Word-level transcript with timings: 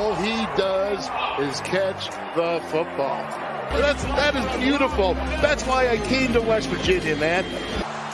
all 0.00 0.14
he 0.14 0.46
does 0.56 1.04
is 1.40 1.60
catch 1.60 2.06
the 2.34 2.60
football. 2.70 3.22
That's 3.70 4.02
that 4.04 4.34
is 4.34 4.60
beautiful. 4.60 5.12
That's 5.44 5.62
why 5.64 5.88
I 5.90 5.98
came 5.98 6.32
to 6.32 6.40
West 6.40 6.68
Virginia, 6.68 7.16
man. 7.16 7.44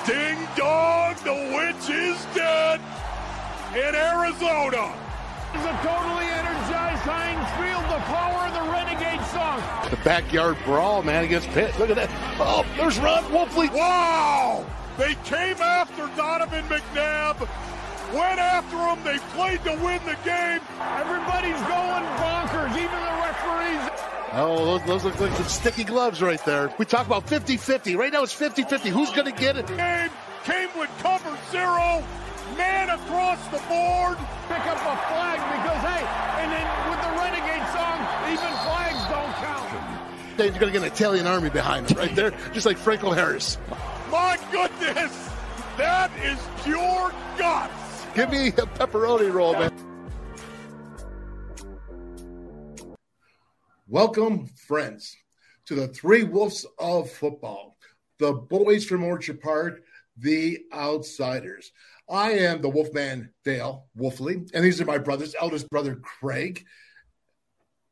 Ding 0.05 0.39
dong, 0.57 1.15
the 1.23 1.39
witch 1.55 1.89
is 1.89 2.19
dead 2.35 2.81
in 3.73 3.95
Arizona. 3.95 4.93
It's 5.55 5.65
a 5.65 5.77
totally 5.87 6.27
energized 6.27 7.03
Heinz 7.07 7.49
Field, 7.55 7.85
the 7.95 8.03
power 8.11 8.47
of 8.49 8.53
the 8.53 8.67
Renegade 8.73 9.25
song. 9.29 9.63
The 9.89 9.97
backyard 10.05 10.57
brawl, 10.65 11.05
man, 11.05 11.25
against 11.25 11.49
Pitt. 11.51 11.79
Look 11.79 11.91
at 11.91 11.97
that. 11.97 12.11
Oh, 12.41 12.67
there's 12.77 12.99
Ron 12.99 13.23
Wolfley. 13.25 13.73
Wow! 13.73 14.67
They 14.99 15.15
came 15.25 15.57
after 15.59 16.11
Donovan 16.17 16.65
McNabb, 16.65 17.49
went 18.15 18.39
after 18.39 18.77
him. 18.77 18.99
They 19.05 19.19
played 19.35 19.63
to 19.65 19.73
win 19.85 20.01
the 20.05 20.17
game. 20.25 20.61
Everybody's 21.01 21.61
going 21.67 22.07
bonkers, 22.21 22.73
even 22.77 23.01
the 23.01 23.17
referees. 23.25 23.91
Oh, 24.33 24.79
those, 24.79 24.87
those 24.87 25.05
look 25.05 25.21
like 25.21 25.33
some 25.33 25.47
sticky 25.47 25.85
gloves 25.85 26.21
right 26.21 26.45
there. 26.45 26.73
We 26.79 26.85
talk 26.85 27.07
about 27.07 27.27
50-50. 27.27 27.97
Right 27.97 28.13
now 28.13 28.23
it's 28.23 28.35
50-50. 28.35 28.91
Who's 28.91 29.11
going 29.13 29.33
to 29.33 29.39
get 29.39 29.57
it? 29.57 29.67
Game 29.69 30.11
came 30.45 30.69
with 30.79 30.91
cover 30.99 31.37
zero, 31.51 32.05
man 32.57 32.91
across 32.91 33.43
the 33.49 33.59
board. 33.69 34.19
Pick 34.49 34.67
up 34.67 34.79
a 34.79 34.97
flag 35.09 35.39
because, 35.57 35.83
hey, 35.83 36.05
and 36.43 36.53
then 36.53 36.67
with 36.91 37.01
the 37.03 37.13
Renegade 37.19 37.67
song, 37.75 37.99
even 38.31 38.53
flags 38.63 39.03
don't 39.11 39.35
count. 39.43 39.67
You're 40.39 40.51
going 40.51 40.73
to 40.73 40.79
get 40.79 40.83
an 40.83 40.93
Italian 40.93 41.27
army 41.27 41.49
behind 41.51 41.91
him 41.91 41.99
right 41.99 42.15
there, 42.15 42.31
just 42.53 42.67
like 42.67 42.77
Franco 42.77 43.13
Harris. 43.13 43.59
My 44.11 44.39
goodness, 44.53 45.31
that 45.79 46.11
is 46.23 46.39
pure 46.63 47.13
guts. 47.39 47.86
Give 48.17 48.31
me 48.31 48.49
a 48.49 48.53
pepperoni 48.53 49.31
roll, 49.31 49.53
man. 49.53 49.71
Welcome, 53.87 54.47
friends, 54.47 55.15
to 55.67 55.75
the 55.75 55.89
Three 55.89 56.25
Wolves 56.25 56.65
of 56.79 57.11
Football, 57.11 57.77
the 58.19 58.33
boys 58.33 58.87
from 58.87 59.05
Orchard 59.05 59.43
Park, 59.43 59.83
the 60.17 60.61
outsiders. 60.73 61.73
I 62.09 62.31
am 62.31 62.63
the 62.63 62.71
Wolfman 62.71 63.35
Dale 63.45 63.85
Wolfley, 63.95 64.51
and 64.55 64.65
these 64.65 64.81
are 64.81 64.87
my 64.87 64.97
brothers, 64.97 65.35
eldest 65.39 65.69
brother 65.69 65.97
Craig. 65.97 66.65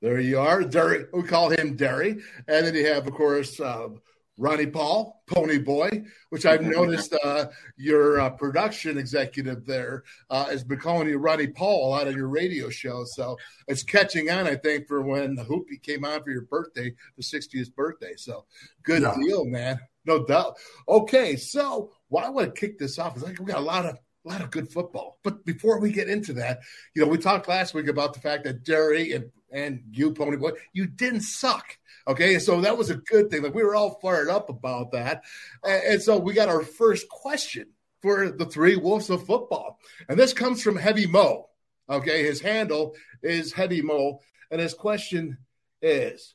There 0.00 0.20
you 0.20 0.38
are, 0.38 0.62
Derry. 0.62 1.04
We 1.12 1.24
call 1.24 1.50
him 1.50 1.76
Derry, 1.76 2.12
and 2.48 2.66
then 2.66 2.74
you 2.74 2.86
have, 2.86 3.06
of 3.06 3.12
course, 3.12 3.60
uh, 3.60 3.88
Ronnie 4.36 4.66
Paul, 4.66 5.22
Pony 5.26 5.58
Boy, 5.58 6.04
which 6.30 6.44
I've 6.44 6.62
noticed 6.62 7.14
uh, 7.22 7.46
your 7.76 8.20
uh, 8.20 8.30
production 8.30 8.98
executive 8.98 9.64
there 9.64 10.02
uh, 10.30 10.46
has 10.46 10.64
been 10.64 10.78
calling 10.78 11.08
you 11.08 11.18
Ronnie 11.18 11.46
Paul 11.46 11.86
a 11.86 11.90
lot 11.90 12.08
of 12.08 12.16
your 12.16 12.28
radio 12.28 12.68
show. 12.68 13.04
So 13.04 13.36
it's 13.68 13.82
catching 13.82 14.30
on, 14.30 14.46
I 14.46 14.56
think, 14.56 14.88
for 14.88 15.02
when 15.02 15.36
the 15.36 15.44
Hoopy 15.44 15.82
came 15.82 16.04
on 16.04 16.22
for 16.22 16.30
your 16.30 16.42
birthday, 16.42 16.92
the 17.16 17.22
60th 17.22 17.74
birthday. 17.74 18.14
So 18.16 18.44
good 18.82 19.02
yeah. 19.02 19.14
deal, 19.14 19.44
man. 19.44 19.78
No 20.04 20.24
doubt. 20.24 20.56
Okay, 20.88 21.36
so 21.36 21.92
why 22.08 22.24
I 22.24 22.28
want 22.28 22.54
to 22.54 22.60
kick 22.60 22.78
this 22.78 22.98
off 22.98 23.16
is 23.16 23.22
like 23.22 23.38
we 23.38 23.46
got 23.46 23.58
a 23.58 23.60
lot 23.60 23.86
of 23.86 23.98
a 24.24 24.28
lot 24.28 24.40
of 24.40 24.50
good 24.50 24.70
football. 24.70 25.18
But 25.22 25.44
before 25.44 25.78
we 25.80 25.92
get 25.92 26.08
into 26.08 26.32
that, 26.34 26.60
you 26.94 27.02
know, 27.02 27.08
we 27.08 27.18
talked 27.18 27.48
last 27.48 27.74
week 27.74 27.88
about 27.88 28.14
the 28.14 28.20
fact 28.20 28.44
that 28.44 28.64
Derry 28.64 29.12
and, 29.12 29.30
and 29.54 29.84
you, 29.92 30.12
Pony 30.12 30.36
Boy, 30.36 30.50
you 30.72 30.86
didn't 30.86 31.22
suck. 31.22 31.78
Okay, 32.06 32.38
so 32.38 32.60
that 32.60 32.76
was 32.76 32.90
a 32.90 32.96
good 32.96 33.30
thing. 33.30 33.42
Like 33.42 33.54
we 33.54 33.62
were 33.62 33.76
all 33.76 33.98
fired 34.02 34.28
up 34.28 34.50
about 34.50 34.92
that. 34.92 35.22
And, 35.62 35.82
and 35.84 36.02
so 36.02 36.18
we 36.18 36.34
got 36.34 36.48
our 36.48 36.62
first 36.62 37.08
question 37.08 37.68
for 38.02 38.30
the 38.30 38.44
three 38.44 38.76
wolves 38.76 39.08
of 39.08 39.24
football. 39.24 39.78
And 40.08 40.18
this 40.18 40.34
comes 40.34 40.62
from 40.62 40.76
Heavy 40.76 41.06
Mo. 41.06 41.48
Okay, 41.88 42.24
his 42.24 42.40
handle 42.40 42.94
is 43.22 43.52
Heavy 43.52 43.80
Mo. 43.80 44.20
And 44.50 44.60
his 44.60 44.74
question 44.74 45.38
is, 45.80 46.34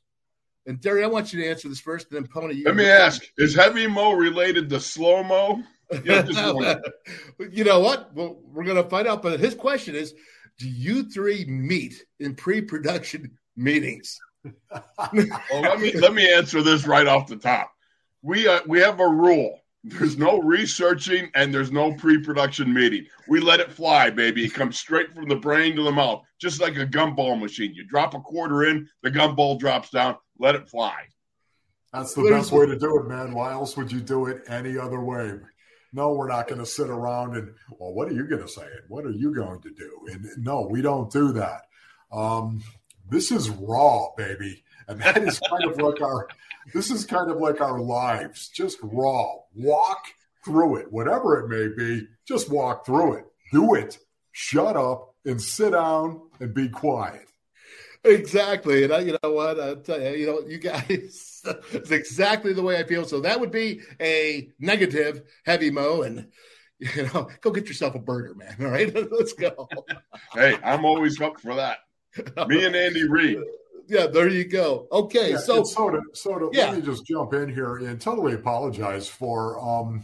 and 0.65 0.79
Derry, 0.79 1.03
I 1.03 1.07
want 1.07 1.33
you 1.33 1.41
to 1.41 1.49
answer 1.49 1.67
this 1.67 1.79
first, 1.79 2.11
and 2.11 2.17
then 2.17 2.27
Pony. 2.31 2.63
Let 2.63 2.75
me 2.75 2.85
ask: 2.85 3.23
Is 3.37 3.55
Heavy 3.55 3.87
Mo 3.87 4.11
related 4.11 4.69
to 4.69 4.79
Slow 4.79 5.23
Mo? 5.23 5.63
you 6.03 7.63
know 7.63 7.79
what? 7.79 8.13
Well, 8.13 8.39
we're 8.43 8.65
going 8.65 8.81
to 8.81 8.87
find 8.87 9.07
out. 9.07 9.23
But 9.23 9.39
his 9.39 9.55
question 9.55 9.95
is: 9.95 10.13
Do 10.59 10.69
you 10.69 11.09
three 11.09 11.45
meet 11.45 12.03
in 12.19 12.35
pre-production 12.35 13.37
meetings? 13.55 14.19
well, 14.43 15.61
let 15.61 15.79
me 15.79 15.93
let 15.93 16.13
me 16.13 16.31
answer 16.31 16.61
this 16.61 16.85
right 16.85 17.07
off 17.07 17.27
the 17.27 17.37
top. 17.37 17.73
We 18.21 18.47
uh, 18.47 18.59
we 18.67 18.79
have 18.79 18.99
a 18.99 19.07
rule. 19.07 19.59
There's 19.85 20.17
no 20.17 20.41
researching 20.41 21.31
and 21.35 21.53
there's 21.53 21.71
no 21.71 21.93
pre-production 21.93 22.73
meeting. 22.73 23.05
We 23.29 23.39
let 23.39 23.61
it 23.61 23.71
fly, 23.71 24.09
baby. 24.09 24.43
It 24.43 24.53
comes 24.53 24.77
straight 24.77 25.13
from 25.13 25.29
the 25.29 25.37
brain 25.37 25.77
to 25.77 25.83
the 25.83 25.91
mouth, 25.91 26.25
just 26.39 26.59
like 26.59 26.75
a 26.75 26.85
gumball 26.85 27.39
machine. 27.39 27.73
You 27.73 27.85
drop 27.85 28.13
a 28.13 28.19
quarter 28.19 28.65
in, 28.65 28.89
the 29.03 29.11
gumball 29.11 29.57
drops 29.57 29.89
down. 29.89 30.17
Let 30.37 30.55
it 30.55 30.67
fly. 30.67 30.95
That's 31.93 32.13
the 32.13 32.23
best 32.29 32.51
way 32.51 32.65
to 32.65 32.77
do 32.77 32.99
it, 32.99 33.07
man. 33.07 33.33
Why 33.33 33.53
else 33.53 33.77
would 33.77 33.89
you 33.89 34.01
do 34.01 34.25
it 34.25 34.43
any 34.49 34.77
other 34.77 34.99
way? 34.99 35.39
No, 35.91 36.13
we're 36.13 36.27
not 36.27 36.47
going 36.47 36.59
to 36.59 36.65
sit 36.65 36.89
around 36.89 37.35
and, 37.35 37.53
well, 37.71 37.93
what 37.93 38.09
are 38.09 38.13
you 38.13 38.27
going 38.27 38.41
to 38.41 38.47
say? 38.47 38.61
And 38.61 38.89
what 38.89 39.05
are 39.05 39.11
you 39.11 39.33
going 39.33 39.61
to 39.61 39.71
do? 39.71 40.07
And 40.11 40.25
no, 40.37 40.67
we 40.69 40.81
don't 40.81 41.11
do 41.11 41.31
that. 41.33 41.63
Um, 42.11 42.63
this 43.09 43.31
is 43.31 43.49
raw, 43.49 44.07
baby. 44.15 44.63
And 44.87 45.01
that 45.01 45.17
is 45.17 45.39
kind 45.49 45.65
of 45.65 45.77
like 45.77 46.01
our 46.01 46.27
this 46.73 46.91
is 46.91 47.05
kind 47.05 47.31
of 47.31 47.37
like 47.37 47.61
our 47.61 47.79
lives, 47.79 48.49
just 48.49 48.77
raw. 48.83 49.35
Walk 49.55 50.03
through 50.45 50.77
it, 50.77 50.91
whatever 50.91 51.39
it 51.39 51.49
may 51.49 51.75
be, 51.75 52.07
just 52.27 52.49
walk 52.49 52.85
through 52.85 53.13
it. 53.13 53.25
Do 53.51 53.73
it. 53.73 53.97
Shut 54.31 54.77
up 54.77 55.15
and 55.25 55.41
sit 55.41 55.71
down 55.71 56.21
and 56.39 56.53
be 56.53 56.69
quiet. 56.69 57.28
Exactly. 58.03 58.83
And 58.83 58.93
I, 58.93 58.99
you 58.99 59.17
know 59.21 59.33
what? 59.33 59.59
I 59.59 59.75
tell 59.75 60.01
you, 60.01 60.09
you 60.11 60.27
know, 60.27 60.41
you 60.47 60.57
guys, 60.57 61.41
it's 61.71 61.91
exactly 61.91 62.53
the 62.53 62.61
way 62.61 62.79
I 62.79 62.83
feel. 62.83 63.05
So 63.05 63.19
that 63.21 63.39
would 63.39 63.51
be 63.51 63.81
a 64.01 64.49
negative 64.59 65.23
heavy 65.45 65.69
mo. 65.69 66.03
And, 66.03 66.27
you 66.79 67.09
know, 67.13 67.29
go 67.41 67.51
get 67.51 67.67
yourself 67.67 67.95
a 67.95 67.99
burger, 67.99 68.35
man. 68.35 68.55
All 68.59 68.67
right. 68.67 68.93
Let's 69.11 69.33
go. 69.33 69.67
hey, 70.33 70.57
I'm 70.63 70.85
always 70.85 71.19
up 71.19 71.39
for 71.39 71.55
that. 71.55 71.79
Me 72.47 72.65
and 72.65 72.75
Andy 72.75 73.07
Reid. 73.07 73.39
Yeah, 73.89 74.05
there 74.05 74.29
you 74.29 74.45
go. 74.45 74.87
Okay, 74.91 75.31
yeah, 75.31 75.37
so 75.37 75.63
so 75.63 75.89
to, 75.89 75.99
so 76.13 76.37
to, 76.37 76.49
yeah. 76.53 76.67
let 76.69 76.75
me 76.75 76.81
just 76.83 77.07
jump 77.07 77.33
in 77.33 77.49
here 77.49 77.77
and 77.77 77.99
totally 77.99 78.33
apologize 78.33 79.07
for 79.07 79.59
um, 79.59 80.03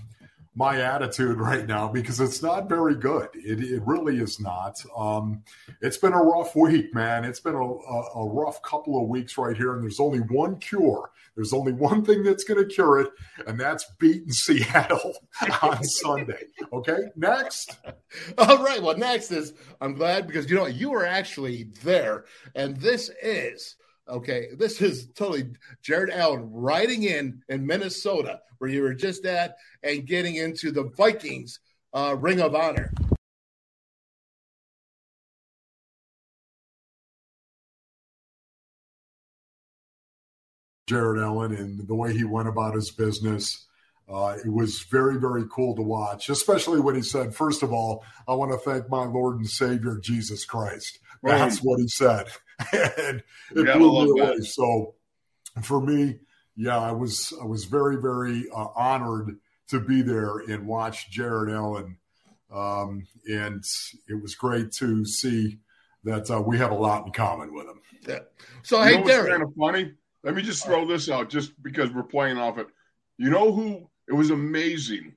my 0.56 0.82
attitude 0.82 1.38
right 1.38 1.68
now 1.68 1.88
because 1.88 2.20
it's 2.20 2.42
not 2.42 2.70
very 2.70 2.96
good. 2.96 3.28
It, 3.34 3.60
it 3.60 3.82
really 3.86 4.20
is 4.20 4.40
not. 4.40 4.82
Um, 4.98 5.44
it's 5.82 5.98
been 5.98 6.14
a 6.14 6.24
rough 6.24 6.56
week, 6.56 6.94
man. 6.94 7.26
It's 7.26 7.42
been 7.42 7.56
a, 7.56 7.64
a, 7.64 8.02
a 8.16 8.30
rough 8.30 8.62
couple 8.62 9.02
of 9.02 9.10
weeks 9.10 9.38
right 9.38 9.56
here, 9.56 9.74
and 9.74 9.84
there's 9.84 10.00
only 10.00 10.20
one 10.20 10.58
cure. 10.58 11.12
There's 11.36 11.52
only 11.52 11.74
one 11.74 12.06
thing 12.06 12.24
that's 12.24 12.46
going 12.46 12.66
to 12.66 12.74
cure 12.74 13.02
it, 13.02 13.12
and 13.46 13.60
that's 13.60 13.86
beating 14.00 14.32
Seattle 14.32 15.14
on 15.62 15.84
Sunday. 15.84 16.46
Okay, 16.72 17.00
next. 17.18 17.78
All 18.38 18.64
right. 18.64 18.82
Well, 18.82 18.98
next 18.98 19.32
is 19.32 19.54
I'm 19.82 19.96
glad 19.96 20.28
because 20.28 20.50
you 20.50 20.56
know 20.56 20.68
you 20.68 20.92
were 20.92 21.06
actually 21.06 21.70
there, 21.84 22.26
and 22.56 22.78
this 22.78 23.12
is 23.22 23.76
okay. 24.08 24.50
This 24.58 24.82
is 24.82 25.08
totally 25.14 25.52
Jared 25.82 26.10
Allen 26.10 26.50
riding 26.52 27.04
in 27.04 27.42
in 27.50 27.66
Minnesota 27.66 28.42
where 28.58 28.70
you 28.70 28.82
were 28.82 28.94
just 28.94 29.26
at 29.26 29.58
and 29.84 30.06
getting 30.06 30.36
into 30.36 30.72
the 30.72 30.84
Vikings 30.98 31.60
uh, 31.94 32.16
Ring 32.18 32.42
of 32.42 32.56
Honor. 32.56 32.92
Jared 40.88 41.20
Allen 41.20 41.56
and 41.56 41.88
the 41.88 41.96
way 41.96 42.14
he 42.14 42.24
went 42.24 42.48
about 42.48 42.76
his 42.76 42.92
business. 42.92 43.66
Uh, 44.08 44.38
it 44.46 44.52
was 44.52 44.84
very, 44.84 45.20
very 45.20 45.46
cool 45.52 45.76
to 45.76 45.82
watch, 45.82 46.30
especially 46.30 46.80
when 46.80 46.94
he 46.94 47.02
said, 47.02 47.34
First 47.34 47.64
of 47.64 47.74
all, 47.74 48.04
I 48.28 48.34
want 48.34 48.52
to 48.52 48.58
thank 48.60 48.88
my 48.88 49.06
Lord 49.06 49.38
and 49.38 49.50
Savior, 49.50 49.98
Jesus 50.00 50.46
Christ. 50.46 51.00
That's 51.24 51.60
what 51.60 51.80
he 51.80 51.88
said. 51.88 52.28
and 52.72 53.24
it 53.56 53.68
yeah, 53.68 53.78
blew 53.78 54.06
me 54.06 54.22
away. 54.22 54.38
That. 54.38 54.46
So 54.46 54.96
for 55.62 55.82
me, 55.82 56.20
yeah, 56.56 56.80
I 56.80 56.92
was 56.92 57.34
I 57.42 57.46
was 57.46 57.66
very, 57.66 57.98
very 57.98 58.46
uh, 58.56 58.68
honored 58.76 59.38
to 59.70 59.80
be 59.80 60.02
there 60.02 60.40
and 60.40 60.68
watch 60.68 61.10
Jared 61.10 61.54
Allen. 61.54 61.98
Um, 62.54 63.08
and 63.28 63.64
it 64.08 64.22
was 64.22 64.36
great 64.36 64.72
to 64.74 65.06
see 65.06 65.60
that 66.04 66.30
uh, 66.30 66.42
we 66.42 66.58
have 66.58 66.72
a 66.72 66.76
lot 66.76 67.06
in 67.06 67.12
common 67.12 67.54
with 67.54 67.66
him. 67.66 67.82
Yeah. 68.08 68.20
So, 68.64 68.82
you 68.84 68.98
hey, 68.98 69.04
Derek. 69.04 69.32
kind 69.32 69.44
of 69.44 69.54
funny? 69.60 69.94
Let 70.24 70.36
me 70.36 70.42
just 70.42 70.66
throw 70.66 70.88
this 70.88 71.10
out 71.10 71.30
just 71.30 71.62
because 71.62 71.92
we're 71.92 72.04
playing 72.04 72.38
off 72.38 72.58
it. 72.58 72.68
You 73.18 73.30
know 73.30 73.52
who? 73.52 73.90
It 74.08 74.14
was 74.14 74.30
amazing, 74.30 75.14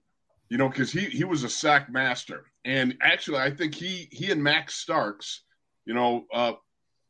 you 0.48 0.56
know, 0.56 0.68
because 0.68 0.90
he 0.90 1.00
he 1.06 1.24
was 1.24 1.44
a 1.44 1.48
sack 1.48 1.90
master, 1.90 2.44
and 2.64 2.96
actually, 3.00 3.38
I 3.38 3.50
think 3.50 3.74
he 3.74 4.08
he 4.10 4.30
and 4.30 4.42
Max 4.42 4.76
Starks, 4.76 5.42
you 5.84 5.94
know, 5.94 6.24
uh, 6.32 6.52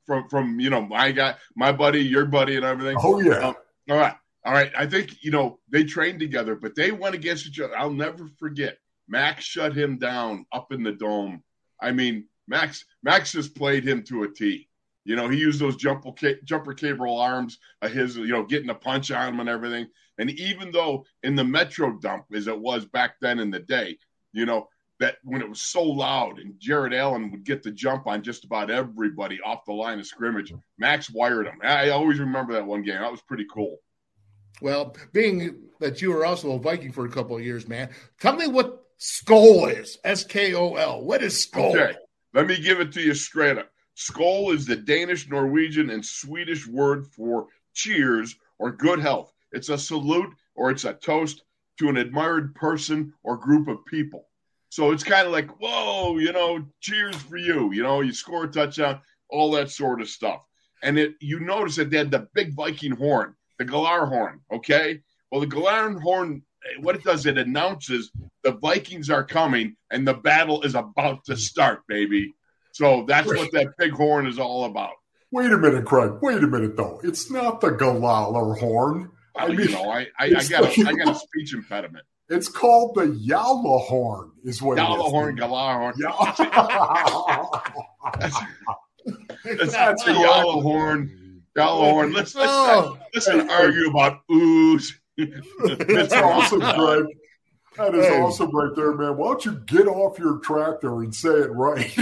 from 0.08 0.28
from 0.28 0.58
you 0.58 0.70
know 0.70 0.80
my 0.80 1.12
guy, 1.12 1.36
my 1.54 1.70
buddy, 1.70 2.02
your 2.02 2.24
buddy, 2.24 2.56
and 2.56 2.64
everything. 2.64 2.96
Oh 3.00 3.20
yeah. 3.20 3.48
Um, 3.48 3.54
all 3.88 3.96
right, 3.96 4.14
all 4.44 4.52
right. 4.52 4.72
I 4.76 4.86
think 4.86 5.22
you 5.22 5.30
know 5.30 5.60
they 5.68 5.84
trained 5.84 6.18
together, 6.18 6.56
but 6.56 6.74
they 6.74 6.90
went 6.90 7.14
against 7.14 7.46
each 7.46 7.60
other. 7.60 7.78
I'll 7.78 7.92
never 7.92 8.28
forget. 8.38 8.78
Max 9.06 9.44
shut 9.44 9.76
him 9.76 9.98
down 9.98 10.46
up 10.50 10.72
in 10.72 10.82
the 10.82 10.92
dome. 10.92 11.44
I 11.80 11.92
mean, 11.92 12.26
Max 12.48 12.84
Max 13.04 13.32
just 13.32 13.54
played 13.54 13.86
him 13.86 14.02
to 14.04 14.24
a 14.24 14.28
T. 14.28 14.68
You 15.04 15.16
know, 15.16 15.28
he 15.28 15.38
used 15.38 15.60
those 15.60 15.76
jumper, 15.76 16.10
jumper 16.44 16.74
cable 16.74 17.18
arms 17.18 17.58
of 17.80 17.92
his, 17.92 18.16
you 18.16 18.28
know, 18.28 18.44
getting 18.44 18.68
a 18.68 18.74
punch 18.74 19.10
on 19.10 19.28
him 19.32 19.40
and 19.40 19.48
everything. 19.48 19.86
And 20.18 20.30
even 20.32 20.70
though 20.70 21.06
in 21.22 21.34
the 21.34 21.44
Metro 21.44 21.98
dump, 21.98 22.26
as 22.34 22.46
it 22.46 22.60
was 22.60 22.84
back 22.84 23.14
then 23.20 23.38
in 23.38 23.50
the 23.50 23.60
day, 23.60 23.96
you 24.32 24.44
know, 24.44 24.68
that 25.00 25.18
when 25.22 25.40
it 25.40 25.48
was 25.48 25.60
so 25.60 25.82
loud 25.82 26.38
and 26.38 26.58
Jared 26.58 26.92
Allen 26.92 27.30
would 27.30 27.44
get 27.44 27.62
the 27.62 27.70
jump 27.70 28.06
on 28.06 28.22
just 28.22 28.44
about 28.44 28.70
everybody 28.70 29.38
off 29.44 29.64
the 29.64 29.72
line 29.72 29.98
of 29.98 30.06
scrimmage, 30.06 30.52
Max 30.78 31.10
wired 31.10 31.46
him. 31.46 31.60
I 31.62 31.90
always 31.90 32.18
remember 32.18 32.52
that 32.54 32.66
one 32.66 32.82
game. 32.82 33.00
That 33.00 33.10
was 33.10 33.22
pretty 33.22 33.46
cool. 33.52 33.78
Well, 34.60 34.96
being 35.12 35.68
that 35.78 36.02
you 36.02 36.12
were 36.12 36.26
also 36.26 36.52
a 36.52 36.58
Viking 36.58 36.90
for 36.90 37.06
a 37.06 37.10
couple 37.10 37.36
of 37.36 37.44
years, 37.44 37.68
man, 37.68 37.90
tell 38.20 38.34
me 38.34 38.48
what 38.48 38.84
Skol 38.98 39.72
is. 39.72 39.98
S 40.02 40.24
K 40.24 40.54
O 40.54 40.74
L. 40.74 41.02
What 41.02 41.22
is 41.22 41.46
Skol? 41.46 41.74
Okay, 41.74 41.96
let 42.34 42.46
me 42.46 42.60
give 42.60 42.80
it 42.80 42.92
to 42.92 43.00
you 43.00 43.14
straight 43.14 43.58
up. 43.58 43.70
Skol 43.96 44.52
is 44.54 44.66
the 44.66 44.76
Danish, 44.76 45.28
Norwegian, 45.28 45.90
and 45.90 46.04
Swedish 46.04 46.66
word 46.66 47.06
for 47.06 47.46
cheers 47.74 48.36
or 48.58 48.72
good 48.72 48.98
health. 48.98 49.32
It's 49.52 49.68
a 49.68 49.78
salute 49.78 50.32
or 50.54 50.70
it's 50.70 50.84
a 50.84 50.94
toast 50.94 51.42
to 51.78 51.88
an 51.88 51.96
admired 51.96 52.54
person 52.54 53.12
or 53.22 53.36
group 53.36 53.68
of 53.68 53.84
people. 53.86 54.27
So 54.70 54.92
it's 54.92 55.04
kind 55.04 55.26
of 55.26 55.32
like, 55.32 55.50
whoa, 55.60 56.18
you 56.18 56.32
know, 56.32 56.64
cheers 56.80 57.16
for 57.16 57.36
you. 57.36 57.72
You 57.72 57.82
know, 57.82 58.00
you 58.00 58.12
score 58.12 58.44
a 58.44 58.48
touchdown, 58.48 59.00
all 59.30 59.50
that 59.52 59.70
sort 59.70 60.00
of 60.00 60.08
stuff. 60.08 60.42
And 60.82 60.98
it, 60.98 61.14
you 61.20 61.40
notice 61.40 61.76
that 61.76 61.90
they 61.90 61.98
had 61.98 62.10
the 62.10 62.28
big 62.34 62.54
Viking 62.54 62.92
horn, 62.92 63.34
the 63.58 63.64
Galar 63.64 64.06
horn. 64.06 64.40
Okay. 64.52 65.00
Well, 65.30 65.40
the 65.40 65.46
Galar 65.46 65.98
horn, 65.98 66.42
what 66.80 66.96
it 66.96 67.02
does, 67.02 67.26
it 67.26 67.38
announces 67.38 68.10
the 68.44 68.52
Vikings 68.52 69.10
are 69.10 69.24
coming 69.24 69.76
and 69.90 70.06
the 70.06 70.14
battle 70.14 70.62
is 70.62 70.74
about 70.74 71.24
to 71.24 71.36
start, 71.36 71.82
baby. 71.88 72.34
So 72.72 73.04
that's 73.08 73.26
what 73.26 73.50
that 73.52 73.68
big 73.78 73.92
horn 73.92 74.26
is 74.26 74.38
all 74.38 74.66
about. 74.66 74.92
Wait 75.30 75.50
a 75.50 75.58
minute, 75.58 75.84
Craig. 75.84 76.12
Wait 76.22 76.42
a 76.42 76.46
minute, 76.46 76.76
though. 76.76 77.00
It's 77.02 77.30
not 77.30 77.60
the 77.60 77.70
Galalar 77.70 78.58
horn. 78.58 79.10
I 79.36 79.48
mean, 79.48 79.60
you 79.60 79.70
know, 79.70 79.90
I, 79.90 80.06
I, 80.18 80.26
I 80.26 80.44
got 80.44 80.64
a, 80.64 80.86
I 80.86 80.92
got 80.92 81.08
a 81.08 81.18
speech 81.18 81.54
impediment. 81.54 82.04
It's 82.30 82.48
called 82.48 82.94
the 82.94 83.06
Yalla 83.06 83.78
horn, 83.78 84.32
is 84.44 84.60
what 84.60 84.76
Yalla 84.76 85.04
horn, 85.04 85.36
Galar 85.36 85.78
horn. 85.78 85.94
that's, 88.20 88.38
that's, 89.44 89.72
that's 89.72 90.06
a 90.06 90.12
Yalla 90.12 90.60
horn, 90.60 91.42
Yalla 91.56 91.90
horn. 91.90 92.12
Let's 92.12 92.34
let's, 92.34 92.52
oh. 92.52 92.98
let's, 93.14 93.28
let's 93.28 93.50
argue 93.50 93.88
about 93.88 94.20
ooze. 94.30 95.00
that's 95.16 96.12
awesome, 96.12 96.60
Greg. 96.60 97.06
That 97.78 97.94
is 97.94 98.06
hey. 98.06 98.20
awesome 98.20 98.54
right 98.54 98.76
there, 98.76 98.92
man. 98.92 99.16
Why 99.16 99.28
don't 99.28 99.46
you 99.46 99.52
get 99.64 99.86
off 99.86 100.18
your 100.18 100.36
tractor 100.40 101.00
and 101.00 101.14
say 101.14 101.30
it 101.30 101.50
right? 101.52 101.94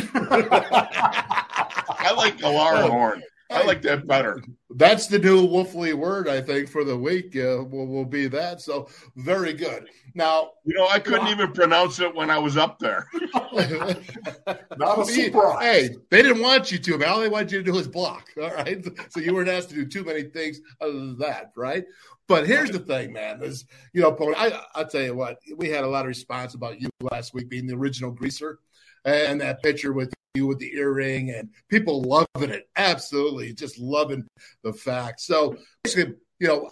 I 1.99 2.13
like 2.17 2.39
Galar 2.39 2.89
horn. 2.89 3.23
I 3.51 3.63
like 3.63 3.83
that 3.83 4.07
better. 4.07 4.43
That's 4.71 5.07
the 5.07 5.19
new 5.19 5.47
Wolfley 5.47 5.95
word, 5.95 6.29
I 6.29 6.41
think, 6.41 6.69
for 6.69 6.85
the 6.85 6.97
week. 6.97 7.37
Uh, 7.37 7.65
will, 7.65 7.87
will 7.87 8.05
be 8.05 8.27
that. 8.29 8.61
So 8.61 8.89
very 9.17 9.53
good. 9.53 9.89
Now, 10.15 10.51
you 10.65 10.75
know, 10.75 10.89
I 10.89 10.99
couldn't 10.99 11.29
even 11.29 11.53
pronounce 11.53 12.01
it 12.01 12.15
when 12.15 12.31
I 12.31 12.39
was 12.39 12.57
up 12.57 12.79
there. 12.79 13.07
Not 13.53 14.99
a 14.99 15.05
surprise. 15.05 15.63
Hey, 15.63 15.97
they 16.11 16.23
didn't 16.23 16.43
want 16.43 16.73
you 16.73 16.79
to, 16.79 16.99
man. 16.99 17.09
All 17.09 17.21
they 17.21 17.29
wanted 17.29 17.53
you 17.53 17.59
to 17.59 17.65
do 17.65 17.73
was 17.73 17.87
block. 17.87 18.27
All 18.41 18.51
right. 18.51 18.85
So 19.11 19.21
you 19.21 19.35
weren't 19.35 19.49
asked 19.49 19.69
to 19.71 19.75
do 19.77 19.87
too 19.87 20.05
many 20.05 20.25
things 20.25 20.61
other 20.81 20.93
than 20.93 21.19
that, 21.19 21.53
right? 21.57 21.85
But 22.29 22.47
here's 22.47 22.71
the 22.71 22.81
thing, 22.81 23.13
man. 23.13 23.43
Is 23.43 23.65
you 23.93 24.03
know, 24.03 24.17
I 24.37 24.61
I'll 24.75 24.89
tell 24.89 25.03
you 25.03 25.15
what, 25.15 25.39
we 25.57 25.69
had 25.69 25.85
a 25.85 25.89
lot 25.89 26.01
of 26.01 26.09
response 26.09 26.55
about 26.55 26.81
you 26.81 26.89
last 27.01 27.33
week 27.35 27.49
being 27.49 27.67
the 27.67 27.77
original 27.77 28.11
greaser 28.11 28.59
and 29.05 29.41
that 29.41 29.63
picture 29.63 29.93
with 29.93 30.13
you 30.37 30.47
with 30.47 30.59
the 30.59 30.75
earring 30.75 31.31
and 31.31 31.51
people 31.69 32.03
loving 32.03 32.51
it. 32.51 32.69
Absolutely, 32.77 33.53
just 33.53 33.79
loving 33.79 34.27
the 34.63 34.73
fact. 34.73 35.21
So 35.21 35.57
basically, 35.83 36.15
you 36.39 36.49
know, 36.49 36.71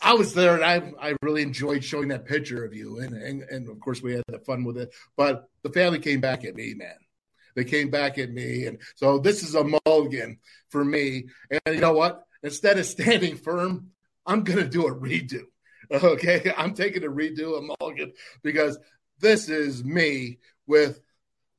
I 0.00 0.14
was 0.14 0.34
there 0.34 0.54
and 0.54 0.64
I 0.64 0.92
I 1.00 1.16
really 1.22 1.42
enjoyed 1.42 1.84
showing 1.84 2.08
that 2.08 2.26
picture 2.26 2.64
of 2.64 2.74
you 2.74 2.98
and 3.00 3.14
and, 3.14 3.42
and 3.42 3.68
of 3.68 3.80
course 3.80 4.02
we 4.02 4.12
had 4.12 4.24
the 4.28 4.38
fun 4.40 4.64
with 4.64 4.76
it. 4.76 4.94
But 5.16 5.48
the 5.62 5.70
family 5.70 5.98
came 5.98 6.20
back 6.20 6.44
at 6.44 6.54
me, 6.54 6.74
man. 6.74 6.96
They 7.54 7.64
came 7.64 7.90
back 7.90 8.18
at 8.18 8.30
me, 8.30 8.66
and 8.66 8.78
so 8.96 9.18
this 9.18 9.42
is 9.42 9.54
a 9.54 9.64
mulligan 9.86 10.38
for 10.70 10.84
me. 10.84 11.26
And 11.50 11.74
you 11.74 11.80
know 11.80 11.92
what? 11.92 12.24
Instead 12.42 12.78
of 12.78 12.86
standing 12.86 13.36
firm, 13.36 13.90
I'm 14.26 14.44
to 14.44 14.64
do 14.68 14.86
a 14.86 14.94
redo. 14.94 15.42
Okay. 15.92 16.52
I'm 16.56 16.72
taking 16.72 17.04
a 17.04 17.08
redo, 17.08 17.58
a 17.58 17.74
mulligan, 17.78 18.14
because 18.42 18.78
this 19.20 19.50
is 19.50 19.84
me 19.84 20.38
with 20.66 20.98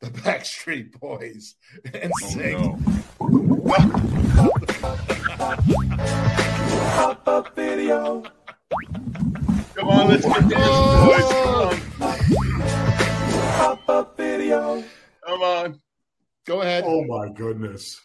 the 0.05 0.21
Backstreet 0.21 0.99
Boys 0.99 1.55
and 1.93 2.11
oh, 2.13 2.27
sing. 2.27 2.59
No. 2.59 2.77
Pop 6.95 7.27
up 7.27 7.55
video. 7.55 8.23
Come 9.73 9.89
on, 9.89 10.07
let's 10.09 10.25
get 10.25 10.47
this, 10.47 10.57
boys. 10.57 11.31
Come 11.31 12.03
on. 12.03 12.21
Pop 13.57 13.89
up 13.89 14.17
video. 14.17 14.83
Come 15.25 15.41
on. 15.41 15.81
Go 16.45 16.61
ahead. 16.61 16.83
Oh 16.85 17.03
my 17.05 17.29
goodness. 17.29 17.99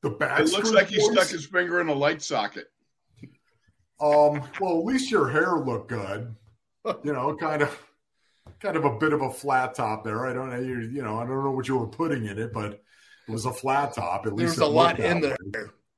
The 0.00 0.12
Backstreet 0.12 0.40
It 0.40 0.52
looks 0.52 0.72
like 0.72 0.88
he 0.88 1.00
stuck 1.00 1.28
his 1.28 1.44
finger 1.44 1.82
in 1.82 1.88
a 1.88 1.94
light 1.94 2.22
socket. 2.22 2.68
Um, 4.00 4.42
well, 4.60 4.78
at 4.78 4.84
least 4.84 5.10
your 5.10 5.28
hair 5.28 5.56
looked 5.56 5.88
good. 5.90 6.34
You 7.02 7.14
know, 7.14 7.34
kind 7.34 7.62
of, 7.62 7.78
kind 8.60 8.76
of 8.76 8.84
a 8.84 8.98
bit 8.98 9.12
of 9.12 9.22
a 9.22 9.30
flat 9.30 9.74
top 9.74 10.04
there. 10.04 10.26
I 10.26 10.32
don't 10.32 10.50
know, 10.50 10.58
you, 10.58 10.80
you 10.80 11.02
know, 11.02 11.18
I 11.18 11.26
don't 11.26 11.44
know 11.44 11.50
what 11.50 11.68
you 11.68 11.76
were 11.76 11.86
putting 11.86 12.26
in 12.26 12.38
it, 12.38 12.52
but 12.52 12.82
it 13.26 13.32
was 13.32 13.46
a 13.46 13.52
flat 13.52 13.94
top. 13.94 14.26
At 14.26 14.34
least 14.34 14.56
there's 14.56 14.68
a 14.68 14.72
lot 14.72 14.98
in 14.98 15.20
there. 15.20 15.36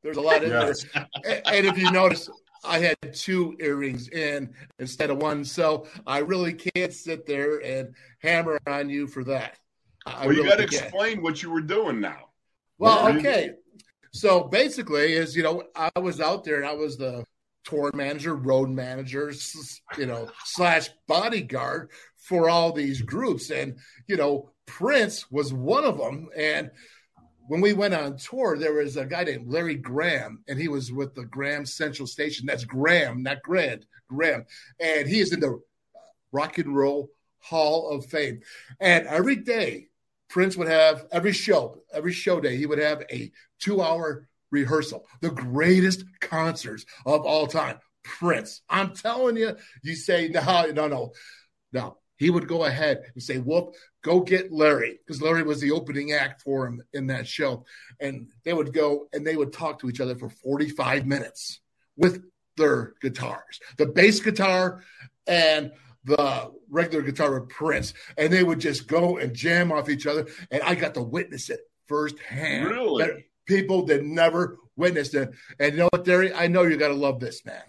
There's 0.03 0.17
a 0.17 0.21
lot 0.21 0.45
in 0.45 0.51
yes. 0.51 0.85
there. 0.95 1.43
And 1.45 1.67
if 1.67 1.77
you 1.77 1.91
notice, 1.91 2.29
I 2.65 2.79
had 2.79 2.97
two 3.13 3.57
earrings 3.61 4.09
in 4.09 4.53
instead 4.79 5.11
of 5.11 5.19
one, 5.19 5.45
so 5.45 5.87
I 6.07 6.19
really 6.19 6.53
can't 6.53 6.93
sit 6.93 7.27
there 7.27 7.59
and 7.59 7.95
hammer 8.21 8.59
on 8.67 8.89
you 8.89 9.07
for 9.07 9.25
that. 9.25 9.59
I 10.05 10.27
well, 10.27 10.37
you 10.37 10.43
really 10.45 10.49
got 10.51 10.57
to 10.57 10.63
explain 10.63 11.23
what 11.23 11.43
you 11.43 11.51
were 11.51 11.61
doing 11.61 12.01
now. 12.01 12.29
Well, 12.79 13.09
okay. 13.09 13.53
So 14.13 14.45
basically, 14.45 15.15
is 15.15 15.37
you 15.37 15.43
know, 15.43 15.65
I 15.75 15.91
was 15.99 16.21
out 16.21 16.45
there 16.45 16.57
and 16.57 16.67
I 16.67 16.75
was 16.75 16.97
the 16.97 17.25
tour 17.65 17.91
manager, 17.95 18.37
road 18.37 18.71
manager, 18.71 19.33
you 19.99 20.07
know, 20.07 20.31
slash 20.45 20.89
bodyguard 21.09 21.91
for 22.27 22.51
all 22.51 22.73
these 22.73 23.03
groups. 23.03 23.51
And, 23.51 23.79
you 24.09 24.17
know, 24.17 24.51
Prince 24.67 25.31
was 25.31 25.53
one 25.53 25.85
of 25.85 25.97
them. 25.97 26.29
And 26.37 26.71
when 27.47 27.61
we 27.61 27.73
went 27.73 27.95
on 27.95 28.17
tour, 28.17 28.59
there 28.59 28.75
was 28.75 28.97
a 28.97 29.07
guy 29.07 29.23
named 29.23 29.49
Larry 29.49 29.77
Graham, 29.77 30.43
and 30.49 30.59
he 30.59 30.67
was 30.67 30.91
with 30.91 31.15
the 31.15 31.25
Graham 31.25 31.65
Central 31.65 32.09
Station. 32.09 32.47
That's 32.47 32.65
Graham, 32.65 33.23
not 33.23 33.43
Grant, 33.43 33.87
Graham. 34.09 34.45
And 34.81 35.07
he 35.09 35.21
is 35.21 35.33
in 35.33 35.39
the 35.39 35.61
Rock 36.33 36.59
and 36.59 36.77
Roll 36.77 37.11
Hall 37.39 37.91
of 37.91 38.07
Fame. 38.07 38.41
And 38.81 39.07
every 39.07 39.37
day, 39.37 39.87
Prince 40.29 40.57
would 40.57 40.69
have 40.69 41.07
every 41.13 41.33
show, 41.33 41.83
every 41.93 42.13
show 42.13 42.41
day, 42.41 42.57
he 42.57 42.67
would 42.67 42.81
have 42.81 43.05
a 43.13 43.31
two 43.61 43.81
hour 43.81 44.27
rehearsal, 44.51 45.07
the 45.21 45.31
greatest 45.31 46.05
concerts 46.21 46.85
of 47.05 47.25
all 47.25 47.47
time. 47.47 47.79
Prince. 48.03 48.63
I'm 48.69 48.95
telling 48.95 49.37
you, 49.37 49.57
you 49.83 49.95
say, 49.95 50.29
no, 50.29 50.71
no, 50.73 50.89
no, 50.89 51.13
no. 51.73 51.99
He 52.17 52.31
would 52.31 52.49
go 52.49 52.65
ahead 52.65 53.03
and 53.15 53.23
say, 53.23 53.39
Wolf, 53.39 53.77
go 54.03 54.21
get 54.21 54.53
Larry, 54.53 54.99
because 54.99 55.21
Larry 55.23 55.43
was 55.43 55.61
the 55.61 55.73
opening 55.73 56.13
act 56.13 56.43
for 56.43 56.67
him 56.67 56.83
in 56.93 57.09
that 57.09 57.27
show. 57.27 57.65
And 58.01 58.29
they 58.45 58.53
would 58.53 58.73
go 58.73 59.09
and 59.13 59.27
they 59.27 59.37
would 59.37 59.53
talk 59.53 59.81
to 59.81 59.89
each 59.89 60.01
other 60.01 60.17
for 60.17 60.29
45 60.29 61.07
minutes 61.07 61.61
with 61.97 62.23
their 62.57 62.95
guitars, 63.03 63.61
the 63.77 63.87
bass 63.87 64.21
guitar 64.21 64.83
and 65.27 65.73
the 66.05 66.53
regular 66.71 67.05
guitar 67.05 67.37
of 67.37 67.49
Prince. 67.49 67.93
And 68.17 68.33
they 68.33 68.43
would 68.43 68.61
just 68.61 68.87
go 68.87 69.19
and 69.19 69.35
jam 69.35 69.73
off 69.73 69.89
each 69.89 70.07
other. 70.07 70.27
And 70.51 70.63
I 70.63 70.75
got 70.75 70.95
to 70.95 71.03
witness 71.03 71.51
it 71.51 71.61
firsthand. 71.87 72.71
Really? 72.71 73.27
people 73.47 73.87
that 73.87 74.05
never 74.05 74.59
witnessed 74.77 75.15
it. 75.15 75.31
And 75.59 75.73
you 75.73 75.79
know 75.79 75.89
what, 75.91 76.05
Derry? 76.05 76.35
I 76.35 76.49
know 76.49 76.63
you 76.63 76.77
got 76.77 76.89
to 76.89 76.95
love 76.95 77.21
this 77.21 77.43
man. 77.45 77.63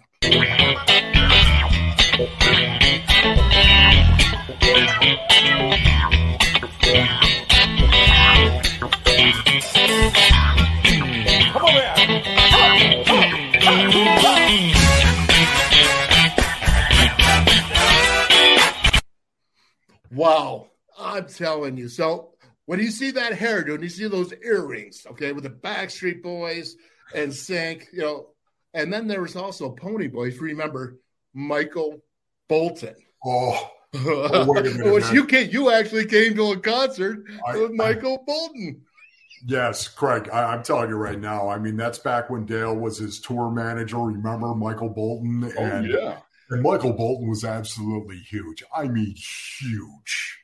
Wow. 20.10 20.68
I'm 20.98 21.26
telling 21.26 21.76
you. 21.76 21.90
So 21.90 22.30
when 22.64 22.80
you 22.80 22.90
see 22.90 23.10
that 23.10 23.34
hairdo 23.34 23.74
and 23.74 23.82
you 23.82 23.90
see 23.90 24.08
those 24.08 24.32
earrings, 24.42 25.06
okay, 25.10 25.32
with 25.32 25.44
the 25.44 25.50
Backstreet 25.50 26.22
Boys 26.22 26.74
and 27.14 27.34
Sync, 27.34 27.86
you 27.92 28.00
know, 28.00 28.28
and 28.72 28.90
then 28.90 29.08
there 29.08 29.20
was 29.20 29.36
also 29.36 29.72
Pony 29.72 30.08
Boys. 30.08 30.38
Remember 30.38 30.98
Michael 31.34 32.02
Bolton? 32.48 32.96
Oh, 33.22 33.70
oh 33.94 34.92
Which 34.92 35.10
you 35.12 35.24
came, 35.24 35.50
you 35.50 35.70
actually 35.70 36.06
came 36.06 36.34
to 36.36 36.52
a 36.52 36.58
concert 36.58 37.24
I, 37.46 37.56
with 37.56 37.72
Michael 37.72 38.18
I, 38.20 38.24
Bolton. 38.26 38.82
Yes, 39.46 39.86
Craig, 39.86 40.28
I, 40.32 40.54
am 40.54 40.62
telling 40.62 40.90
you 40.90 40.96
right 40.96 41.18
now. 41.18 41.48
I 41.48 41.58
mean, 41.58 41.76
that's 41.76 41.98
back 41.98 42.28
when 42.28 42.44
Dale 42.44 42.74
was 42.74 42.98
his 42.98 43.20
tour 43.20 43.50
manager. 43.50 43.98
Remember 43.98 44.54
Michael 44.54 44.88
Bolton? 44.88 45.44
Oh, 45.56 45.62
and, 45.62 45.86
oh, 45.86 45.98
yeah. 45.98 46.18
And 46.50 46.62
Michael 46.62 46.92
Bolton 46.92 47.28
was 47.28 47.44
absolutely 47.44 48.18
huge. 48.18 48.64
I 48.74 48.88
mean, 48.88 49.14
huge. 49.14 50.38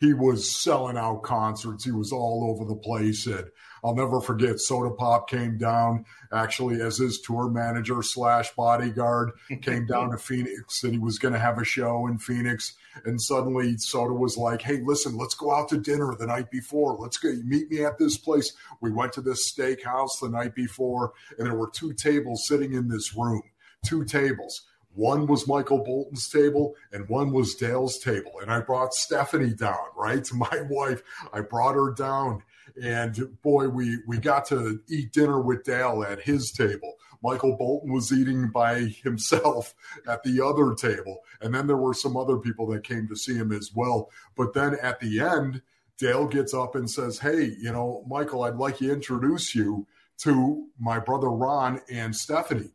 He 0.00 0.12
was 0.12 0.50
selling 0.50 0.98
out 0.98 1.22
concerts. 1.22 1.84
He 1.84 1.92
was 1.92 2.12
all 2.12 2.50
over 2.50 2.68
the 2.68 2.78
place. 2.78 3.26
And 3.26 3.46
I'll 3.82 3.94
never 3.94 4.20
forget 4.20 4.60
Soda 4.60 4.90
Pop 4.90 5.28
came 5.28 5.56
down 5.56 6.04
actually 6.32 6.80
as 6.80 6.98
his 6.98 7.20
tour 7.20 7.48
manager 7.48 8.02
slash 8.02 8.54
bodyguard, 8.54 9.30
came 9.62 9.86
down 9.86 10.10
to 10.10 10.18
Phoenix 10.18 10.82
and 10.82 10.92
he 10.92 10.98
was 10.98 11.18
going 11.18 11.34
to 11.34 11.40
have 11.40 11.58
a 11.58 11.64
show 11.64 12.06
in 12.08 12.18
Phoenix. 12.18 12.74
And 13.04 13.20
suddenly 13.20 13.76
Soda 13.78 14.14
was 14.14 14.36
like, 14.36 14.62
Hey, 14.62 14.80
listen, 14.84 15.16
let's 15.16 15.34
go 15.34 15.54
out 15.54 15.68
to 15.70 15.78
dinner 15.78 16.14
the 16.14 16.26
night 16.26 16.50
before. 16.50 16.96
Let's 16.96 17.18
go 17.18 17.32
meet 17.44 17.70
me 17.70 17.84
at 17.84 17.98
this 17.98 18.16
place. 18.16 18.52
We 18.80 18.90
went 18.90 19.12
to 19.14 19.20
this 19.20 19.52
steakhouse 19.52 20.20
the 20.20 20.28
night 20.28 20.54
before 20.54 21.12
and 21.38 21.46
there 21.46 21.56
were 21.56 21.70
two 21.70 21.92
tables 21.92 22.46
sitting 22.46 22.72
in 22.74 22.88
this 22.88 23.14
room, 23.16 23.42
two 23.84 24.04
tables. 24.04 24.62
One 24.94 25.26
was 25.26 25.48
Michael 25.48 25.82
Bolton's 25.82 26.28
table 26.28 26.74
and 26.92 27.08
one 27.08 27.32
was 27.32 27.56
Dale's 27.56 27.98
table. 27.98 28.32
And 28.40 28.50
I 28.50 28.60
brought 28.60 28.94
Stephanie 28.94 29.54
down, 29.54 29.86
right? 29.96 30.22
To 30.24 30.36
my 30.36 30.62
wife. 30.70 31.02
I 31.32 31.40
brought 31.40 31.74
her 31.74 31.92
down 31.92 32.42
and 32.82 33.40
boy, 33.42 33.68
we 33.68 33.98
we 34.06 34.18
got 34.18 34.46
to 34.46 34.80
eat 34.88 35.12
dinner 35.12 35.40
with 35.40 35.64
Dale 35.64 36.04
at 36.08 36.22
his 36.22 36.50
table. 36.50 36.94
Michael 37.24 37.56
Bolton 37.56 37.90
was 37.90 38.12
eating 38.12 38.50
by 38.50 38.80
himself 39.02 39.74
at 40.08 40.22
the 40.22 40.44
other 40.44 40.74
table, 40.74 41.20
and 41.40 41.54
then 41.54 41.66
there 41.66 41.78
were 41.78 41.94
some 41.94 42.16
other 42.16 42.36
people 42.36 42.66
that 42.68 42.84
came 42.84 43.08
to 43.08 43.16
see 43.16 43.34
him 43.34 43.50
as 43.50 43.72
well. 43.74 44.10
But 44.36 44.52
then 44.52 44.76
at 44.82 45.00
the 45.00 45.20
end, 45.20 45.62
Dale 45.98 46.26
gets 46.26 46.52
up 46.52 46.74
and 46.74 46.88
says, 46.88 47.18
"Hey, 47.18 47.54
you 47.58 47.72
know, 47.72 48.04
Michael, 48.06 48.44
I'd 48.44 48.56
like 48.56 48.78
to 48.78 48.92
introduce 48.92 49.54
you 49.54 49.86
to 50.18 50.66
my 50.78 50.98
brother 50.98 51.30
Ron 51.30 51.80
and 51.90 52.14
Stephanie." 52.14 52.74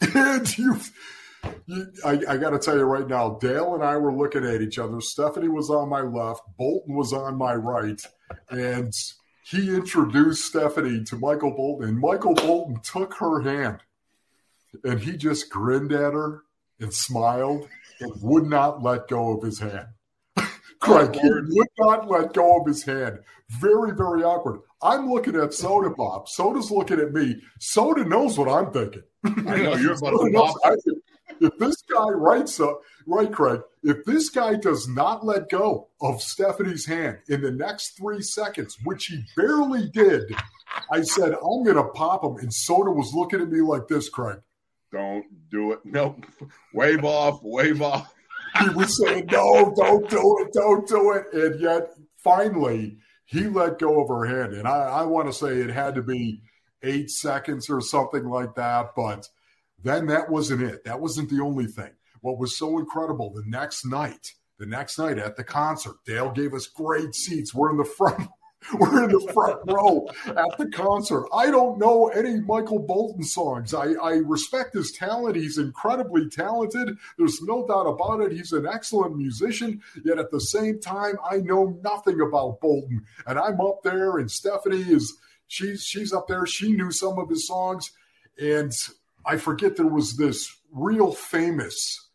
and 0.14 0.56
you. 0.56 0.80
I, 2.04 2.20
I 2.28 2.36
got 2.36 2.50
to 2.50 2.58
tell 2.60 2.76
you 2.76 2.84
right 2.84 3.08
now, 3.08 3.36
Dale 3.40 3.74
and 3.74 3.82
I 3.82 3.96
were 3.96 4.14
looking 4.14 4.44
at 4.44 4.62
each 4.62 4.78
other. 4.78 5.00
Stephanie 5.00 5.48
was 5.48 5.70
on 5.70 5.88
my 5.88 6.02
left, 6.02 6.42
Bolton 6.56 6.94
was 6.94 7.12
on 7.12 7.36
my 7.36 7.54
right, 7.54 8.00
and 8.48 8.94
he 9.44 9.74
introduced 9.74 10.44
Stephanie 10.44 11.04
to 11.04 11.16
Michael 11.16 11.50
Bolton, 11.50 11.88
and 11.88 11.98
Michael 11.98 12.34
Bolton 12.34 12.80
took 12.82 13.14
her 13.14 13.40
hand 13.40 13.80
and 14.84 15.00
he 15.00 15.16
just 15.16 15.50
grinned 15.50 15.92
at 15.92 16.12
her 16.12 16.42
and 16.80 16.92
smiled 16.92 17.68
and 18.00 18.12
would 18.22 18.46
not 18.46 18.82
let 18.82 19.08
go 19.08 19.36
of 19.36 19.42
his 19.42 19.60
hand. 19.60 19.88
Craig, 20.80 21.14
he 21.14 21.30
would 21.30 21.68
not 21.78 22.08
let 22.10 22.32
go 22.32 22.60
of 22.60 22.66
his 22.66 22.84
hand. 22.84 23.20
Very, 23.48 23.94
very 23.94 24.22
awkward. 24.24 24.60
I'm 24.82 25.10
looking 25.10 25.36
at 25.36 25.54
Soda 25.54 25.90
Pop. 25.90 26.28
Soda's 26.28 26.70
looking 26.70 26.98
at 26.98 27.12
me. 27.12 27.36
Soda 27.60 28.04
knows 28.04 28.38
what 28.38 28.48
I'm 28.48 28.72
thinking. 28.72 29.02
I 29.24 29.62
know 29.62 29.76
you're 29.76 29.92
about 29.96 30.10
to 30.10 31.01
if 31.42 31.58
this 31.58 31.82
guy 31.82 32.08
writes 32.08 32.60
up, 32.60 32.82
right, 33.06 33.30
Craig, 33.30 33.60
if 33.82 34.04
this 34.04 34.30
guy 34.30 34.54
does 34.54 34.88
not 34.88 35.26
let 35.26 35.50
go 35.50 35.88
of 36.00 36.22
Stephanie's 36.22 36.86
hand 36.86 37.18
in 37.28 37.42
the 37.42 37.50
next 37.50 37.96
three 37.98 38.22
seconds, 38.22 38.76
which 38.84 39.06
he 39.06 39.24
barely 39.36 39.90
did, 39.90 40.22
I 40.90 41.02
said, 41.02 41.32
I'm 41.32 41.64
going 41.64 41.76
to 41.76 41.88
pop 41.94 42.22
him. 42.24 42.36
And 42.36 42.54
Soda 42.54 42.92
was 42.92 43.12
looking 43.12 43.40
at 43.40 43.50
me 43.50 43.60
like 43.60 43.88
this, 43.88 44.08
Craig. 44.08 44.38
Don't 44.92 45.24
do 45.50 45.72
it. 45.72 45.80
Nope. 45.84 46.24
Wave 46.72 47.04
off, 47.04 47.40
wave 47.42 47.82
off. 47.82 48.14
he 48.60 48.68
was 48.70 49.02
saying, 49.02 49.26
no, 49.30 49.74
don't 49.76 50.08
do 50.08 50.36
it, 50.40 50.52
don't 50.52 50.86
do 50.86 51.12
it. 51.12 51.32
And 51.32 51.60
yet, 51.60 51.88
finally, 52.18 52.98
he 53.24 53.48
let 53.48 53.78
go 53.80 54.00
of 54.00 54.08
her 54.08 54.26
hand. 54.26 54.54
And 54.54 54.68
I, 54.68 54.78
I 54.78 55.02
want 55.04 55.26
to 55.26 55.32
say 55.32 55.56
it 55.56 55.70
had 55.70 55.96
to 55.96 56.02
be 56.02 56.42
eight 56.82 57.10
seconds 57.10 57.68
or 57.68 57.80
something 57.80 58.26
like 58.26 58.54
that. 58.54 58.90
But– 58.94 59.28
then 59.82 60.06
that 60.06 60.30
wasn't 60.30 60.62
it. 60.62 60.84
That 60.84 61.00
wasn't 61.00 61.30
the 61.30 61.40
only 61.40 61.66
thing. 61.66 61.90
What 62.20 62.38
was 62.38 62.56
so 62.56 62.78
incredible 62.78 63.32
the 63.32 63.42
next 63.46 63.84
night, 63.84 64.32
the 64.58 64.66
next 64.66 64.98
night 64.98 65.18
at 65.18 65.36
the 65.36 65.44
concert, 65.44 65.96
Dale 66.06 66.30
gave 66.30 66.54
us 66.54 66.66
great 66.66 67.14
seats. 67.14 67.52
We're 67.54 67.70
in 67.70 67.76
the 67.76 67.84
front. 67.84 68.28
We're 68.74 69.04
in 69.04 69.10
the 69.10 69.32
front 69.32 69.60
row 69.66 70.06
at 70.26 70.56
the 70.56 70.70
concert. 70.72 71.26
I 71.32 71.50
don't 71.50 71.78
know 71.78 72.08
any 72.08 72.40
Michael 72.40 72.78
Bolton 72.78 73.24
songs. 73.24 73.74
I, 73.74 73.94
I 73.94 74.12
respect 74.18 74.74
his 74.74 74.92
talent. 74.92 75.34
He's 75.34 75.58
incredibly 75.58 76.28
talented. 76.28 76.96
There's 77.18 77.42
no 77.42 77.66
doubt 77.66 77.86
about 77.86 78.20
it. 78.20 78.30
He's 78.30 78.52
an 78.52 78.66
excellent 78.72 79.16
musician. 79.16 79.82
Yet 80.04 80.18
at 80.18 80.30
the 80.30 80.40
same 80.40 80.78
time, 80.78 81.16
I 81.28 81.38
know 81.38 81.76
nothing 81.82 82.20
about 82.20 82.60
Bolton. 82.60 83.04
And 83.26 83.36
I'm 83.36 83.60
up 83.60 83.82
there, 83.82 84.18
and 84.18 84.30
Stephanie 84.30 84.82
is 84.82 85.12
she's 85.48 85.82
she's 85.82 86.12
up 86.12 86.28
there. 86.28 86.46
She 86.46 86.72
knew 86.72 86.92
some 86.92 87.18
of 87.18 87.28
his 87.28 87.48
songs, 87.48 87.90
and 88.40 88.72
I 89.24 89.36
forget 89.36 89.76
there 89.76 89.86
was 89.86 90.16
this 90.16 90.54
real 90.72 91.12
famous 91.12 92.08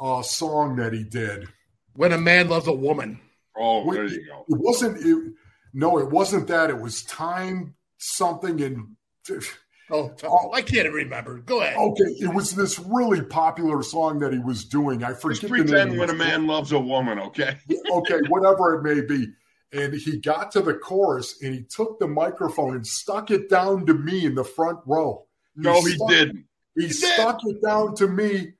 uh, 0.00 0.22
song 0.22 0.76
that 0.76 0.92
he 0.92 1.04
did. 1.04 1.48
When 1.94 2.12
a 2.12 2.18
man 2.18 2.48
loves 2.48 2.66
a 2.66 2.72
woman. 2.72 3.20
Oh, 3.56 3.90
there 3.90 4.04
you 4.04 4.26
go. 4.26 4.44
It 4.48 4.60
wasn't. 4.60 4.98
It, 4.98 5.32
no, 5.72 5.98
it 5.98 6.10
wasn't 6.10 6.48
that. 6.48 6.70
It 6.70 6.80
was 6.80 7.02
time 7.04 7.74
something 7.98 8.60
and. 8.60 8.96
Oh, 9.88 10.12
oh, 10.24 10.52
I 10.52 10.62
can't 10.62 10.92
remember. 10.92 11.38
Go 11.38 11.60
ahead. 11.60 11.76
Okay, 11.76 12.10
it 12.18 12.34
was 12.34 12.56
this 12.56 12.76
really 12.80 13.22
popular 13.22 13.84
song 13.84 14.18
that 14.18 14.32
he 14.32 14.40
was 14.40 14.64
doing. 14.64 15.04
I 15.04 15.12
forget. 15.12 15.42
Just 15.42 15.52
pretend 15.52 15.96
when 15.96 16.10
a 16.10 16.14
man 16.14 16.48
loves 16.48 16.72
a 16.72 16.80
woman. 16.80 17.20
Okay. 17.20 17.56
okay, 17.92 18.18
whatever 18.28 18.74
it 18.74 18.82
may 18.82 19.00
be. 19.00 19.28
And 19.72 19.94
he 19.94 20.18
got 20.18 20.50
to 20.52 20.60
the 20.60 20.74
chorus 20.74 21.40
and 21.40 21.54
he 21.54 21.62
took 21.62 22.00
the 22.00 22.08
microphone 22.08 22.74
and 22.74 22.84
stuck 22.84 23.30
it 23.30 23.48
down 23.48 23.86
to 23.86 23.94
me 23.94 24.24
in 24.24 24.34
the 24.34 24.42
front 24.42 24.80
row. 24.86 25.25
No, 25.56 25.82
he, 25.82 25.92
stuck, 25.92 26.08
didn't. 26.08 26.44
He, 26.74 26.86
he 26.86 26.92
stuck 26.92 27.40
did. 27.40 27.56
it 27.56 27.62
down 27.62 27.94
to 27.96 28.08
me, 28.08 28.52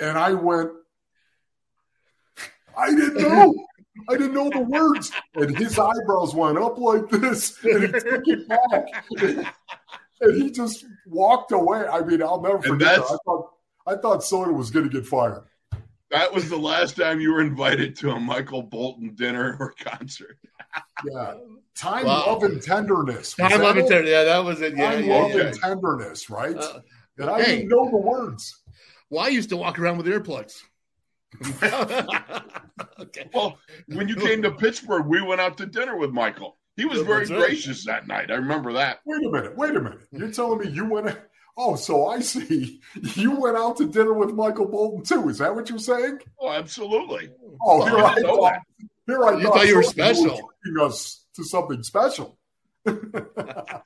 and 0.00 0.18
I 0.18 0.32
went. 0.32 0.70
I 2.76 2.90
didn't 2.90 3.16
know. 3.28 3.54
I 4.08 4.12
didn't 4.12 4.34
know 4.34 4.48
the 4.48 4.60
words, 4.60 5.10
and 5.34 5.56
his 5.56 5.78
eyebrows 5.78 6.34
went 6.34 6.56
up 6.56 6.78
like 6.78 7.10
this, 7.10 7.62
and 7.64 7.82
he 7.82 7.88
took 7.88 8.22
it 8.26 8.48
back, 8.48 9.04
and 10.20 10.42
he 10.42 10.50
just 10.50 10.84
walked 11.06 11.52
away. 11.52 11.84
I 11.84 12.00
mean, 12.02 12.22
I'll 12.22 12.40
never 12.40 12.62
forget. 12.62 12.96
That. 12.96 13.04
I 13.04 13.16
thought 13.24 13.50
I 13.86 13.96
thought 13.96 14.22
Soda 14.22 14.52
was 14.52 14.70
going 14.70 14.88
to 14.88 14.92
get 14.92 15.06
fired. 15.06 15.44
That 16.10 16.32
was 16.32 16.48
the 16.48 16.56
last 16.56 16.96
time 16.96 17.20
you 17.20 17.32
were 17.32 17.42
invited 17.42 17.94
to 17.96 18.10
a 18.10 18.20
Michael 18.20 18.62
Bolton 18.62 19.14
dinner 19.14 19.56
or 19.60 19.74
concert. 19.78 20.38
yeah. 21.04 21.34
Time, 21.74 22.06
wow. 22.06 22.24
love, 22.26 22.42
and 22.42 22.60
tenderness. 22.60 23.36
Was 23.38 23.52
time, 23.52 23.62
love, 23.62 23.76
and 23.76 23.86
tenderness. 23.86 24.10
Yeah, 24.10 24.24
that 24.24 24.44
was 24.44 24.60
it. 24.60 24.76
Yeah, 24.76 24.90
Time, 24.90 25.04
yeah, 25.04 25.14
love, 25.14 25.30
yeah. 25.32 25.40
and 25.42 25.54
tenderness, 25.60 26.28
right? 26.28 26.56
Uh, 26.56 26.80
and 27.18 27.30
I 27.30 27.42
hey, 27.42 27.56
didn't 27.56 27.68
know 27.68 27.88
the 27.90 27.98
words. 27.98 28.62
Well, 29.10 29.24
I 29.24 29.28
used 29.28 29.48
to 29.50 29.56
walk 29.56 29.78
around 29.78 29.98
with 29.98 30.06
earplugs. 30.06 30.62
okay. 33.00 33.28
Well, 33.32 33.58
when 33.88 34.08
you 34.08 34.16
came 34.16 34.42
to 34.42 34.50
Pittsburgh, 34.50 35.06
we 35.06 35.22
went 35.22 35.40
out 35.40 35.56
to 35.58 35.66
dinner 35.66 35.96
with 35.96 36.10
Michael. 36.10 36.56
He 36.76 36.84
was 36.84 37.02
very 37.02 37.26
gracious 37.26 37.84
that 37.86 38.06
night. 38.06 38.30
I 38.30 38.34
remember 38.34 38.72
that. 38.74 39.00
Wait 39.04 39.24
a 39.24 39.30
minute. 39.30 39.56
Wait 39.56 39.76
a 39.76 39.80
minute. 39.80 40.00
You're 40.10 40.30
telling 40.30 40.60
me 40.60 40.70
you 40.70 40.86
went. 40.86 41.16
Oh, 41.60 41.74
so 41.74 42.06
I 42.06 42.20
see. 42.20 42.80
You 43.14 43.40
went 43.40 43.56
out 43.56 43.76
to 43.78 43.86
dinner 43.86 44.14
with 44.14 44.32
Michael 44.32 44.66
Bolton 44.66 45.04
too. 45.04 45.28
Is 45.28 45.38
that 45.38 45.54
what 45.54 45.68
you're 45.68 45.78
saying? 45.78 46.20
Oh, 46.40 46.50
absolutely. 46.50 47.30
Oh, 47.60 47.82
oh 47.82 47.84
here 47.84 47.98
I, 47.98 48.22
thought, 48.22 48.58
here 49.06 49.24
I 49.24 49.38
you 49.38 49.42
thought, 49.42 49.66
you 49.66 49.76
were 49.76 49.82
special. 49.82 50.50
You 50.64 50.84
us 50.84 51.24
to 51.34 51.44
something 51.44 51.82
special. 51.82 52.38
he 52.84 52.92
came 52.92 53.10
right, 53.12 53.82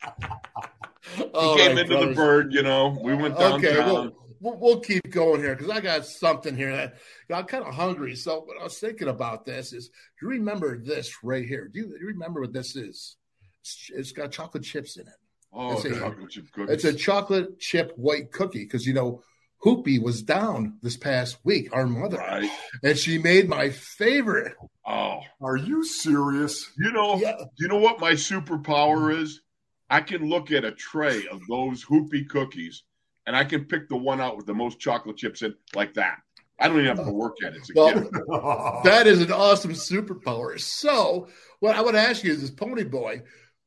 into 1.79 1.87
brothers. 1.87 2.09
the 2.09 2.14
bird, 2.14 2.52
you 2.52 2.62
know. 2.62 2.99
We 3.02 3.14
went 3.14 3.38
downtown. 3.38 3.64
Okay, 3.64 3.79
we'll, 3.79 4.12
we'll, 4.41 4.59
we'll 4.59 4.81
keep 4.81 5.11
going 5.11 5.41
here 5.41 5.55
because 5.55 5.71
I 5.71 5.81
got 5.81 6.05
something 6.05 6.55
here 6.55 6.76
that 6.76 6.97
I'm 7.33 7.45
kind 7.45 7.64
of 7.64 7.75
hungry. 7.75 8.17
So 8.17 8.41
what 8.41 8.59
I 8.61 8.64
was 8.64 8.79
thinking 8.79 9.09
about 9.09 9.47
this 9.47 9.73
is, 9.73 9.88
do 9.88 10.26
you 10.26 10.29
remember 10.29 10.79
this 10.79 11.23
right 11.23 11.47
here? 11.47 11.71
Do 11.73 11.81
you, 11.81 11.87
do 11.87 11.97
you 12.00 12.09
remember 12.09 12.43
what 12.43 12.52
this 12.52 12.76
is? 12.76 13.17
It's, 13.62 13.91
it's 13.95 14.12
got 14.12 14.33
chocolate 14.33 14.64
chips 14.64 14.97
in 14.97 15.07
it. 15.07 15.14
Oh, 15.52 15.73
it's 15.73 15.85
a, 15.85 15.99
chocolate 15.99 16.30
chip 16.30 16.52
cookies. 16.52 16.75
It's 16.75 16.85
a 16.85 16.94
chocolate 16.94 17.59
chip 17.59 17.92
white 17.97 18.32
cookie 18.32 18.64
because 18.64 18.87
you 18.87 18.94
know 18.94 19.23
Hoopy 19.64 20.02
was 20.02 20.23
down 20.23 20.78
this 20.82 20.97
past 20.97 21.38
week, 21.44 21.68
our 21.73 21.87
mother, 21.87 22.16
right. 22.16 22.50
and 22.82 22.99
she 22.99 23.18
made 23.18 23.49
my 23.49 23.71
favorite. 23.71 24.54
Oh, 24.87 25.21
are 25.40 25.56
you 25.56 25.85
serious? 25.85 26.71
You 26.76 26.92
know, 26.92 27.16
yeah. 27.16 27.37
you 27.59 27.68
know 27.68 27.78
what 27.78 28.00
my 28.00 28.12
superpower 28.12 29.16
is? 29.16 29.40
I 29.88 30.00
can 30.00 30.28
look 30.28 30.50
at 30.50 30.64
a 30.64 30.73
tray 30.73 31.26
of 31.30 31.40
those 31.49 31.85
Hoopy 31.85 32.28
cookies, 32.28 32.82
and 33.26 33.37
I 33.37 33.44
can 33.44 33.66
pick 33.66 33.88
the 33.88 33.97
one 33.97 34.21
out 34.21 34.37
with 34.37 34.47
the 34.47 34.54
most 34.54 34.80
chocolate 34.80 35.18
chips 35.18 35.42
in, 35.42 35.54
like 35.75 35.94
that. 35.94 36.16
I 36.59 36.68
don't 36.68 36.80
even 36.80 36.97
have 36.97 37.06
to 37.06 37.12
work 37.12 37.37
at 37.44 37.54
it. 37.54 37.62
Well, 37.75 38.80
that 38.85 39.06
is 39.06 39.21
an 39.21 39.32
awesome 39.32 39.73
superpower. 39.73 40.59
So, 40.61 41.28
what 41.61 41.76
I 41.76 41.82
would 41.82 41.94
ask 41.94 42.25
you 42.25 42.32
is, 42.32 42.40
this 42.40 42.50
Pony 42.50 42.85
Boy, 42.85 43.23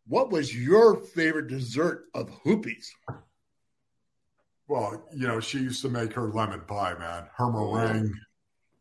what 0.07 0.29
was 0.31 0.55
your 0.55 0.97
favorite 0.97 1.47
dessert 1.47 2.05
of 2.13 2.29
Hoopy's? 2.43 2.93
Well, 4.67 5.03
you 5.13 5.27
know, 5.27 5.39
she 5.39 5.59
used 5.59 5.81
to 5.83 5.89
make 5.89 6.13
her 6.13 6.31
lemon 6.31 6.61
pie, 6.61 6.95
man. 6.97 7.27
Her 7.35 7.51
meringue 7.51 8.13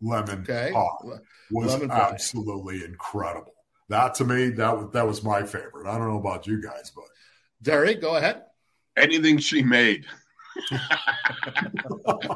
lemon 0.01 0.41
okay. 0.41 0.71
pie 0.73 1.19
was 1.51 1.83
absolutely 1.83 2.85
incredible. 2.85 3.55
that 3.89 4.15
to 4.15 4.25
me 4.25 4.51
that 4.51 4.77
was 4.77 4.91
that 4.93 5.07
was 5.07 5.23
my 5.23 5.43
favorite. 5.43 5.87
I 5.87 5.99
don't 5.99 6.09
know 6.09 6.19
about 6.19 6.47
you 6.47 6.63
guys, 6.63 6.91
but 6.95 7.05
Derek, 7.63 8.01
go 8.01 8.17
ahead. 8.17 8.43
Anything 8.97 9.39
she 9.39 9.63
made. 9.63 10.07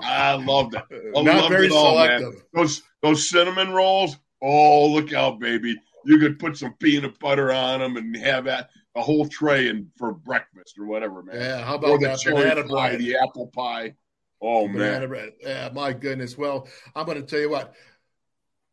I 0.02 0.34
loved 0.34 0.74
it. 0.74 0.82
I 0.90 1.22
Not 1.22 1.36
loved 1.36 1.48
very 1.50 1.66
it 1.66 1.72
all, 1.72 1.96
man. 1.96 2.20
selective. 2.20 2.42
Those 2.52 2.82
those 3.02 3.30
cinnamon 3.30 3.70
rolls. 3.70 4.16
Oh, 4.42 4.88
look 4.88 5.12
out, 5.12 5.40
baby! 5.40 5.76
You 6.04 6.18
could 6.18 6.38
put 6.38 6.56
some 6.56 6.74
peanut 6.74 7.18
butter 7.18 7.52
on 7.52 7.80
them 7.80 7.96
and 7.96 8.16
have 8.16 8.44
that 8.44 8.70
a 8.94 9.02
whole 9.02 9.26
tray 9.28 9.68
and 9.68 9.88
for 9.96 10.12
breakfast 10.12 10.78
or 10.78 10.86
whatever, 10.86 11.22
man. 11.22 11.36
Yeah, 11.36 11.64
how 11.64 11.74
or 11.74 11.76
about 11.76 12.00
the 12.00 12.06
that 12.08 12.18
cherry 12.18 12.42
banana 12.42 12.64
pie, 12.64 12.88
bread? 12.90 13.00
the 13.00 13.16
apple 13.16 13.46
pie. 13.48 13.94
Oh 14.40 14.68
Banana 14.68 15.00
man, 15.00 15.08
bread. 15.08 15.32
Yeah, 15.40 15.68
my 15.72 15.92
goodness. 15.92 16.38
Well, 16.38 16.68
I'm 16.94 17.06
going 17.06 17.20
to 17.20 17.26
tell 17.26 17.40
you 17.40 17.50
what. 17.50 17.74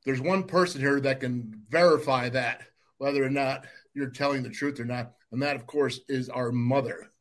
There's 0.05 0.21
one 0.21 0.43
person 0.43 0.81
here 0.81 0.99
that 0.99 1.19
can 1.19 1.63
verify 1.67 2.29
that, 2.29 2.61
whether 2.99 3.23
or 3.23 3.29
not 3.29 3.65
you're 3.95 4.11
telling 4.11 4.43
the 4.43 4.51
truth 4.51 4.79
or 4.79 4.85
not, 4.85 5.13
and 5.31 5.41
that, 5.41 5.55
of 5.55 5.65
course, 5.65 6.01
is 6.07 6.29
our 6.29 6.51
mother, 6.51 7.11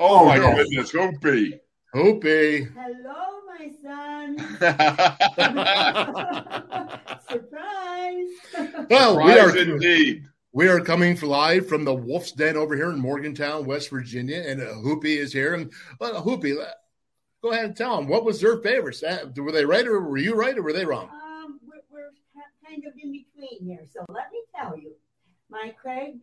oh, 0.00 0.22
Oh, 0.22 0.26
my 0.26 0.36
no. 0.36 0.56
goodness, 0.56 0.90
Hoopy. 0.90 1.60
Hoopy. 1.94 2.68
Hello, 2.74 3.42
my 3.46 3.70
son. 3.80 4.36
Surprise. 7.28 8.26
Well, 8.90 9.24
we 9.24 9.38
are 9.38 9.50
Surprise 9.50 9.68
indeed. 9.68 10.24
We 10.54 10.68
are 10.68 10.80
coming 10.80 11.16
for 11.16 11.26
live 11.26 11.68
from 11.68 11.84
the 11.84 11.92
Wolf's 11.92 12.30
Den 12.32 12.56
over 12.56 12.76
here 12.76 12.90
in 12.90 12.98
Morgantown, 12.98 13.66
West 13.66 13.90
Virginia, 13.90 14.42
and 14.46 14.62
uh, 14.62 14.74
Hoopy 14.74 15.16
is 15.18 15.32
here. 15.32 15.54
And 15.54 15.72
uh, 16.00 16.22
Hoopy, 16.22 16.56
go 17.42 17.50
ahead 17.50 17.64
and 17.66 17.76
tell 17.76 17.96
them 17.96 18.06
what 18.08 18.24
was 18.24 18.40
their 18.40 18.58
favorites. 18.58 19.02
Uh, 19.02 19.26
Were 19.36 19.50
they 19.52 19.64
right, 19.64 19.86
or 19.86 20.00
were 20.00 20.16
you 20.16 20.34
right, 20.34 20.56
or 20.56 20.62
were 20.62 20.72
they 20.72 20.84
wrong? 20.86 21.10
um, 21.12 21.58
we're, 21.66 21.80
we're 21.90 22.10
kind 22.66 22.84
of 22.86 22.92
in 23.02 23.10
between 23.12 23.64
here. 23.66 23.84
So 23.92 24.04
let 24.08 24.30
me 24.32 24.42
tell 24.56 24.76
you, 24.78 24.92
my 25.50 25.74
Craig, 25.80 26.18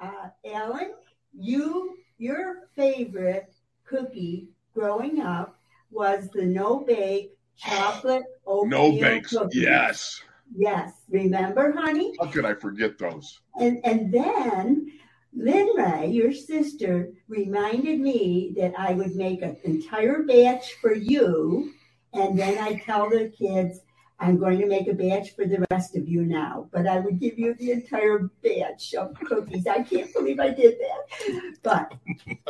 uh, 0.00 0.28
Ellen, 0.44 0.92
you, 1.36 1.98
your 2.18 2.68
favorite 2.76 3.52
cookie 3.84 4.46
growing 4.74 5.20
up 5.20 5.58
was 5.90 6.28
the 6.32 6.44
no 6.46 6.78
bake 6.80 7.36
chocolate 7.56 8.22
oatmeal 8.46 8.92
No 8.92 9.00
bakes. 9.00 9.30
cookie. 9.32 9.58
Yes. 9.60 10.22
Yes. 10.54 10.92
Remember, 11.08 11.72
honey? 11.72 12.14
How 12.20 12.26
could 12.26 12.44
I 12.44 12.54
forget 12.54 12.98
those? 12.98 13.40
And 13.58 13.80
and 13.84 14.12
then 14.12 14.92
Lynn 15.34 15.68
Ray, 15.76 16.08
your 16.08 16.32
sister, 16.32 17.10
reminded 17.28 18.00
me 18.00 18.52
that 18.56 18.74
I 18.78 18.92
would 18.92 19.16
make 19.16 19.42
an 19.42 19.56
entire 19.64 20.22
batch 20.24 20.74
for 20.74 20.94
you, 20.94 21.72
and 22.12 22.38
then 22.38 22.58
I 22.58 22.74
tell 22.74 23.08
the 23.08 23.32
kids 23.36 23.80
I'm 24.22 24.38
going 24.38 24.60
to 24.60 24.66
make 24.66 24.86
a 24.86 24.92
batch 24.92 25.34
for 25.34 25.46
the 25.46 25.66
rest 25.70 25.96
of 25.96 26.06
you 26.08 26.22
now. 26.24 26.68
But 26.70 26.86
I 26.86 27.00
would 27.00 27.18
give 27.18 27.38
you 27.38 27.54
the 27.54 27.72
entire 27.72 28.30
batch 28.42 28.94
of 28.94 29.14
cookies. 29.14 29.66
I 29.66 29.82
can't 29.82 30.12
believe 30.12 30.38
I 30.38 30.50
did 30.50 30.76
that. 30.78 31.56
But 31.62 31.92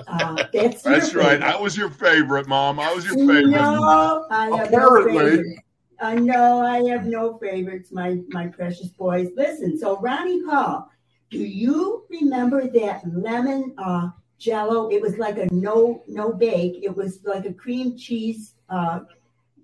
uh, 0.06 0.44
that's 0.52 0.82
That's 0.82 1.14
right. 1.14 1.38
favorite. 1.38 1.42
I 1.42 1.60
was 1.60 1.76
your 1.76 1.88
favorite, 1.88 2.46
Mom. 2.46 2.78
I 2.78 2.92
was 2.92 3.06
your 3.06 3.16
favorite. 3.16 3.48
No, 3.48 4.26
I 4.30 4.50
have 4.56 4.68
Apparently. 4.68 5.62
No. 6.10 6.60
I 6.60 6.82
have 6.88 7.06
no 7.06 7.38
favorites, 7.38 7.92
my 7.92 8.20
my 8.28 8.46
precious 8.48 8.88
boys. 8.88 9.30
Listen, 9.36 9.78
so 9.78 9.98
Ronnie 9.98 10.42
Paul, 10.44 10.90
do 11.30 11.38
you 11.38 12.04
remember 12.10 12.68
that 12.68 13.02
lemon 13.14 13.74
uh, 13.78 14.10
Jello? 14.38 14.90
It 14.90 15.00
was 15.00 15.18
like 15.18 15.38
a 15.38 15.52
no 15.52 16.02
no 16.06 16.32
bake. 16.32 16.80
It 16.82 16.94
was 16.94 17.20
like 17.24 17.46
a 17.46 17.52
cream 17.52 17.96
cheese. 17.96 18.54
Uh, 18.68 19.00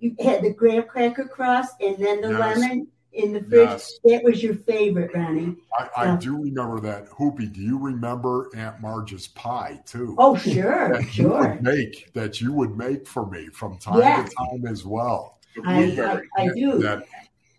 you 0.01 0.15
had 0.21 0.43
the 0.43 0.53
graham 0.53 0.85
cracker 0.85 1.27
crust 1.27 1.75
and 1.81 1.97
then 1.99 2.21
the 2.21 2.29
Yes. 2.31 2.59
lemon 2.59 2.87
in 3.15 3.33
the 3.33 3.41
fridge. 3.41 3.69
Yes. 3.71 3.99
That 4.05 4.23
was 4.23 4.43
your 4.43 4.55
favorite, 4.55 5.11
Ronnie. 5.13 5.57
I, 5.77 6.13
I 6.13 6.17
do 6.17 6.37
remember 6.37 6.79
that. 6.81 7.09
Hoopy, 7.09 7.53
do 7.53 7.61
you 7.61 7.79
remember 7.79 8.49
Aunt 8.55 8.81
Marge's 8.81 9.27
pie 9.29 9.81
too? 9.87 10.15
Oh, 10.19 10.37
sure, 10.37 10.93
that 10.93 11.09
sure. 11.11 11.59
make 11.61 12.13
that 12.13 12.41
you 12.41 12.53
would 12.53 12.77
make 12.77 13.09
for 13.09 13.27
me 13.29 13.49
from 13.49 13.79
time 13.79 13.99
Yeah. 13.99 14.23
to 14.25 14.31
time 14.37 14.67
as 14.67 14.85
well. 14.85 15.38
The 15.57 15.63
I, 15.65 16.23
I. 16.37 16.45
I 16.45 16.49
do. 16.55 16.79
That 16.79 17.05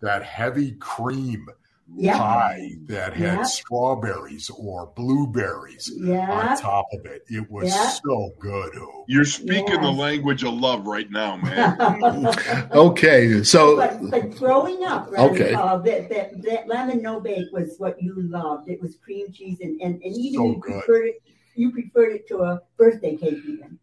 that 0.02 0.22
heavy 0.22 0.72
cream 0.72 1.46
Yeah. 1.96 2.16
pie 2.16 2.70
that 2.86 3.12
had 3.14 3.38
Yeah. 3.38 3.42
strawberries 3.42 4.48
or 4.56 4.92
blueberries 4.96 5.90
Yeah. 5.98 6.30
on 6.50 6.56
top 6.56 6.86
of 6.92 7.04
it. 7.04 7.24
It 7.28 7.50
was 7.50 7.68
Yeah. 7.68 7.88
so 7.90 8.30
good. 8.38 8.74
Hoop. 8.76 9.04
You're 9.08 9.24
speaking 9.24 9.80
the 9.80 9.90
language 9.90 10.44
of 10.44 10.54
love 10.54 10.86
right 10.86 11.10
now, 11.10 11.36
man. 11.36 11.76
Okay, 12.72 13.42
so 13.42 13.76
but 13.76 13.98
but 14.08 14.30
growing 14.36 14.84
up, 14.84 15.10
right? 15.10 15.30
Okay. 15.32 15.52
Uh, 15.52 15.78
that, 15.78 16.08
that 16.08 16.40
that 16.42 16.68
lemon 16.68 17.02
no 17.02 17.18
bake 17.20 17.50
was 17.52 17.74
what 17.78 18.00
you 18.00 18.14
loved. 18.16 18.68
It 18.70 18.80
was 18.80 18.96
cream 18.96 19.32
cheese, 19.32 19.58
and 19.60 19.80
and, 19.80 20.00
and 20.02 20.16
even 20.16 20.34
So 20.38 20.46
you 20.46 20.56
good. 20.60 20.72
preferred 20.84 21.06
it. 21.08 21.22
You 21.56 21.72
preferred 21.72 22.12
it 22.12 22.28
to 22.28 22.38
a 22.42 22.60
birthday 22.78 23.16
cake, 23.16 23.42
even. 23.44 23.79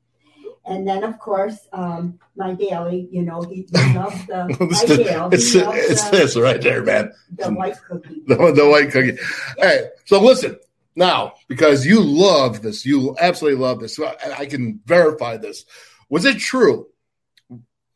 And 0.68 0.88
then, 0.88 1.04
of 1.04 1.18
course, 1.18 1.58
um, 1.72 2.20
my 2.36 2.54
daily. 2.54 3.08
You 3.12 3.22
know, 3.24 3.42
he, 3.42 3.68
he 3.74 3.94
loves 3.96 4.26
the 4.28 4.48
it's, 4.60 4.88
my 4.90 4.96
Dale. 4.96 5.30
it's, 5.32 5.54
he 5.54 5.60
it's 5.60 6.10
the, 6.10 6.18
this 6.18 6.36
right 6.38 6.62
there, 6.62 6.84
man. 6.84 7.14
the 7.32 7.54
white 7.54 7.78
cookie. 7.88 8.22
The, 8.28 8.36
the 8.36 8.70
white 8.70 8.92
cookie. 8.92 9.18
Hey, 9.58 9.88
so 10.06 10.22
listen 10.22 10.58
now, 10.98 11.34
because 11.48 11.86
you 11.86 12.02
love 12.02 12.62
this, 12.64 12.86
you 12.86 13.16
absolutely 13.20 13.62
love 13.62 13.80
this. 13.80 14.00
I, 14.00 14.16
I 14.40 14.46
can 14.48 14.82
verify 14.86 15.38
this. 15.38 15.64
Was 16.10 16.26
it 16.26 16.40
true? 16.40 16.88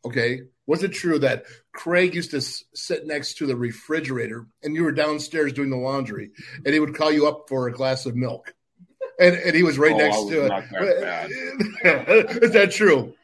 Okay, 0.04 0.42
was 0.66 0.82
it 0.82 0.92
true 0.92 1.18
that 1.18 1.44
Craig 1.72 2.14
used 2.14 2.30
to 2.30 2.38
s- 2.38 2.64
sit 2.74 3.06
next 3.06 3.34
to 3.38 3.46
the 3.46 3.56
refrigerator 3.56 4.46
and 4.62 4.74
you 4.74 4.84
were 4.84 4.92
downstairs 4.92 5.52
doing 5.52 5.70
the 5.70 5.76
laundry, 5.76 6.30
and 6.64 6.72
he 6.72 6.80
would 6.80 6.94
call 6.94 7.10
you 7.12 7.26
up 7.26 7.46
for 7.48 7.66
a 7.66 7.72
glass 7.72 8.06
of 8.06 8.14
milk, 8.16 8.54
and 9.18 9.36
and 9.36 9.54
he 9.54 9.62
was 9.62 9.78
right 9.78 9.92
Oh, 9.92 9.98
next 9.98 10.16
was 10.18 10.30
to 10.30 10.46
it. 11.84 12.42
Is 12.42 12.52
that 12.52 12.70
true? 12.72 13.14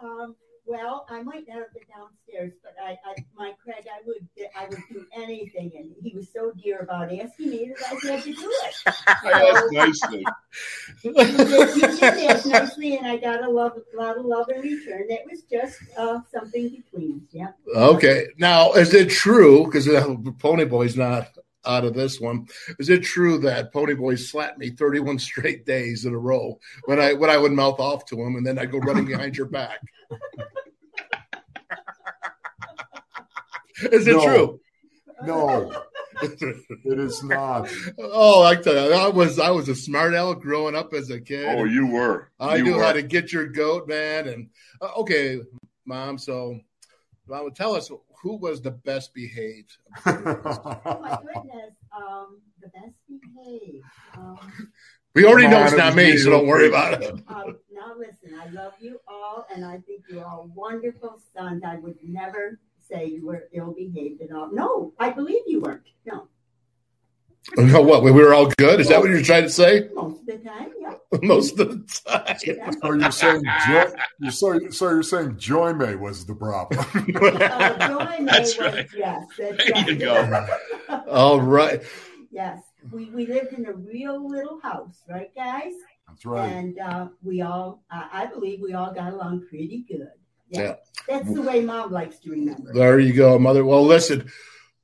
Um, 0.00 0.34
well, 0.72 1.06
I 1.10 1.22
might 1.22 1.46
not 1.46 1.58
have 1.58 1.74
been 1.74 1.82
downstairs, 1.94 2.52
but 2.62 2.74
I, 2.82 2.92
I, 3.04 3.14
my 3.36 3.52
Craig, 3.62 3.84
I 3.86 4.00
would, 4.06 4.26
I 4.56 4.66
would 4.66 4.82
do 4.90 5.04
anything, 5.14 5.70
and 5.76 5.94
he 6.02 6.16
was 6.16 6.28
so 6.32 6.52
dear 6.62 6.78
about 6.78 7.12
asking 7.12 7.50
me 7.50 7.72
that 7.76 7.86
I 7.86 8.12
had 8.12 8.22
to 8.22 8.32
do 8.32 8.52
it. 8.64 8.74
I 9.06 9.52
asked 9.54 9.72
nicely. 9.72 10.24
you 11.02 11.12
did, 11.12 11.38
you 11.38 11.80
did 11.80 12.30
ask 12.30 12.46
nicely, 12.46 12.96
and 12.96 13.06
I 13.06 13.16
got 13.18 13.44
a 13.44 13.50
love, 13.50 13.78
lot 13.94 14.16
of 14.16 14.24
love 14.24 14.48
in 14.48 14.62
return. 14.62 15.08
That 15.08 15.20
was 15.30 15.42
just 15.42 15.78
uh, 15.98 16.20
something 16.32 16.70
between 16.70 17.16
us. 17.16 17.22
Yeah. 17.32 17.48
Okay. 17.76 18.28
Now, 18.38 18.72
is 18.72 18.94
it 18.94 19.10
true? 19.10 19.66
Because 19.66 19.88
Pony 20.38 20.64
Boy's 20.64 20.96
not 20.96 21.36
out 21.64 21.84
of 21.84 21.94
this 21.94 22.20
one. 22.20 22.46
Is 22.78 22.88
it 22.88 23.02
true 23.02 23.38
that 23.38 23.72
Pony 23.72 23.94
Boy 23.94 24.16
slapped 24.16 24.58
me 24.58 24.70
31 24.70 25.18
straight 25.18 25.64
days 25.66 26.04
in 26.04 26.14
a 26.14 26.18
row 26.18 26.58
when 26.86 27.00
I 27.00 27.12
when 27.14 27.30
I 27.30 27.36
would 27.38 27.52
mouth 27.52 27.78
off 27.80 28.04
to 28.06 28.20
him, 28.20 28.36
and 28.36 28.46
then 28.46 28.58
I 28.58 28.62
would 28.62 28.72
go 28.72 28.78
running 28.78 29.06
behind 29.06 29.36
your 29.36 29.46
back? 29.46 29.80
is 33.92 34.06
it 34.06 34.12
No. 34.16 34.24
true? 34.24 34.60
No, 35.24 35.72
it 36.22 36.98
is 36.98 37.22
not. 37.22 37.68
oh, 37.98 38.42
I 38.42 38.56
tell 38.56 38.88
you, 38.88 38.92
I 38.94 39.08
was 39.08 39.38
I 39.38 39.50
was 39.50 39.68
a 39.68 39.74
smart 39.74 40.14
aleck 40.14 40.40
growing 40.40 40.74
up 40.74 40.92
as 40.94 41.10
a 41.10 41.20
kid. 41.20 41.46
Oh, 41.46 41.62
you 41.64 41.86
were. 41.86 42.30
I 42.40 42.56
you 42.56 42.64
knew 42.64 42.74
were. 42.76 42.82
how 42.82 42.92
to 42.92 43.02
get 43.02 43.32
your 43.32 43.46
goat, 43.46 43.86
man. 43.86 44.26
And 44.26 44.48
uh, 44.80 44.90
okay, 44.98 45.40
mom. 45.84 46.18
So, 46.18 46.58
mom, 47.28 47.52
tell 47.52 47.76
us 47.76 47.88
who 48.22 48.36
was 48.36 48.62
the 48.62 48.70
best 48.70 49.12
behaved. 49.14 49.76
Oh 50.06 50.98
my 51.00 51.18
goodness. 51.26 51.74
Um, 51.96 52.40
the 52.60 52.68
best 52.68 52.94
behaved. 53.08 53.84
Um, 54.16 54.38
We 55.14 55.26
already 55.26 55.48
know 55.48 55.62
it's 55.64 55.76
not 55.76 55.94
me, 55.94 56.12
me, 56.12 56.16
so 56.16 56.30
don't 56.30 56.46
worry 56.46 56.68
about 56.68 57.02
it. 57.02 57.10
um, 57.28 57.58
now 57.70 57.94
listen, 57.98 58.38
I 58.40 58.48
love 58.50 58.72
you 58.80 58.98
all, 59.08 59.46
and 59.54 59.64
I 59.64 59.78
think 59.86 60.04
you're 60.08 60.24
all 60.24 60.50
wonderful 60.54 61.20
sons. 61.34 61.62
I 61.66 61.76
would 61.76 61.96
never 62.02 62.58
say 62.78 63.06
you 63.06 63.26
were 63.26 63.48
ill 63.52 63.72
behaved 63.72 64.22
at 64.22 64.32
all. 64.34 64.50
No, 64.52 64.92
I 64.98 65.10
believe 65.10 65.42
you 65.46 65.60
weren't. 65.60 65.82
No, 66.06 66.28
No, 67.56 67.82
what? 67.82 68.02
We 68.04 68.10
were 68.12 68.32
all 68.34 68.46
good. 68.56 68.80
Is 68.80 68.88
that 68.88 69.00
what 69.00 69.10
you're 69.10 69.22
trying 69.22 69.42
to 69.44 69.50
say? 69.50 69.88
most 69.94 70.20
of 70.20 70.26
the 70.26 70.38
time, 70.38 70.70
yeah. 70.80 70.81
Most 71.22 71.58
of 71.60 71.68
the 71.68 72.02
time. 72.06 72.36
yeah. 72.46 72.70
So 72.80 72.92
you're 72.92 73.10
saying 73.10 73.42
Joy, 73.68 73.84
you're 74.20 74.30
so, 74.32 74.70
so 74.70 74.88
you're 74.90 75.02
saying 75.02 75.36
Joy 75.38 75.72
May 75.74 75.94
was 75.96 76.24
the 76.24 76.34
problem. 76.34 76.80
Uh, 76.80 77.88
Joy 77.88 78.18
May 78.20 78.24
That's 78.32 78.56
was- 78.58 78.66
right. 78.74 78.86
Yes, 78.96 79.24
that's 79.38 79.56
There 79.56 79.72
right. 79.74 79.86
you 79.88 79.96
go. 79.96 80.46
all 81.08 81.40
right. 81.40 81.82
yes, 82.30 82.60
we, 82.90 83.10
we 83.10 83.26
lived 83.26 83.52
in 83.52 83.66
a 83.66 83.72
real 83.72 84.26
little 84.28 84.58
house, 84.60 85.02
right, 85.08 85.34
guys? 85.34 85.72
That's 86.08 86.24
right. 86.26 86.48
And 86.48 86.78
uh, 86.78 87.08
we 87.22 87.42
all, 87.42 87.82
I 87.90 88.08
I 88.24 88.26
believe 88.26 88.60
we 88.60 88.74
all 88.74 88.92
got 88.92 89.12
along 89.12 89.46
pretty 89.48 89.84
good. 89.88 90.08
Yeah. 90.48 90.74
That's 91.08 91.32
the 91.32 91.40
way 91.42 91.60
mom 91.62 91.90
likes 91.92 92.18
to 92.20 92.30
remember. 92.30 92.72
There 92.74 92.98
you 92.98 93.14
go, 93.14 93.38
mother. 93.38 93.64
Well, 93.64 93.84
listen, 93.84 94.30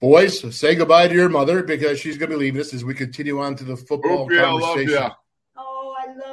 boys, 0.01 0.57
say 0.57 0.75
goodbye 0.75 1.09
to 1.09 1.15
your 1.15 1.29
mother 1.29 1.63
because 1.63 2.01
she's 2.01 2.17
going 2.17 2.31
to 2.31 2.37
be 2.37 2.41
leaving 2.45 2.61
us 2.63 2.73
as 2.73 2.85
we 2.85 2.95
continue 2.95 3.39
on 3.41 3.55
to 3.57 3.65
the 3.65 3.77
football 3.77 4.19
Hope 4.19 4.31
you. 4.33 4.41
I 4.41 4.51
love 4.51 4.63
conversation. 4.63 5.11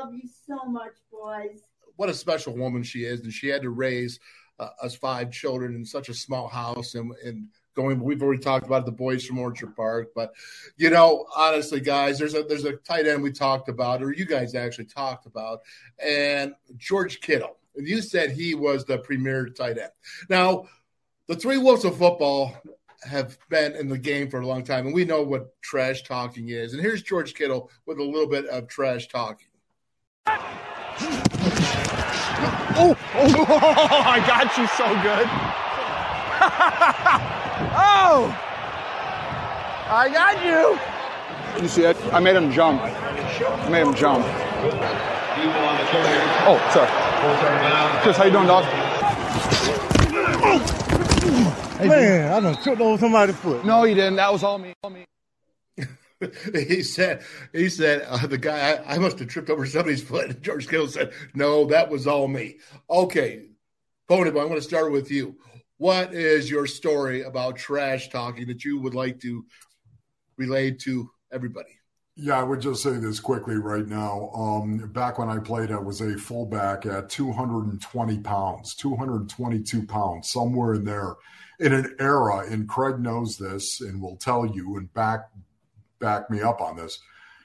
Love 0.05 0.13
you 0.13 0.29
so 0.47 0.65
much, 0.65 0.93
boys. 1.11 1.61
What 1.95 2.09
a 2.09 2.13
special 2.13 2.55
woman 2.55 2.83
she 2.83 3.05
is, 3.05 3.21
and 3.21 3.31
she 3.31 3.47
had 3.47 3.61
to 3.63 3.69
raise 3.69 4.19
uh, 4.59 4.69
us 4.81 4.95
five 4.95 5.31
children 5.31 5.75
in 5.75 5.85
such 5.85 6.09
a 6.09 6.13
small 6.13 6.47
house, 6.47 6.95
and, 6.95 7.11
and 7.23 7.47
going. 7.75 7.99
We've 7.99 8.21
already 8.21 8.41
talked 8.41 8.65
about 8.65 8.85
the 8.85 8.91
boys 8.91 9.25
from 9.25 9.39
Orchard 9.39 9.75
Park, 9.75 10.09
but 10.15 10.33
you 10.77 10.89
know, 10.89 11.25
honestly, 11.35 11.79
guys, 11.79 12.19
there's 12.19 12.35
a 12.35 12.43
there's 12.43 12.65
a 12.65 12.73
tight 12.77 13.07
end 13.07 13.23
we 13.23 13.31
talked 13.31 13.69
about, 13.69 14.03
or 14.03 14.13
you 14.13 14.25
guys 14.25 14.55
actually 14.55 14.85
talked 14.85 15.25
about, 15.25 15.61
and 16.03 16.53
George 16.77 17.19
Kittle. 17.21 17.57
And 17.77 17.87
you 17.87 18.01
said 18.01 18.31
he 18.31 18.55
was 18.55 18.85
the 18.85 18.99
premier 18.99 19.49
tight 19.49 19.77
end. 19.77 19.91
Now, 20.29 20.65
the 21.27 21.35
three 21.35 21.57
wolves 21.57 21.83
of 21.83 21.97
football 21.97 22.55
have 23.03 23.37
been 23.49 23.73
in 23.73 23.89
the 23.89 23.97
game 23.97 24.29
for 24.29 24.39
a 24.39 24.47
long 24.47 24.63
time, 24.63 24.85
and 24.85 24.95
we 24.95 25.03
know 25.03 25.21
what 25.21 25.61
trash 25.61 26.03
talking 26.03 26.49
is. 26.49 26.73
And 26.73 26.81
here's 26.81 27.03
George 27.03 27.33
Kittle 27.33 27.69
with 27.85 27.99
a 27.99 28.03
little 28.03 28.29
bit 28.29 28.45
of 28.45 28.69
trash 28.69 29.07
talking. 29.07 29.47
Oh, 32.77 32.93
oh, 33.15 33.23
I 34.05 34.19
got 34.27 34.57
you 34.57 34.67
so 34.67 34.83
good. 35.01 35.25
oh, 37.73 38.35
I 39.89 40.09
got 40.11 40.43
you. 40.43 40.77
You 41.61 41.69
see 41.69 41.83
it? 41.83 41.95
I 42.13 42.19
made 42.19 42.35
him 42.35 42.51
jump. 42.51 42.81
I 42.81 43.69
made 43.69 43.87
him 43.87 43.93
jump. 43.95 44.25
Oh, 46.47 46.59
sorry. 46.73 46.89
Chris, 48.01 48.17
how 48.17 48.25
you 48.25 48.31
doing, 48.31 48.47
dog? 48.47 48.65
Man, 51.87 52.31
I 52.31 52.39
done 52.41 52.55
tripped 52.61 52.81
over 52.81 52.97
somebody's 52.97 53.37
foot. 53.37 53.63
No, 53.65 53.85
you 53.85 53.95
didn't. 53.95 54.17
That 54.17 54.33
was 54.33 54.43
all 54.43 54.57
me. 54.57 54.73
All 54.83 54.89
me. 54.89 55.05
he 56.53 56.83
said, 56.83 57.23
he 57.53 57.69
said, 57.69 58.05
uh, 58.07 58.25
the 58.27 58.37
guy, 58.37 58.73
I, 58.73 58.95
I, 58.95 58.97
must 58.97 59.19
have 59.19 59.27
tripped 59.27 59.49
over 59.49 59.65
somebody's 59.65 60.03
foot. 60.03 60.41
George 60.41 60.67
Kittle 60.67 60.87
said, 60.87 61.11
no, 61.33 61.65
that 61.65 61.89
was 61.89 62.07
all 62.07 62.27
me. 62.27 62.57
Okay. 62.89 63.47
Pony, 64.07 64.29
I'm 64.29 64.35
going 64.35 64.55
to 64.55 64.61
start 64.61 64.91
with 64.91 65.11
you. 65.11 65.35
What 65.77 66.13
is 66.13 66.49
your 66.49 66.67
story 66.67 67.23
about 67.23 67.57
trash 67.57 68.09
talking 68.09 68.47
that 68.47 68.63
you 68.63 68.79
would 68.79 68.95
like 68.95 69.19
to 69.21 69.45
relate 70.37 70.79
to 70.81 71.09
everybody? 71.31 71.79
Yeah, 72.17 72.39
I 72.39 72.43
would 72.43 72.61
just 72.61 72.81
say 72.81 72.91
this 72.91 73.19
quickly 73.19 73.55
right 73.55 73.85
now. 73.85 74.31
Um, 74.33 74.89
back 74.93 75.19
when 75.19 75.27
I 75.27 75.37
played, 75.39 75.69
I 75.69 75.79
was 75.79 75.99
a 75.99 76.17
fullback 76.17 76.85
at 76.85 77.09
220 77.09 78.19
pounds, 78.19 78.73
222 78.75 79.85
pounds, 79.85 80.29
somewhere 80.29 80.75
in 80.75 80.85
there, 80.85 81.15
in 81.59 81.73
an 81.73 81.93
era. 81.99 82.45
And 82.49 82.69
Craig 82.69 82.99
knows 82.99 83.37
this, 83.37 83.81
and 83.81 84.01
will 84.01 84.15
tell 84.15 84.45
you 84.45 84.77
and 84.77 84.93
back 84.93 85.29
back 85.99 86.29
me 86.29 86.41
up 86.41 86.61
on 86.61 86.75
this. 86.75 86.99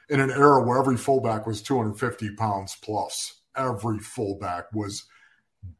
In 0.08 0.20
an 0.20 0.30
era 0.30 0.62
where 0.62 0.78
every 0.78 0.96
fullback 0.96 1.46
was 1.46 1.62
250 1.62 2.34
pounds 2.34 2.76
plus, 2.82 3.40
every 3.56 3.98
fullback 4.00 4.72
was 4.72 5.04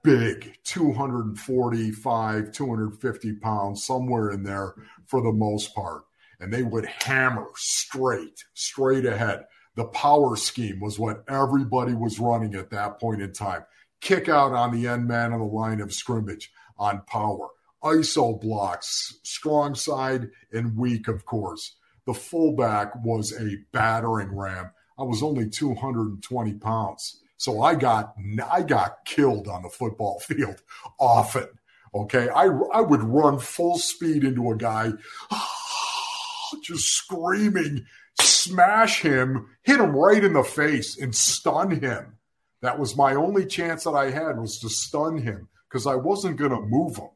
big 0.02 0.56
245 0.64 2.52
250 2.52 3.32
pounds 3.34 3.84
somewhere 3.84 4.30
in 4.30 4.42
there 4.42 4.74
for 5.06 5.22
the 5.22 5.32
most 5.32 5.74
part. 5.74 6.02
And 6.38 6.52
they 6.52 6.62
would 6.62 6.86
hammer 6.86 7.48
straight 7.56 8.44
straight 8.54 9.04
ahead. 9.04 9.44
The 9.76 9.84
power 9.86 10.36
scheme 10.36 10.80
was 10.80 10.98
what 10.98 11.24
everybody 11.28 11.94
was 11.94 12.18
running 12.18 12.54
at 12.54 12.70
that 12.70 12.98
point 13.00 13.22
in 13.22 13.32
time. 13.32 13.64
Kick 14.00 14.28
out 14.28 14.52
on 14.52 14.72
the 14.72 14.86
end 14.86 15.06
man 15.06 15.32
on 15.32 15.40
the 15.40 15.44
line 15.44 15.80
of 15.80 15.92
scrimmage 15.92 16.50
on 16.78 17.02
power. 17.06 17.48
Iso 17.82 18.40
blocks 18.40 19.18
strong 19.22 19.74
side 19.74 20.30
and 20.52 20.76
weak 20.76 21.08
of 21.08 21.24
course 21.24 21.76
the 22.10 22.18
fullback 22.18 22.92
was 23.04 23.32
a 23.40 23.56
battering 23.72 24.34
ram 24.34 24.70
i 24.98 25.02
was 25.02 25.22
only 25.22 25.48
220 25.48 26.54
pounds 26.54 27.20
so 27.40 27.62
I 27.62 27.74
got 27.74 28.14
I 28.52 28.60
got 28.60 29.06
killed 29.06 29.48
on 29.48 29.62
the 29.62 29.70
football 29.70 30.20
field 30.20 30.62
often. 30.98 31.48
Okay, 31.94 32.28
I 32.28 32.44
I 32.44 32.82
would 32.82 33.02
run 33.02 33.38
full 33.38 33.78
speed 33.78 34.24
into 34.24 34.50
a 34.50 34.56
guy, 34.56 34.92
just 36.62 36.84
screaming, 36.84 37.86
smash 38.20 39.00
him, 39.00 39.46
hit 39.62 39.80
him 39.80 39.96
right 39.96 40.22
in 40.22 40.34
the 40.34 40.44
face, 40.44 40.98
and 41.00 41.14
stun 41.14 41.80
him. 41.80 42.18
That 42.60 42.78
was 42.78 42.94
my 42.94 43.14
only 43.14 43.46
chance 43.46 43.84
that 43.84 43.92
I 43.92 44.10
had 44.10 44.38
was 44.38 44.58
to 44.58 44.68
stun 44.68 45.16
him 45.16 45.48
because 45.66 45.86
I 45.86 45.94
wasn't 45.94 46.36
going 46.36 46.50
to 46.50 46.60
move 46.60 46.98
him. 46.98 47.08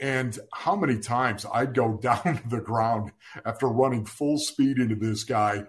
And 0.00 0.38
how 0.52 0.76
many 0.76 0.98
times 0.98 1.44
I'd 1.52 1.74
go 1.74 1.96
down 2.02 2.40
to 2.42 2.48
the 2.48 2.60
ground 2.60 3.12
after 3.44 3.66
running 3.66 4.04
full 4.04 4.38
speed 4.38 4.78
into 4.78 4.94
this 4.94 5.24
guy, 5.24 5.64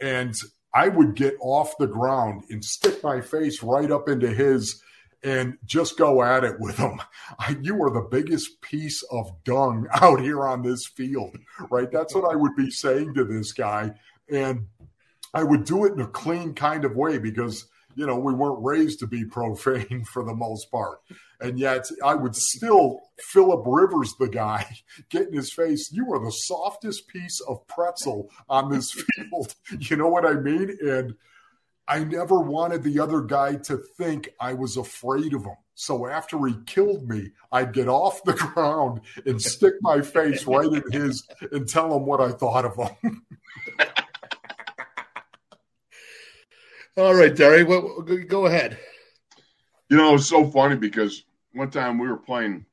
and 0.00 0.34
I 0.74 0.88
would 0.88 1.14
get 1.14 1.36
off 1.40 1.76
the 1.78 1.86
ground 1.86 2.44
and 2.50 2.64
stick 2.64 3.02
my 3.02 3.20
face 3.20 3.62
right 3.62 3.90
up 3.90 4.08
into 4.08 4.28
his 4.28 4.82
and 5.22 5.58
just 5.66 5.98
go 5.98 6.22
at 6.22 6.44
it 6.44 6.58
with 6.58 6.76
him. 6.76 7.00
You 7.62 7.82
are 7.82 7.90
the 7.90 8.08
biggest 8.10 8.60
piece 8.60 9.02
of 9.10 9.30
dung 9.44 9.86
out 9.94 10.20
here 10.20 10.46
on 10.46 10.62
this 10.62 10.86
field, 10.86 11.36
right? 11.70 11.90
That's 11.90 12.14
what 12.14 12.30
I 12.30 12.36
would 12.36 12.54
be 12.56 12.70
saying 12.70 13.14
to 13.14 13.24
this 13.24 13.52
guy. 13.52 13.92
And 14.30 14.66
I 15.32 15.42
would 15.42 15.64
do 15.64 15.84
it 15.84 15.92
in 15.92 16.00
a 16.00 16.06
clean 16.06 16.54
kind 16.54 16.84
of 16.84 16.96
way 16.96 17.18
because, 17.18 17.66
you 18.00 18.06
know, 18.06 18.18
we 18.18 18.32
weren't 18.32 18.64
raised 18.64 18.98
to 19.00 19.06
be 19.06 19.26
profane 19.26 20.04
for 20.10 20.24
the 20.24 20.34
most 20.34 20.70
part. 20.70 21.00
And 21.38 21.58
yet 21.58 21.86
I 22.02 22.14
would 22.14 22.34
still 22.34 23.02
Philip 23.18 23.62
Rivers, 23.66 24.14
the 24.18 24.26
guy, 24.26 24.66
get 25.10 25.28
in 25.28 25.34
his 25.34 25.52
face. 25.52 25.92
You 25.92 26.10
are 26.14 26.24
the 26.24 26.32
softest 26.32 27.08
piece 27.08 27.40
of 27.46 27.66
pretzel 27.66 28.30
on 28.48 28.70
this 28.70 28.90
field. 29.14 29.54
You 29.78 29.98
know 29.98 30.08
what 30.08 30.24
I 30.24 30.32
mean? 30.32 30.78
And 30.82 31.14
I 31.86 32.02
never 32.04 32.40
wanted 32.40 32.84
the 32.84 33.00
other 33.00 33.20
guy 33.20 33.56
to 33.56 33.76
think 33.98 34.30
I 34.40 34.54
was 34.54 34.78
afraid 34.78 35.34
of 35.34 35.44
him. 35.44 35.56
So 35.74 36.06
after 36.06 36.46
he 36.46 36.54
killed 36.64 37.06
me, 37.06 37.32
I'd 37.52 37.74
get 37.74 37.88
off 37.88 38.24
the 38.24 38.32
ground 38.32 39.02
and 39.26 39.42
stick 39.42 39.74
my 39.82 40.00
face 40.00 40.46
right 40.46 40.72
in 40.72 40.90
his 40.90 41.28
and 41.52 41.68
tell 41.68 41.94
him 41.94 42.06
what 42.06 42.22
I 42.22 42.30
thought 42.32 42.64
of 42.64 42.76
him. 42.76 43.26
All 46.96 47.14
right, 47.14 47.34
Derry, 47.34 47.62
well, 47.62 48.02
go 48.26 48.46
ahead. 48.46 48.76
You 49.88 49.96
know, 49.96 50.14
it's 50.14 50.26
so 50.26 50.50
funny 50.50 50.76
because 50.76 51.24
one 51.52 51.70
time 51.70 51.98
we 51.98 52.08
were 52.08 52.16
playing 52.16 52.66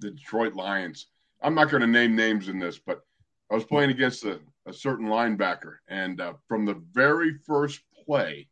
the 0.00 0.12
Detroit 0.12 0.54
Lions. 0.54 1.08
I'm 1.42 1.54
not 1.54 1.68
going 1.68 1.80
to 1.80 1.86
name 1.88 2.14
names 2.14 2.48
in 2.48 2.60
this, 2.60 2.78
but 2.78 3.04
I 3.50 3.54
was 3.54 3.64
playing 3.64 3.90
against 3.90 4.24
a, 4.24 4.38
a 4.66 4.72
certain 4.72 5.06
linebacker, 5.06 5.76
and 5.88 6.20
uh, 6.20 6.34
from 6.46 6.64
the 6.64 6.80
very 6.92 7.34
first 7.44 7.80
play, 8.06 8.48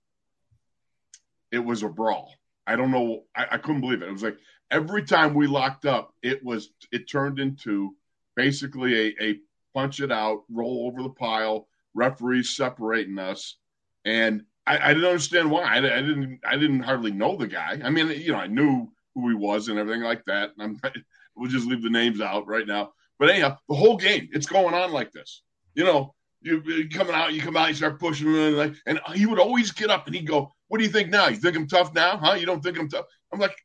it 1.53 1.61
was 1.61 1.85
a 1.85 1.89
brawl. 1.89 2.35
I 2.67 2.75
don't 2.75 2.91
know. 2.91 3.25
I, 3.35 3.47
I 3.53 3.59
couldn't 3.59 3.83
believe 3.83 4.03
it. 4.03 4.09
It 4.09 4.13
was 4.13 4.25
like 4.25 4.39
every 4.73 5.05
time 5.05 5.35
we 5.35 5.47
locked 5.47 5.87
up, 5.87 6.15
it 6.23 6.45
was 6.45 6.71
it 6.91 7.09
turned 7.09 7.39
into 7.39 7.95
basically 8.35 9.09
a, 9.09 9.15
a 9.23 9.39
punch 9.73 10.01
it 10.01 10.11
out, 10.11 10.43
roll 10.51 10.87
over 10.89 11.03
the 11.03 11.15
pile, 11.15 11.69
referees 11.95 12.57
separating 12.57 13.19
us, 13.19 13.57
and 14.05 14.43
I, 14.67 14.91
I 14.91 14.95
didn't 14.95 15.09
understand 15.09 15.51
why. 15.51 15.63
I, 15.63 15.77
I, 15.77 15.81
didn't. 15.81 16.41
I 16.47 16.57
didn't 16.57 16.81
hardly 16.81 17.11
know 17.11 17.37
the 17.37 17.49
guy. 17.49 17.81
I 17.83 17.91
mean, 17.91 18.09
you 18.09 18.33
know, 18.33 18.39
I 18.39 18.47
knew 18.47 18.89
who 19.15 19.29
he 19.29 19.35
was 19.35 19.69
and 19.69 19.79
everything 19.79 20.03
like 20.03 20.25
that. 20.27 20.51
And 20.59 20.79
I'm 20.85 20.93
we'll 21.37 21.51
just 21.51 21.67
leave 21.67 21.83
the 21.83 21.91
names 21.91 22.21
out 22.21 22.47
right 22.47 22.67
now. 22.67 22.93
But 23.19 23.31
anyhow, 23.31 23.59
the 23.69 23.75
whole 23.75 23.97
game, 23.97 24.29
it's 24.33 24.47
going 24.47 24.75
on 24.75 24.93
like 24.93 25.13
this. 25.13 25.43
You 25.75 25.85
know, 25.85 26.15
you, 26.43 26.89
coming 26.89 27.15
out, 27.15 27.33
you 27.33 27.43
come 27.43 27.57
out, 27.57 27.69
you 27.69 27.75
start 27.75 28.01
pushing 28.01 28.33
him, 28.33 28.59
and, 28.59 28.77
and 28.87 29.01
he 29.15 29.27
would 29.27 29.39
always 29.39 29.73
get 29.73 29.91
up 29.91 30.07
and 30.07 30.15
he'd 30.15 30.27
go, 30.27 30.53
"What 30.69 30.79
do 30.79 30.85
you 30.85 30.91
think 30.91 31.11
now? 31.11 31.29
You 31.29 31.37
think 31.37 31.57
I'm 31.57 31.67
tough 31.67 31.95
now? 31.95 32.17
Huh? 32.17 32.35
You 32.35 32.47
don't 32.47 32.63
think 32.63 32.79
I'm 32.79 32.89
tough?" 32.89 33.07
I'm 33.33 33.41
like, 33.41 33.57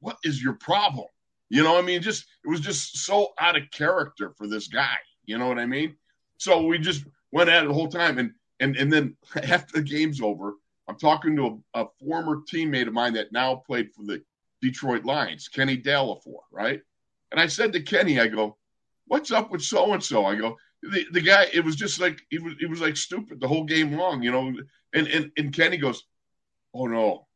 "What 0.00 0.16
is 0.24 0.42
your 0.42 0.54
problem?" 0.54 1.06
You 1.50 1.62
know, 1.62 1.78
I 1.78 1.82
mean, 1.82 2.00
just 2.00 2.24
it 2.44 2.48
was 2.48 2.60
just 2.60 2.96
so 3.04 3.28
out 3.38 3.56
of 3.56 3.70
character 3.70 4.32
for 4.36 4.46
this 4.48 4.68
guy. 4.68 4.96
You 5.26 5.38
know 5.38 5.46
what 5.46 5.58
I 5.58 5.66
mean? 5.66 5.96
So 6.38 6.64
we 6.64 6.78
just 6.78 7.04
went 7.30 7.50
at 7.50 7.64
it 7.64 7.68
the 7.68 7.74
whole 7.74 7.88
time, 7.88 8.18
and 8.18 8.32
and 8.62 8.76
and 8.76 8.92
then 8.92 9.16
after 9.42 9.74
the 9.74 9.82
game's 9.82 10.20
over, 10.20 10.54
I'm 10.88 10.98
talking 10.98 11.36
to 11.36 11.62
a, 11.74 11.82
a 11.82 11.88
former 12.00 12.42
teammate 12.50 12.86
of 12.86 12.94
mine 12.94 13.14
that 13.14 13.32
now 13.32 13.56
played 13.56 13.92
for 13.92 14.04
the 14.04 14.22
Detroit 14.62 15.04
Lions, 15.04 15.48
Kenny 15.48 15.76
Delafour, 15.76 16.40
right? 16.50 16.80
And 17.32 17.40
I 17.40 17.46
said 17.46 17.72
to 17.72 17.80
Kenny, 17.80 18.20
I 18.20 18.28
go, 18.28 18.56
"What's 19.06 19.32
up 19.32 19.50
with 19.50 19.62
so 19.62 19.92
and 19.92 20.02
so?" 20.02 20.24
I 20.24 20.36
go, 20.36 20.56
the, 20.82 21.04
"The 21.12 21.20
guy, 21.20 21.46
it 21.52 21.64
was 21.64 21.76
just 21.76 22.00
like 22.00 22.20
he 22.30 22.38
was, 22.38 22.54
he 22.58 22.66
was 22.66 22.80
like 22.80 22.96
stupid 22.96 23.40
the 23.40 23.48
whole 23.48 23.64
game 23.64 23.92
long, 23.96 24.22
you 24.22 24.30
know." 24.30 24.54
And 24.94 25.08
and 25.08 25.32
and 25.36 25.52
Kenny 25.52 25.76
goes, 25.76 26.04
"Oh 26.72 26.86
no," 26.86 27.26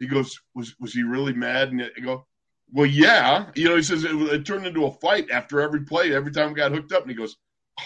he 0.00 0.06
goes, 0.06 0.40
"Was 0.54 0.74
was 0.80 0.92
he 0.92 1.02
really 1.02 1.32
mad?" 1.32 1.70
And 1.70 1.82
I 1.82 2.00
go, 2.00 2.26
"Well, 2.72 2.86
yeah." 2.86 3.46
You 3.54 3.68
know, 3.68 3.76
he 3.76 3.82
says 3.82 4.04
it, 4.04 4.12
it 4.12 4.44
turned 4.44 4.66
into 4.66 4.86
a 4.86 4.90
fight 4.90 5.30
after 5.30 5.60
every 5.60 5.82
play, 5.82 6.14
every 6.14 6.32
time 6.32 6.48
we 6.48 6.54
got 6.54 6.72
hooked 6.72 6.92
up, 6.92 7.02
and 7.02 7.10
he 7.10 7.16
goes, 7.16 7.36
oh. 7.78 7.84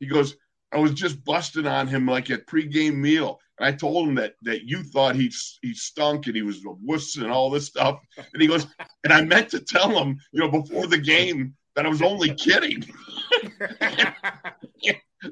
he 0.00 0.06
goes, 0.06 0.36
"I 0.74 0.78
was 0.78 0.92
just 0.92 1.24
busting 1.24 1.66
on 1.66 1.86
him 1.86 2.06
like 2.06 2.30
at 2.30 2.46
pregame 2.46 2.96
meal." 2.96 3.40
And 3.58 3.66
I 3.66 3.72
told 3.72 4.08
him 4.08 4.14
that 4.16 4.34
that 4.42 4.64
you 4.64 4.82
thought 4.82 5.16
he 5.16 5.32
he 5.62 5.74
stunk 5.74 6.26
and 6.26 6.36
he 6.36 6.42
was 6.42 6.64
a 6.64 6.70
wuss 6.82 7.16
and 7.16 7.30
all 7.30 7.50
this 7.50 7.66
stuff. 7.66 8.00
And 8.16 8.42
he 8.42 8.48
goes, 8.48 8.66
and 9.04 9.12
I 9.12 9.22
meant 9.22 9.50
to 9.50 9.60
tell 9.60 9.90
him, 9.90 10.18
you 10.32 10.40
know, 10.40 10.50
before 10.50 10.86
the 10.86 10.98
game 10.98 11.54
that 11.76 11.86
I 11.86 11.88
was 11.88 12.02
only 12.02 12.34
kidding. 12.34 12.84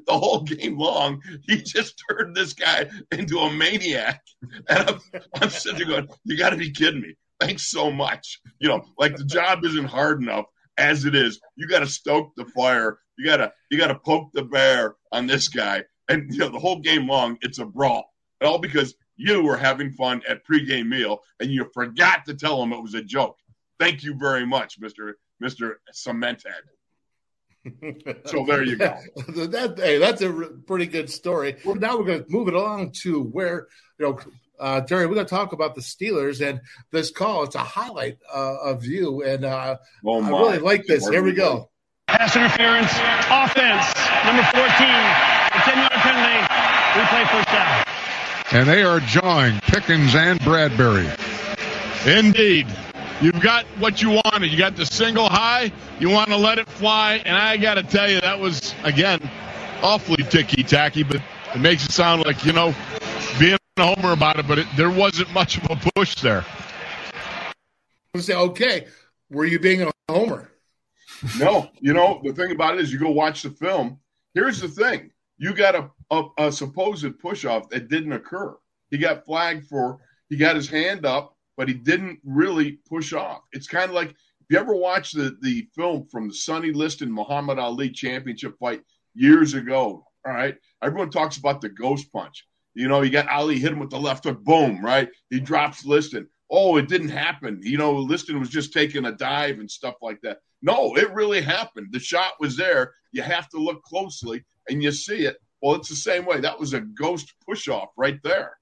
the 0.07 0.17
whole 0.17 0.41
game 0.41 0.77
long, 0.77 1.21
he 1.43 1.57
just 1.57 2.01
turned 2.09 2.35
this 2.35 2.53
guy 2.53 2.89
into 3.11 3.39
a 3.39 3.51
maniac. 3.53 4.21
And 4.69 4.89
I'm, 4.89 4.99
I'm 5.41 5.49
sitting 5.49 5.79
there 5.79 5.87
going, 5.87 6.07
"You 6.25 6.37
got 6.37 6.51
to 6.51 6.57
be 6.57 6.71
kidding 6.71 7.01
me! 7.01 7.15
Thanks 7.39 7.69
so 7.69 7.91
much. 7.91 8.39
You 8.59 8.69
know, 8.69 8.85
like 8.97 9.15
the 9.15 9.25
job 9.25 9.65
isn't 9.65 9.85
hard 9.85 10.21
enough." 10.21 10.45
As 10.77 11.05
it 11.05 11.15
is. 11.15 11.39
You 11.55 11.67
got 11.67 11.79
to 11.79 11.87
stoke 11.87 12.33
the 12.35 12.45
fire. 12.45 12.99
You 13.17 13.25
got 13.25 13.37
to 13.37 13.53
you 13.69 13.77
got 13.77 13.87
to 13.87 13.95
poke 13.95 14.31
the 14.33 14.43
bear 14.43 14.95
on 15.11 15.27
this 15.27 15.47
guy. 15.47 15.83
And 16.09 16.31
you 16.31 16.39
know 16.39 16.49
the 16.49 16.59
whole 16.59 16.79
game 16.79 17.07
long, 17.07 17.37
it's 17.41 17.59
a 17.59 17.65
brawl. 17.65 18.11
All 18.41 18.57
because 18.57 18.95
you 19.15 19.43
were 19.43 19.57
having 19.57 19.91
fun 19.91 20.21
at 20.27 20.45
pregame 20.45 20.87
meal 20.87 21.19
and 21.39 21.49
you 21.49 21.69
forgot 21.73 22.25
to 22.25 22.33
tell 22.33 22.61
him 22.61 22.73
it 22.73 22.81
was 22.81 22.93
a 22.93 23.03
joke. 23.03 23.37
Thank 23.79 24.03
you 24.03 24.15
very 24.15 24.45
much, 24.45 24.79
Mister 24.79 25.17
Mister 25.39 25.79
Cementhead. 25.93 26.63
so 28.25 28.45
there 28.45 28.63
you 28.63 28.75
go. 28.75 28.97
that, 29.27 29.75
hey, 29.77 29.97
that's 29.97 30.21
a 30.21 30.31
pretty 30.67 30.85
good 30.85 31.09
story. 31.09 31.55
Well, 31.63 31.75
now 31.75 31.97
we're 31.97 32.05
going 32.05 32.25
to 32.25 32.31
move 32.31 32.49
it 32.49 32.53
along 32.53 32.91
to 33.03 33.23
where 33.23 33.67
you 33.99 34.05
know 34.05 34.19
uh, 34.63 34.79
Terry, 34.79 35.07
we're 35.07 35.15
going 35.15 35.25
to 35.25 35.29
talk 35.29 35.51
about 35.51 35.75
the 35.75 35.81
Steelers 35.81 36.39
and 36.39 36.61
this 36.89 37.11
call. 37.11 37.43
It's 37.43 37.55
a 37.55 37.59
highlight 37.59 38.17
uh, 38.33 38.59
of 38.61 38.85
you, 38.85 39.21
and 39.21 39.43
uh, 39.43 39.75
oh 40.05 40.23
I 40.23 40.29
really 40.29 40.59
like 40.59 40.85
this. 40.85 41.05
Here 41.05 41.21
we 41.21 41.33
go. 41.33 41.69
Pass 42.07 42.33
interference, 42.37 42.91
offense, 43.29 43.91
number 44.23 44.43
14, 44.43 44.63
a 44.63 45.59
10 45.67 45.77
yard 45.77 45.91
penalty, 45.91 46.39
replay 46.95 47.29
first 47.29 47.47
down. 47.49 47.85
And 48.53 48.69
they 48.69 48.83
are 48.83 49.01
jawing 49.01 49.59
Pickens 49.63 50.15
and 50.15 50.39
Bradbury. 50.39 51.09
Indeed. 52.05 52.67
You've 53.21 53.41
got 53.41 53.65
what 53.79 54.01
you 54.01 54.11
wanted. 54.11 54.49
You 54.51 54.57
got 54.57 54.77
the 54.77 54.85
single 54.85 55.27
high. 55.27 55.73
You 55.99 56.09
want 56.09 56.29
to 56.29 56.37
let 56.37 56.57
it 56.57 56.69
fly. 56.69 57.21
And 57.25 57.35
I 57.35 57.57
got 57.57 57.75
to 57.75 57.83
tell 57.83 58.09
you, 58.09 58.21
that 58.21 58.39
was, 58.39 58.73
again, 58.83 59.29
awfully 59.81 60.23
ticky 60.23 60.63
tacky, 60.63 61.03
but 61.03 61.21
it 61.53 61.59
makes 61.59 61.85
it 61.85 61.91
sound 61.91 62.25
like, 62.25 62.45
you 62.45 62.53
know, 62.53 62.73
being 62.73 63.02
a 63.02 63.02
homer 63.77 64.11
about 64.11 64.39
it, 64.39 64.47
but 64.47 64.59
it, 64.59 64.67
there 64.75 64.91
wasn't 64.91 65.31
much 65.33 65.57
of 65.57 65.63
a 65.71 65.91
push 65.95 66.15
there. 66.15 66.45
I 68.15 68.19
say, 68.19 68.35
okay, 68.35 68.87
were 69.31 69.45
you 69.45 69.59
being 69.59 69.81
a 69.81 69.91
homer? 70.09 70.51
No, 71.39 71.69
you 71.79 71.93
know 71.93 72.21
the 72.23 72.33
thing 72.33 72.51
about 72.51 72.75
it 72.75 72.81
is, 72.81 72.91
you 72.91 72.99
go 72.99 73.09
watch 73.09 73.41
the 73.41 73.49
film. 73.49 73.99
Here's 74.33 74.59
the 74.59 74.67
thing: 74.67 75.09
you 75.37 75.53
got 75.53 75.75
a, 75.75 75.89
a, 76.11 76.23
a 76.37 76.51
supposed 76.51 77.17
push 77.19 77.45
off 77.45 77.69
that 77.69 77.87
didn't 77.87 78.13
occur. 78.13 78.55
He 78.91 78.97
got 78.97 79.25
flagged 79.25 79.65
for 79.67 79.99
he 80.29 80.37
got 80.37 80.55
his 80.55 80.69
hand 80.69 81.05
up, 81.05 81.35
but 81.57 81.67
he 81.67 81.73
didn't 81.73 82.19
really 82.23 82.79
push 82.89 83.13
off. 83.13 83.41
It's 83.53 83.67
kind 83.67 83.85
of 83.85 83.95
like 83.95 84.09
if 84.09 84.47
you 84.49 84.57
ever 84.57 84.75
watch 84.75 85.13
the 85.13 85.37
the 85.41 85.67
film 85.75 86.05
from 86.11 86.27
the 86.27 86.33
Sonny 86.33 86.71
Liston 86.71 87.11
Muhammad 87.11 87.57
Ali 87.57 87.89
championship 87.89 88.57
fight 88.59 88.81
years 89.15 89.53
ago. 89.53 90.05
All 90.25 90.33
right, 90.33 90.55
everyone 90.81 91.09
talks 91.09 91.37
about 91.37 91.61
the 91.61 91.69
ghost 91.69 92.11
punch. 92.11 92.45
You 92.75 92.87
know, 92.87 93.01
you 93.01 93.09
got 93.09 93.29
Ali 93.29 93.59
hit 93.59 93.71
him 93.71 93.79
with 93.79 93.91
the 93.91 93.99
left 93.99 94.23
hook, 94.23 94.43
boom, 94.43 94.83
right? 94.83 95.09
He 95.29 95.39
drops 95.39 95.85
Liston. 95.85 96.27
Oh, 96.49 96.77
it 96.77 96.87
didn't 96.87 97.09
happen. 97.09 97.59
You 97.63 97.77
know, 97.77 97.93
Liston 97.93 98.39
was 98.39 98.49
just 98.49 98.73
taking 98.73 99.05
a 99.05 99.11
dive 99.11 99.59
and 99.59 99.69
stuff 99.69 99.95
like 100.01 100.19
that. 100.21 100.39
No, 100.61 100.95
it 100.95 101.13
really 101.13 101.41
happened. 101.41 101.87
The 101.91 101.99
shot 101.99 102.33
was 102.39 102.55
there. 102.55 102.93
You 103.11 103.21
have 103.21 103.49
to 103.49 103.57
look 103.57 103.83
closely 103.83 104.43
and 104.69 104.81
you 104.81 104.91
see 104.91 105.25
it. 105.25 105.37
Well, 105.61 105.75
it's 105.75 105.89
the 105.89 105.95
same 105.95 106.25
way. 106.25 106.39
That 106.39 106.59
was 106.59 106.73
a 106.73 106.81
ghost 106.81 107.33
push 107.47 107.67
off 107.67 107.89
right 107.97 108.19
there. 108.23 108.57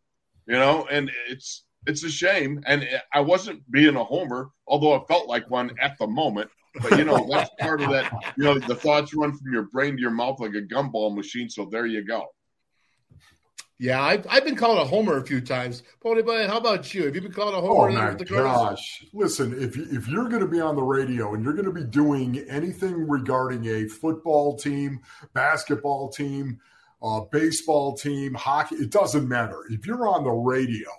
You 0.47 0.56
know, 0.56 0.88
and 0.91 1.12
it's 1.30 1.65
it's 1.88 2.04
a 2.04 2.10
shame. 2.10 2.62
And 2.65 2.88
I 3.13 3.21
wasn't 3.21 3.69
being 3.71 3.95
a 3.95 4.04
homer, 4.04 4.50
although 4.67 4.93
I 4.93 5.06
felt 5.06 5.28
like 5.28 5.50
one 5.50 5.71
at 5.82 5.97
the 6.00 6.08
moment. 6.08 6.50
But 6.82 6.97
you 6.97 7.04
know, 7.04 7.28
that's 7.30 7.50
part 7.60 7.82
of 7.82 7.89
that. 7.89 8.12
You 8.38 8.45
know, 8.45 8.58
the 8.58 8.76
thoughts 8.76 9.13
run 9.13 9.36
from 9.38 9.52
your 9.52 9.63
brain 9.63 9.95
to 9.95 10.02
your 10.02 10.12
mouth 10.12 10.39
like 10.39 10.54
a 10.54 10.62
gumball 10.62 11.15
machine. 11.15 11.50
So 11.50 11.65
there 11.65 11.86
you 11.86 12.06
go. 12.06 12.26
Yeah, 13.82 14.00
I've, 14.00 14.28
I've 14.30 14.46
been 14.46 14.56
called 14.56 14.78
a 14.78 14.86
homer 14.86 15.17
a 15.17 15.26
few 15.26 15.41
times. 15.41 15.82
Pony, 16.02 16.22
but 16.22 16.48
how 16.48 16.58
about 16.58 16.94
you? 16.94 17.06
Have 17.06 17.15
you 17.15 17.22
been 17.22 17.32
called 17.32 17.56
a 17.56 17.62
homer? 17.62 17.89
Oh 17.89 18.12
my 18.12 18.13
gosh! 18.13 19.04
Listen, 19.12 19.60
if 19.60 19.76
you, 19.76 19.88
if 19.89 20.08
you're 20.08 20.30
going 20.30 20.44
to 20.44 20.48
be 20.48 20.62
on 20.62 20.76
the 20.76 20.84
radio 20.84 21.34
and 21.34 21.44
you're 21.44 21.56
going 21.56 21.65
to 21.65 21.72
be 21.72 21.84
doing 21.84 22.46
anything 22.48 23.08
regarding 23.10 23.65
a 23.65 23.88
football 23.88 24.56
team, 24.56 25.00
basketball 25.34 26.10
team, 26.10 26.60
uh, 27.02 27.22
baseball 27.32 27.98
team, 27.98 28.36
hockey, 28.36 28.76
it 28.76 28.91
doesn't 28.91 29.28
matter. 29.28 29.63
If 29.72 29.88
you're 29.88 30.08
on 30.08 30.26
the 30.26 30.30
radio 30.30 30.89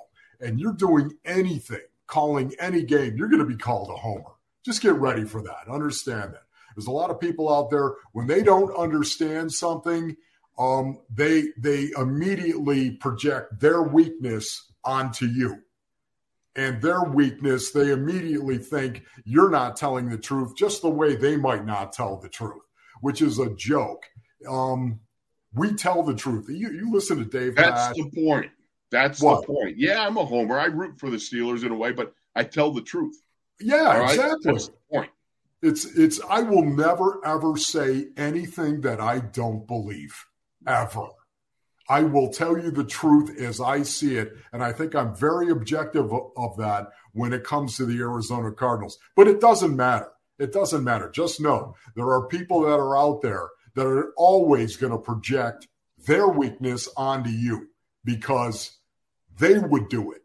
and 0.40 0.58
you're 0.58 0.72
doing 0.72 1.12
anything, 1.24 1.86
calling 2.08 2.52
any 2.58 2.82
game, 2.82 3.16
you're 3.16 3.28
going 3.28 3.38
to 3.38 3.46
be 3.46 3.56
called 3.56 3.90
a 3.90 3.96
homer. 3.96 4.32
Just 4.64 4.82
get 4.82 4.94
ready 4.94 5.24
for 5.24 5.40
that. 5.42 5.68
Understand 5.70 6.34
that. 6.34 6.42
There's 6.74 6.88
a 6.88 6.90
lot 6.90 7.10
of 7.10 7.20
people 7.20 7.54
out 7.54 7.70
there 7.70 7.94
when 8.10 8.26
they 8.26 8.42
don't 8.42 8.76
understand 8.76 9.52
something 9.52 10.16
um, 10.58 10.98
they 11.12 11.44
they 11.58 11.90
immediately 11.96 12.92
project 12.92 13.60
their 13.60 13.82
weakness 13.82 14.72
onto 14.84 15.26
you. 15.26 15.58
And 16.54 16.82
their 16.82 17.02
weakness 17.04 17.72
they 17.72 17.90
immediately 17.90 18.58
think 18.58 19.04
you're 19.24 19.50
not 19.50 19.76
telling 19.76 20.10
the 20.10 20.18
truth 20.18 20.54
just 20.56 20.82
the 20.82 20.90
way 20.90 21.16
they 21.16 21.36
might 21.36 21.64
not 21.64 21.92
tell 21.92 22.18
the 22.18 22.28
truth 22.28 22.62
which 23.02 23.20
is 23.20 23.38
a 23.38 23.50
joke. 23.54 24.04
Um, 24.48 25.00
we 25.54 25.74
tell 25.74 26.02
the 26.02 26.14
truth. 26.14 26.46
You, 26.48 26.70
you 26.70 26.90
listen 26.90 27.18
to 27.18 27.24
dave 27.24 27.56
that's 27.56 27.96
the 27.96 28.10
point. 28.24 28.50
That's 28.90 29.20
what? 29.20 29.46
the 29.46 29.52
point. 29.52 29.76
Yeah 29.76 30.06
i'm 30.06 30.16
a 30.16 30.24
homer. 30.24 30.58
I 30.58 30.66
root 30.66 30.98
for 30.98 31.10
the 31.10 31.18
steelers 31.18 31.64
in 31.64 31.72
a 31.72 31.76
way 31.76 31.92
but 31.92 32.14
i 32.34 32.44
tell 32.44 32.72
the 32.72 32.82
truth. 32.82 33.20
Yeah 33.60 33.98
right? 33.98 34.10
exactly. 34.10 34.52
That's 34.52 34.68
the 34.68 34.74
point. 34.90 35.10
It's 35.62 35.84
it's 35.84 36.20
i 36.28 36.40
will 36.40 36.64
never 36.64 37.20
ever 37.24 37.56
say 37.56 38.08
anything 38.16 38.80
that 38.82 39.00
i 39.00 39.18
don't 39.18 39.66
believe 39.66 40.24
ever. 40.66 41.08
I 41.88 42.02
will 42.02 42.32
tell 42.32 42.56
you 42.56 42.70
the 42.70 42.84
truth 42.84 43.38
as 43.40 43.60
I 43.60 43.82
see 43.82 44.16
it. 44.16 44.32
And 44.52 44.62
I 44.62 44.72
think 44.72 44.94
I'm 44.94 45.14
very 45.14 45.50
objective 45.50 46.12
of, 46.12 46.30
of, 46.36 46.56
that 46.56 46.88
when 47.12 47.32
it 47.32 47.44
comes 47.44 47.76
to 47.76 47.84
the 47.84 47.98
Arizona 47.98 48.52
Cardinals. 48.52 48.98
But 49.16 49.28
it 49.28 49.40
doesn't 49.40 49.76
matter. 49.76 50.08
It 50.38 50.52
doesn't 50.52 50.84
matter. 50.84 51.10
Just 51.10 51.40
know 51.40 51.74
there 51.94 52.10
are 52.10 52.28
people 52.28 52.62
that 52.62 52.78
are 52.78 52.96
out 52.96 53.20
there 53.22 53.48
that 53.74 53.86
are 53.86 54.12
always 54.16 54.76
going 54.76 54.92
to 54.92 54.98
project 54.98 55.68
their 56.06 56.28
weakness 56.28 56.88
onto 56.96 57.30
you 57.30 57.68
because 58.04 58.78
they 59.38 59.58
would 59.58 59.88
do 59.88 60.12
it. 60.12 60.22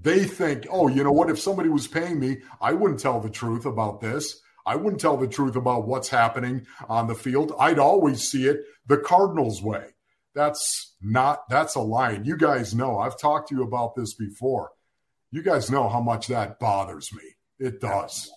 They 0.00 0.24
think, 0.24 0.66
oh, 0.70 0.88
you 0.88 1.02
know 1.04 1.12
what? 1.12 1.30
If 1.30 1.40
somebody 1.40 1.68
was 1.68 1.86
paying 1.86 2.20
me, 2.20 2.38
I 2.60 2.72
wouldn't 2.72 3.00
tell 3.00 3.20
the 3.20 3.30
truth 3.30 3.64
about 3.64 4.00
this. 4.00 4.40
I 4.66 4.76
wouldn't 4.76 5.00
tell 5.00 5.16
the 5.16 5.28
truth 5.28 5.56
about 5.56 5.86
what's 5.86 6.08
happening 6.08 6.66
on 6.88 7.06
the 7.06 7.14
field. 7.14 7.52
I'd 7.58 7.78
always 7.78 8.22
see 8.22 8.46
it 8.46 8.60
the 8.86 8.96
Cardinals 8.96 9.62
way. 9.62 9.88
That's 10.34 10.94
not, 11.00 11.48
that's 11.48 11.74
a 11.74 11.80
line. 11.80 12.24
You 12.24 12.36
guys 12.36 12.74
know, 12.74 12.98
I've 12.98 13.18
talked 13.18 13.50
to 13.50 13.54
you 13.54 13.62
about 13.62 13.94
this 13.94 14.14
before. 14.14 14.70
You 15.30 15.42
guys 15.42 15.70
know 15.70 15.88
how 15.88 16.00
much 16.00 16.28
that 16.28 16.58
bothers 16.58 17.12
me. 17.12 17.22
It 17.58 17.80
does. 17.80 18.30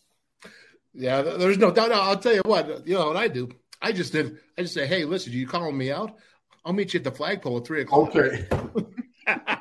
Yeah, 0.93 1.21
there's 1.21 1.57
no 1.57 1.71
doubt. 1.71 1.91
I'll 1.91 2.17
tell 2.17 2.33
you 2.33 2.41
what, 2.45 2.87
you 2.87 2.95
know 2.95 3.07
what 3.07 3.17
I 3.17 3.27
do? 3.27 3.49
I 3.81 3.91
just 3.91 4.11
did, 4.11 4.37
I 4.57 4.63
just 4.63 4.73
say, 4.73 4.87
hey, 4.87 5.05
listen, 5.05 5.33
you 5.33 5.47
calling 5.47 5.77
me 5.77 5.91
out? 5.91 6.17
I'll 6.65 6.73
meet 6.73 6.93
you 6.93 6.99
at 6.99 7.03
the 7.03 7.11
flagpole 7.11 7.57
at 7.57 7.65
three 7.65 7.81
o'clock. 7.81 8.15
Okay. 8.15 8.47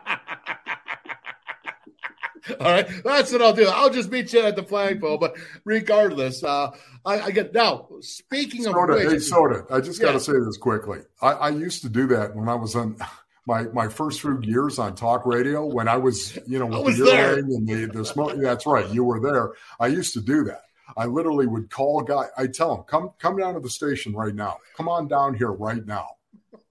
All 2.60 2.72
right, 2.72 2.88
that's 3.04 3.32
what 3.32 3.42
I'll 3.42 3.52
do. 3.52 3.66
I'll 3.66 3.90
just 3.90 4.10
meet 4.10 4.32
you 4.32 4.42
at 4.42 4.56
the 4.56 4.62
flagpole. 4.62 5.18
But 5.18 5.36
regardless, 5.64 6.42
uh, 6.44 6.70
I, 7.04 7.20
I, 7.20 7.30
get 7.30 7.52
now. 7.52 7.88
Speaking 8.00 8.62
soda, 8.62 8.94
of 8.94 9.04
which, 9.04 9.12
hey, 9.12 9.18
soda. 9.18 9.64
I 9.70 9.80
just 9.80 10.00
got 10.00 10.12
to 10.12 10.20
say 10.20 10.32
this 10.32 10.56
quickly. 10.56 11.00
I, 11.20 11.32
I, 11.32 11.48
used 11.50 11.82
to 11.82 11.88
do 11.88 12.06
that 12.08 12.36
when 12.36 12.48
I 12.48 12.54
was 12.54 12.76
on 12.76 12.96
my 13.46 13.64
my 13.64 13.88
first 13.88 14.20
few 14.20 14.40
years 14.42 14.78
on 14.78 14.94
talk 14.94 15.26
radio. 15.26 15.64
When 15.64 15.88
I 15.88 15.96
was, 15.96 16.36
you 16.46 16.58
know, 16.58 16.66
with 16.82 16.98
the 16.98 17.38
and 17.38 17.66
the, 17.66 17.86
the 17.86 18.04
smoke. 18.04 18.34
That's 18.36 18.66
right, 18.66 18.88
you 18.90 19.04
were 19.04 19.20
there. 19.20 19.52
I 19.80 19.88
used 19.88 20.12
to 20.14 20.20
do 20.20 20.44
that. 20.44 20.62
I 20.96 21.06
literally 21.06 21.46
would 21.46 21.70
call 21.70 22.00
a 22.00 22.04
guy. 22.04 22.26
I 22.36 22.46
tell 22.46 22.74
him, 22.76 22.84
come 22.84 23.10
come 23.18 23.36
down 23.36 23.54
to 23.54 23.60
the 23.60 23.70
station 23.70 24.14
right 24.14 24.34
now. 24.34 24.58
Come 24.76 24.88
on 24.88 25.08
down 25.08 25.34
here 25.34 25.52
right 25.52 25.84
now. 25.84 26.10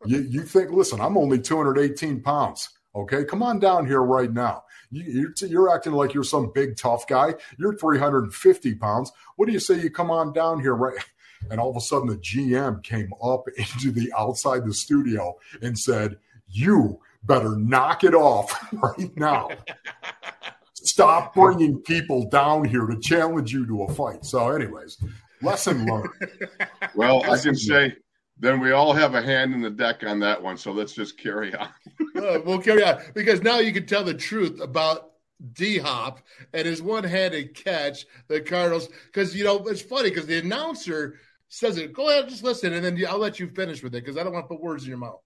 You, 0.05 0.19
you 0.21 0.43
think? 0.43 0.71
Listen, 0.71 1.01
I'm 1.01 1.17
only 1.17 1.39
218 1.39 2.21
pounds. 2.21 2.69
Okay, 2.95 3.25
come 3.25 3.43
on 3.43 3.59
down 3.59 3.85
here 3.85 4.01
right 4.01 4.31
now. 4.31 4.63
You, 4.95 5.33
you're 5.41 5.73
acting 5.73 5.93
like 5.93 6.13
you're 6.13 6.23
some 6.23 6.51
big 6.53 6.77
tough 6.77 7.07
guy. 7.07 7.35
You're 7.57 7.75
350 7.75 8.75
pounds. 8.75 9.11
What 9.35 9.47
do 9.47 9.51
you 9.51 9.59
say 9.59 9.79
you 9.79 9.89
come 9.89 10.11
on 10.11 10.33
down 10.33 10.59
here 10.61 10.75
right? 10.75 10.97
And 11.51 11.59
all 11.59 11.69
of 11.69 11.75
a 11.75 11.81
sudden, 11.81 12.07
the 12.07 12.17
GM 12.17 12.81
came 12.81 13.13
up 13.21 13.47
into 13.57 13.91
the 13.91 14.11
outside 14.17 14.65
the 14.65 14.73
studio 14.73 15.37
and 15.61 15.77
said, 15.77 16.17
"You 16.49 16.99
better 17.23 17.55
knock 17.55 18.03
it 18.03 18.15
off 18.15 18.51
right 18.73 19.15
now." 19.15 19.49
Stop 20.73 21.35
bringing 21.35 21.81
people 21.81 22.27
down 22.29 22.65
here 22.65 22.87
to 22.87 22.99
challenge 22.99 23.53
you 23.53 23.67
to 23.67 23.83
a 23.83 23.93
fight. 23.93 24.25
So, 24.25 24.49
anyways, 24.49 24.97
lesson 25.43 25.85
learned. 25.85 26.09
Well, 26.95 27.19
lesson 27.19 27.31
I 27.31 27.43
can 27.43 27.55
say 27.55 27.95
then 28.37 28.59
we 28.59 28.71
all 28.71 28.93
have 28.93 29.15
a 29.15 29.21
hand 29.21 29.53
in 29.53 29.61
the 29.61 29.69
deck 29.69 30.03
on 30.03 30.19
that 30.19 30.41
one. 30.41 30.57
So 30.57 30.71
let's 30.71 30.93
just 30.93 31.17
carry 31.17 31.55
on. 31.55 31.69
uh, 32.17 32.39
we'll 32.45 32.61
carry 32.61 32.83
on 32.83 33.01
because 33.13 33.41
now 33.41 33.59
you 33.59 33.71
can 33.71 33.85
tell 33.85 34.03
the 34.03 34.13
truth 34.13 34.59
about 34.59 35.11
D 35.53 35.77
Hop 35.77 36.19
and 36.53 36.65
his 36.65 36.81
one 36.81 37.03
handed 37.03 37.53
catch, 37.55 38.05
the 38.27 38.41
Cardinals. 38.41 38.89
Because, 39.05 39.35
you 39.35 39.43
know, 39.43 39.57
it's 39.67 39.81
funny 39.81 40.09
because 40.09 40.25
the 40.25 40.39
announcer 40.39 41.19
says 41.49 41.77
it. 41.77 41.93
Go 41.93 42.09
ahead, 42.09 42.29
just 42.29 42.43
listen, 42.43 42.73
and 42.73 42.83
then 42.83 43.01
I'll 43.07 43.17
let 43.17 43.39
you 43.39 43.47
finish 43.49 43.81
with 43.81 43.95
it 43.95 44.03
because 44.03 44.17
I 44.17 44.23
don't 44.23 44.33
want 44.33 44.45
to 44.45 44.55
put 44.55 44.61
words 44.61 44.83
in 44.83 44.89
your 44.89 44.97
mouth. 44.97 45.21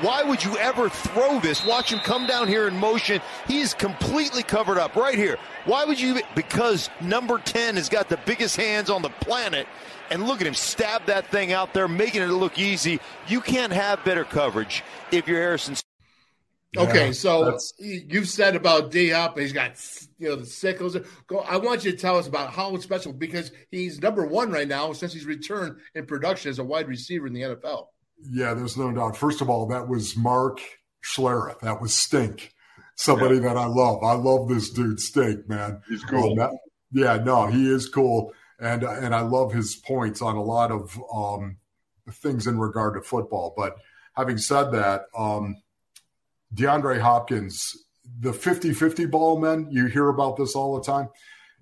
Why 0.00 0.22
would 0.22 0.44
you 0.44 0.56
ever 0.58 0.88
throw 0.88 1.40
this? 1.40 1.64
Watch 1.64 1.92
him 1.92 1.98
come 2.00 2.26
down 2.26 2.46
here 2.46 2.68
in 2.68 2.76
motion. 2.76 3.20
He's 3.46 3.74
completely 3.74 4.42
covered 4.42 4.78
up 4.78 4.94
right 4.94 5.16
here. 5.16 5.38
Why 5.64 5.84
would 5.84 6.00
you? 6.00 6.20
Because 6.34 6.88
number 7.00 7.38
10 7.38 7.76
has 7.76 7.88
got 7.88 8.08
the 8.08 8.18
biggest 8.24 8.56
hands 8.56 8.90
on 8.90 9.02
the 9.02 9.10
planet. 9.10 9.66
And 10.10 10.26
look 10.26 10.40
at 10.40 10.46
him 10.46 10.54
stab 10.54 11.04
that 11.06 11.26
thing 11.30 11.52
out 11.52 11.74
there, 11.74 11.88
making 11.88 12.22
it 12.22 12.28
look 12.28 12.58
easy. 12.58 13.00
You 13.26 13.40
can't 13.40 13.72
have 13.72 14.02
better 14.04 14.24
coverage 14.24 14.82
if 15.12 15.26
you're 15.28 15.38
Harrison. 15.38 15.74
Okay, 16.76 17.06
Yeah, 17.06 17.12
so 17.12 17.44
that's- 17.44 17.72
you've 17.78 18.28
said 18.28 18.54
about 18.54 18.90
D 18.90 19.08
Hop, 19.10 19.38
he's 19.38 19.52
got 19.52 19.72
you 20.18 20.28
know 20.28 20.36
the 20.36 20.46
sickles. 20.46 20.96
Go. 21.26 21.38
I 21.40 21.56
want 21.56 21.84
you 21.84 21.90
to 21.92 21.96
tell 21.96 22.18
us 22.18 22.26
about 22.26 22.52
how 22.52 22.74
it's 22.74 22.84
special 22.84 23.12
because 23.12 23.52
he's 23.70 24.00
number 24.00 24.26
one 24.26 24.50
right 24.50 24.68
now 24.68 24.92
since 24.92 25.12
he's 25.12 25.24
returned 25.24 25.78
in 25.94 26.06
production 26.06 26.50
as 26.50 26.58
a 26.58 26.64
wide 26.64 26.86
receiver 26.86 27.26
in 27.26 27.32
the 27.32 27.42
NFL. 27.42 27.88
Yeah, 28.22 28.54
there's 28.54 28.76
no 28.76 28.90
doubt. 28.92 29.16
First 29.16 29.40
of 29.40 29.48
all, 29.50 29.66
that 29.68 29.88
was 29.88 30.16
Mark 30.16 30.60
Schlereth. 31.04 31.60
That 31.60 31.80
was 31.80 31.94
Stink, 31.94 32.52
somebody 32.96 33.38
that 33.38 33.56
I 33.56 33.66
love. 33.66 34.02
I 34.02 34.14
love 34.14 34.48
this 34.48 34.70
dude, 34.70 35.00
Stink, 35.00 35.48
man. 35.48 35.82
He's 35.88 36.02
cool. 36.04 36.32
Um, 36.32 36.38
that- 36.38 36.50
yeah, 36.90 37.16
no, 37.18 37.46
he 37.46 37.70
is 37.70 37.86
cool, 37.88 38.32
and 38.58 38.82
and 38.82 39.14
I 39.14 39.20
love 39.20 39.52
his 39.52 39.76
points 39.76 40.22
on 40.22 40.36
a 40.36 40.42
lot 40.42 40.70
of 40.72 40.98
um, 41.14 41.58
things 42.10 42.46
in 42.46 42.58
regard 42.58 42.94
to 42.94 43.02
football. 43.02 43.52
But 43.54 43.76
having 44.14 44.38
said 44.38 44.70
that, 44.72 45.02
um, 45.16 45.56
DeAndre 46.54 46.98
Hopkins, 47.00 47.76
the 48.20 48.30
50-50 48.32 49.10
ball, 49.10 49.38
man, 49.38 49.68
you 49.70 49.86
hear 49.86 50.08
about 50.08 50.36
this 50.38 50.54
all 50.54 50.76
the 50.78 50.82
time. 50.82 51.08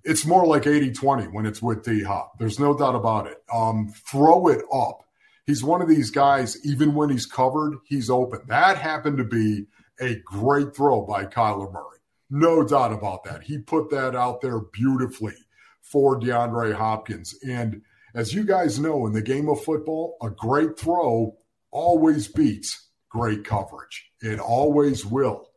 It's 0.05 0.25
more 0.25 0.47
like 0.47 0.63
80-20 0.63 1.33
when 1.33 1.45
it's 1.47 1.61
with 1.61 1.83
D 1.83 2.05
Hop. 2.05 2.39
There's 2.39 2.61
no 2.61 2.79
doubt 2.79 2.95
about 2.95 3.27
it. 3.27 3.43
Um, 3.53 3.93
throw 4.09 4.47
it 4.47 4.63
up. 4.73 5.03
He's 5.47 5.63
one 5.63 5.81
of 5.81 5.89
these 5.89 6.11
guys, 6.11 6.59
even 6.65 6.95
when 6.95 7.09
he's 7.09 7.27
covered, 7.27 7.79
he's 7.85 8.11
open. 8.11 8.41
That 8.49 8.79
happened 8.79 9.19
to 9.19 9.25
be 9.25 9.67
a 10.01 10.17
great 10.25 10.75
throw 10.75 11.03
by 11.03 11.25
Kyler 11.27 11.73
Murray. 11.73 11.99
No 12.29 12.65
doubt 12.65 12.93
about 12.93 13.23
that. 13.25 13.45
He 13.45 13.59
put 13.59 13.91
that 13.91 14.17
out 14.17 14.41
there 14.41 14.59
beautifully 14.59 15.37
for 15.83 16.19
DeAndre 16.19 16.75
Hopkins. 16.75 17.37
And 17.47 17.83
as 18.15 18.35
you 18.35 18.45
guys 18.45 18.81
know, 18.81 19.07
in 19.07 19.13
the 19.13 19.23
game 19.23 19.49
of 19.49 19.63
football, 19.63 20.17
a 20.21 20.31
great 20.31 20.79
throw 20.79 21.37
always 21.71 22.27
beats 22.27 22.89
great 23.09 23.45
coverage. 23.45 24.11
It 24.21 24.41
always 24.41 25.07
will. 25.07 25.51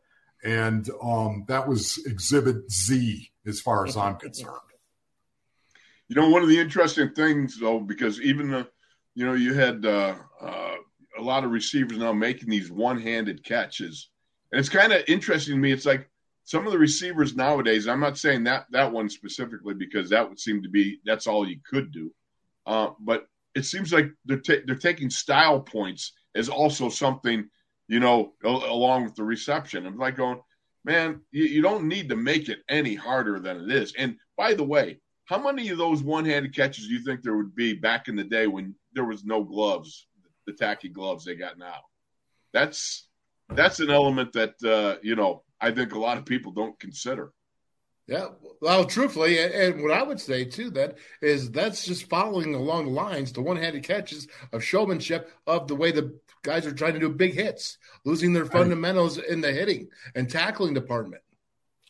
And 0.44 0.88
um, 1.02 1.44
that 1.48 1.68
was 1.68 1.98
exhibit 2.06 2.70
Z 2.70 3.30
as 3.46 3.60
far 3.60 3.86
as 3.86 3.96
I'm 3.96 4.16
concerned. 4.16 4.56
You 6.08 6.16
know, 6.16 6.28
one 6.28 6.42
of 6.42 6.48
the 6.48 6.58
interesting 6.58 7.12
things, 7.14 7.58
though, 7.58 7.80
because 7.80 8.20
even 8.20 8.50
the, 8.50 8.68
you 9.14 9.26
know, 9.26 9.34
you 9.34 9.54
had 9.54 9.84
uh, 9.84 10.14
uh, 10.40 10.74
a 11.18 11.22
lot 11.22 11.44
of 11.44 11.50
receivers 11.50 11.98
now 11.98 12.12
making 12.12 12.48
these 12.48 12.70
one-handed 12.70 13.44
catches, 13.44 14.10
and 14.52 14.58
it's 14.58 14.68
kind 14.68 14.92
of 14.92 15.02
interesting 15.08 15.54
to 15.54 15.60
me. 15.60 15.72
It's 15.72 15.86
like 15.86 16.08
some 16.44 16.66
of 16.66 16.72
the 16.72 16.78
receivers 16.78 17.36
nowadays. 17.36 17.86
I'm 17.86 18.00
not 18.00 18.18
saying 18.18 18.44
that 18.44 18.66
that 18.70 18.92
one 18.92 19.08
specifically 19.08 19.74
because 19.74 20.10
that 20.10 20.28
would 20.28 20.38
seem 20.38 20.62
to 20.62 20.68
be 20.68 21.00
that's 21.04 21.26
all 21.26 21.48
you 21.48 21.58
could 21.68 21.92
do, 21.92 22.12
uh, 22.66 22.90
but 23.00 23.26
it 23.54 23.64
seems 23.64 23.92
like 23.92 24.10
they're 24.24 24.40
ta- 24.40 24.62
they're 24.66 24.76
taking 24.76 25.10
style 25.10 25.60
points 25.60 26.12
as 26.34 26.48
also 26.48 26.88
something, 26.88 27.48
you 27.88 28.00
know, 28.00 28.34
al- 28.44 28.64
along 28.64 29.04
with 29.04 29.16
the 29.16 29.24
reception. 29.24 29.86
I'm 29.86 29.98
like 29.98 30.16
going, 30.16 30.40
man, 30.84 31.20
you, 31.32 31.44
you 31.44 31.62
don't 31.62 31.88
need 31.88 32.08
to 32.08 32.16
make 32.16 32.48
it 32.48 32.60
any 32.68 32.94
harder 32.94 33.40
than 33.40 33.64
it 33.64 33.70
is. 33.70 33.92
And 33.98 34.16
by 34.36 34.54
the 34.54 34.64
way, 34.64 35.00
how 35.24 35.38
many 35.42 35.68
of 35.68 35.78
those 35.78 36.02
one-handed 36.02 36.54
catches 36.54 36.86
do 36.86 36.94
you 36.94 37.04
think 37.04 37.22
there 37.22 37.36
would 37.36 37.54
be 37.54 37.74
back 37.74 38.08
in 38.08 38.16
the 38.16 38.24
day 38.24 38.46
when 38.46 38.74
there 38.94 39.04
was 39.04 39.24
no 39.24 39.44
gloves, 39.44 40.06
the 40.46 40.52
tacky 40.52 40.88
gloves 40.88 41.24
they 41.24 41.34
got 41.34 41.58
now? 41.58 41.80
That's 42.52 43.08
that's 43.48 43.80
an 43.80 43.90
element 43.90 44.32
that 44.32 44.54
uh, 44.62 44.98
you 45.02 45.16
know 45.16 45.42
I 45.60 45.70
think 45.70 45.92
a 45.92 45.98
lot 45.98 46.18
of 46.18 46.24
people 46.24 46.52
don't 46.52 46.78
consider. 46.78 47.32
Yeah, 48.06 48.30
well, 48.60 48.84
truthfully, 48.86 49.38
and, 49.38 49.54
and 49.54 49.82
what 49.82 49.92
I 49.92 50.02
would 50.02 50.20
say 50.20 50.44
too, 50.44 50.70
that 50.70 50.98
is 51.22 51.50
that's 51.52 51.84
just 51.84 52.08
following 52.08 52.54
along 52.56 52.86
the 52.86 52.90
lines, 52.90 53.32
the 53.32 53.40
one-handed 53.40 53.84
catches 53.84 54.26
of 54.52 54.64
showmanship 54.64 55.30
of 55.46 55.68
the 55.68 55.76
way 55.76 55.92
the 55.92 56.18
guys 56.42 56.66
are 56.66 56.72
trying 56.72 56.94
to 56.94 56.98
do 56.98 57.08
big 57.08 57.34
hits, 57.34 57.78
losing 58.04 58.32
their 58.32 58.46
fundamentals 58.46 59.18
in 59.18 59.40
the 59.40 59.52
hitting 59.52 59.88
and 60.16 60.28
tackling 60.28 60.74
department. 60.74 61.22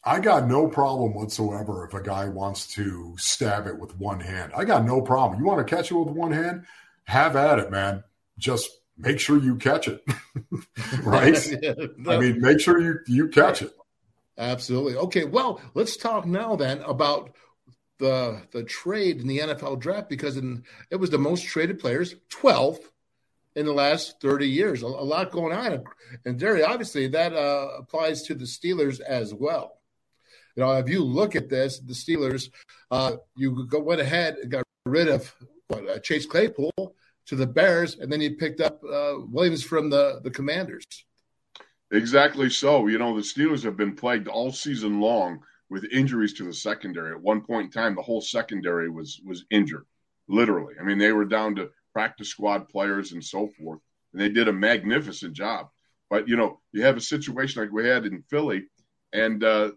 I 0.05 0.21
got 0.21 0.47
no 0.47 0.67
problem 0.67 1.15
whatsoever 1.15 1.87
if 1.87 1.95
a 1.95 2.03
guy 2.03 2.29
wants 2.29 2.67
to 2.75 3.15
stab 3.19 3.67
it 3.67 3.79
with 3.79 3.99
one 3.99 4.21
hand. 4.21 4.53
I 4.57 4.65
got 4.65 4.85
no 4.85 5.03
problem. 5.03 5.39
You 5.41 5.47
want 5.47 5.67
to 5.67 5.77
catch 5.77 5.91
it 5.91 5.95
with 5.95 6.09
one 6.09 6.33
hand? 6.33 6.65
Have 7.05 7.37
at 7.37 7.59
it, 7.59 7.71
man. 7.71 8.05
Just 8.39 8.71
make 8.97 9.19
sure 9.19 9.39
you 9.39 9.57
catch 9.57 9.89
it. 9.89 10.03
right? 11.03 11.37
Yeah, 11.63 11.75
I 12.09 12.19
mean, 12.19 12.41
make 12.41 12.61
sure 12.61 12.81
you 12.81 12.99
you 13.07 13.29
catch 13.29 13.63
it. 13.63 13.73
Absolutely. 14.39 14.97
Okay, 14.97 15.25
well, 15.25 15.61
let's 15.75 15.97
talk 15.97 16.27
now 16.27 16.57
then 16.57 16.81
about 16.81 17.35
the 17.99 18.43
the 18.53 18.65
trade 18.65 19.21
in 19.21 19.27
the 19.27 19.39
NFL 19.39 19.79
draft 19.79 20.09
because 20.09 20.37
in, 20.37 20.65
it 20.91 20.97
was 20.97 21.11
the 21.11 21.19
most 21.19 21.45
traded 21.45 21.79
players, 21.79 22.15
12 22.31 22.79
in 23.55 23.67
the 23.67 23.73
last 23.73 24.21
30 24.21 24.49
years. 24.49 24.83
A, 24.83 24.87
a 24.87 24.89
lot 24.89 25.31
going 25.31 25.57
on. 25.57 25.85
And 26.25 26.39
Derry, 26.39 26.63
obviously 26.63 27.09
that 27.09 27.33
uh, 27.33 27.69
applies 27.79 28.23
to 28.23 28.35
the 28.35 28.45
Steelers 28.45 29.01
as 29.01 29.35
well. 29.35 29.79
You 30.57 30.65
know, 30.65 30.73
if 30.73 30.89
you 30.89 31.05
look 31.05 31.37
at 31.37 31.49
this, 31.49 31.79
the 31.79 31.93
Steelers, 31.93 32.51
uh, 32.91 33.17
you 33.37 33.67
go, 33.67 33.81
went 33.81 34.01
ahead 34.01 34.37
and 34.37 34.51
got 34.51 34.65
rid 34.85 35.09
of 35.09 35.33
what, 35.71 35.89
uh, 35.89 35.99
Chase 36.01 36.27
Claypool 36.27 36.73
to 37.27 37.37
the 37.37 37.47
Bears, 37.47 37.99
and 37.99 38.11
then 38.11 38.21
you 38.21 38.37
picked 38.37 38.61
up 38.61 38.81
uh, 38.85 39.15
Williams 39.29 39.63
from 39.63 39.91
the, 39.91 40.21
the 40.25 40.31
Commanders. 40.31 40.85
Exactly 41.93 42.51
so. 42.51 42.87
You 42.87 42.99
know, 42.99 43.17
the 43.17 43.23
Steelers 43.23 43.65
have 43.65 43.77
been 43.77 43.97
plagued 43.97 44.29
all 44.29 44.53
season 44.53 45.01
long 45.01 45.41
with 45.69 45.85
injuries 45.93 46.35
to 46.35 46.45
the 46.45 46.53
secondary. 46.53 47.13
At 47.13 47.21
one 47.21 47.41
point 47.41 47.67
in 47.67 47.71
time, 47.71 47.95
the 47.95 48.03
whole 48.03 48.21
secondary 48.21 48.91
was 48.91 49.21
was 49.25 49.45
injured, 49.51 49.87
literally. 50.29 50.75
I 50.81 50.85
mean, 50.85 50.99
they 50.99 51.13
were 51.13 51.25
down 51.25 51.57
to 51.57 51.71
practice 51.93 52.29
squad 52.29 52.69
players 52.69 53.13
and 53.13 53.25
so 53.25 53.49
forth, 53.59 53.81
and 54.13 54.21
they 54.21 54.29
did 54.29 54.49
a 54.49 54.53
magnificent 54.53 55.35
job. 55.35 55.69
But 56.09 56.29
you 56.29 56.37
know, 56.37 56.61
you 56.73 56.83
have 56.83 56.97
a 56.97 57.01
situation 57.01 57.63
like 57.63 57.73
we 57.73 57.87
had 57.87 58.07
in 58.07 58.23
Philly, 58.29 58.67
and 59.13 59.43
uh, 59.43 59.71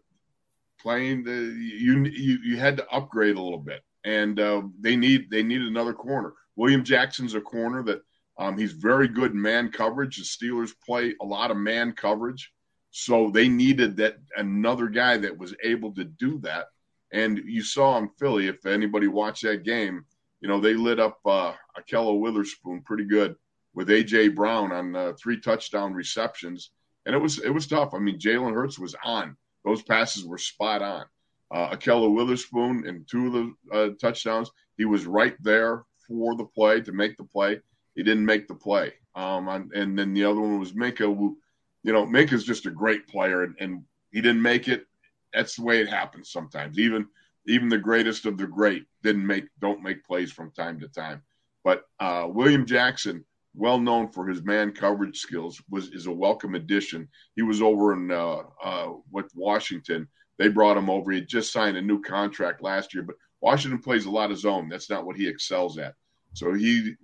playing 0.80 1.24
the 1.24 1.32
you 1.32 2.04
you 2.06 2.40
you 2.44 2.58
had 2.58 2.78
to 2.78 2.90
upgrade 2.90 3.38
a 3.38 3.42
little 3.42 3.60
bit, 3.60 3.82
and 4.06 4.40
uh, 4.40 4.64
they 4.80 4.96
need 4.96 5.30
they 5.30 5.44
need 5.44 5.62
another 5.62 5.94
corner. 5.94 6.34
William 6.56 6.84
Jackson's 6.84 7.34
a 7.34 7.42
corner 7.42 7.84
that 7.84 8.02
um, 8.38 8.58
he's 8.58 8.74
very 8.74 9.08
good 9.08 9.32
in 9.32 9.42
man 9.42 9.72
coverage. 9.72 10.18
The 10.18 10.24
Steelers 10.24 10.72
play 10.86 11.16
a 11.22 11.26
lot 11.26 11.52
of 11.52 11.58
man 11.58 11.94
coverage, 11.94 12.52
so 12.92 13.30
they 13.30 13.48
needed 13.48 13.98
that 13.98 14.18
another 14.38 14.88
guy 14.88 15.18
that 15.18 15.38
was 15.38 15.56
able 15.64 15.94
to 15.96 16.04
do 16.04 16.40
that. 16.40 16.68
And 17.12 17.40
you 17.46 17.64
saw 17.64 17.98
in 17.98 18.10
Philly, 18.20 18.48
if 18.48 18.66
anybody 18.66 19.08
watched 19.08 19.44
that 19.44 19.64
game, 19.64 20.06
you 20.42 20.48
know 20.48 20.60
they 20.60 20.74
lit 20.74 21.00
up 21.00 21.20
uh, 21.26 21.54
Ahkello 21.78 22.20
Witherspoon 22.20 22.82
pretty 22.82 23.06
good 23.06 23.36
with 23.74 23.90
AJ 23.90 24.36
Brown 24.36 24.72
on 24.72 24.96
uh, 24.96 25.14
three 25.22 25.40
touchdown 25.40 25.94
receptions, 25.94 26.72
and 27.06 27.16
it 27.16 27.20
was 27.20 27.40
it 27.40 27.50
was 27.50 27.68
tough. 27.68 27.94
I 27.94 28.00
mean, 28.00 28.20
Jalen 28.20 28.54
Hurts 28.54 28.80
was 28.80 28.96
on; 29.04 29.38
those 29.64 29.84
passes 29.84 30.26
were 30.26 30.38
spot 30.38 30.82
on. 30.82 31.06
Uh, 31.54 31.76
Ahkello 31.76 32.14
Witherspoon 32.14 32.86
in 32.88 33.06
two 33.10 33.28
of 33.28 33.34
the 33.34 33.78
uh, 33.78 33.90
touchdowns, 34.02 34.50
he 34.78 34.86
was 34.86 35.06
right 35.06 35.36
there 35.42 35.84
for 36.08 36.36
the 36.36 36.46
play 36.46 36.82
to 36.82 36.92
make 36.92 37.16
the 37.16 37.24
play 37.24 37.62
he 37.96 38.04
didn't 38.04 38.26
make 38.26 38.48
the 38.48 38.56
play. 38.56 38.94
Um, 39.16 39.48
and, 39.48 39.72
and 39.74 39.98
then 39.98 40.14
the 40.14 40.24
other 40.24 40.42
one 40.42 40.60
was 40.60 40.74
Minkah. 40.74 41.16
Who, 41.16 41.38
you 41.84 41.94
know, 41.94 42.06
Minkah's 42.06 42.44
just 42.44 42.66
a 42.66 42.72
great 42.72 43.08
player, 43.08 43.44
and, 43.44 43.56
and 43.60 43.84
he 44.12 44.22
didn't 44.22 44.42
make 44.42 44.68
it. 44.68 44.86
That's 45.34 45.56
the 45.56 45.64
way 45.64 45.82
it 45.82 45.90
happens 45.90 46.32
sometimes. 46.32 46.80
Even 46.80 47.08
even 47.46 47.70
the 47.70 47.78
greatest 47.78 48.26
of 48.26 48.38
the 48.38 48.48
great 48.48 48.86
didn't 49.04 49.26
make 49.26 49.46
don't 49.60 49.84
make 49.84 50.06
plays 50.06 50.32
from 50.32 50.52
time 50.52 50.80
to 50.80 50.88
time. 50.88 51.22
But 51.64 51.84
uh, 52.00 52.28
William 52.30 52.66
Jackson, 52.66 53.26
well 53.54 53.80
known 53.80 54.10
for 54.10 54.28
his 54.28 54.44
man 54.44 54.72
coverage 54.72 55.20
skills, 55.20 55.62
was 55.70 55.90
is 55.90 56.08
a 56.08 56.12
welcome 56.12 56.56
addition. 56.56 57.08
He 57.36 57.42
was 57.42 57.62
over 57.62 57.94
in 57.94 58.12
uh, 58.12 58.44
uh, 58.64 58.94
with 59.12 59.30
Washington. 59.36 60.08
They 60.38 60.48
brought 60.48 60.78
him 60.78 60.90
over. 60.90 61.12
He 61.12 61.20
had 61.20 61.28
just 61.28 61.52
signed 61.52 61.78
a 61.78 61.82
new 61.82 62.02
contract 62.02 62.62
last 62.62 62.94
year, 62.94 63.04
but 63.04 63.16
Washington 63.42 63.80
plays 63.80 64.06
a 64.06 64.12
lot 64.12 64.32
of 64.32 64.40
zone. 64.40 64.70
That's 64.70 64.90
not 64.90 65.06
what 65.06 65.18
he 65.18 65.28
excels 65.28 65.78
at. 65.78 65.96
So 66.34 66.54
he 66.54 66.96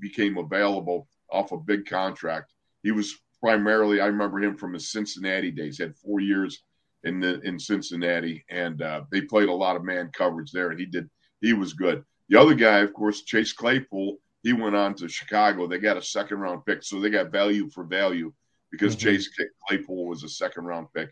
became 0.00 0.38
available 0.38 1.06
off 1.30 1.52
a 1.52 1.56
big 1.56 1.86
contract. 1.86 2.52
He 2.82 2.90
was 2.90 3.14
primarily, 3.40 4.00
I 4.00 4.06
remember 4.06 4.40
him 4.40 4.56
from 4.56 4.72
his 4.72 4.90
Cincinnati 4.90 5.50
days. 5.50 5.76
He 5.76 5.84
had 5.84 5.96
four 5.96 6.20
years 6.20 6.62
in 7.04 7.20
the 7.20 7.40
in 7.40 7.58
Cincinnati, 7.58 8.44
and 8.50 8.80
uh, 8.82 9.02
they 9.10 9.22
played 9.22 9.48
a 9.48 9.52
lot 9.52 9.76
of 9.76 9.84
man 9.84 10.10
coverage 10.12 10.52
there, 10.52 10.70
and 10.70 10.80
he 10.80 10.86
did. 10.86 11.08
He 11.40 11.52
was 11.52 11.72
good. 11.72 12.04
The 12.28 12.40
other 12.40 12.54
guy, 12.54 12.78
of 12.78 12.92
course, 12.92 13.22
Chase 13.22 13.52
Claypool. 13.52 14.18
He 14.42 14.52
went 14.52 14.74
on 14.74 14.94
to 14.96 15.08
Chicago. 15.08 15.68
They 15.68 15.78
got 15.78 15.96
a 15.96 16.02
second 16.02 16.38
round 16.38 16.64
pick, 16.64 16.82
so 16.82 17.00
they 17.00 17.10
got 17.10 17.30
value 17.30 17.68
for 17.70 17.84
value 17.84 18.32
because 18.70 18.96
mm-hmm. 18.96 19.08
Chase 19.08 19.30
Claypool 19.68 20.06
was 20.06 20.24
a 20.24 20.28
second 20.28 20.64
round 20.64 20.88
pick. 20.94 21.10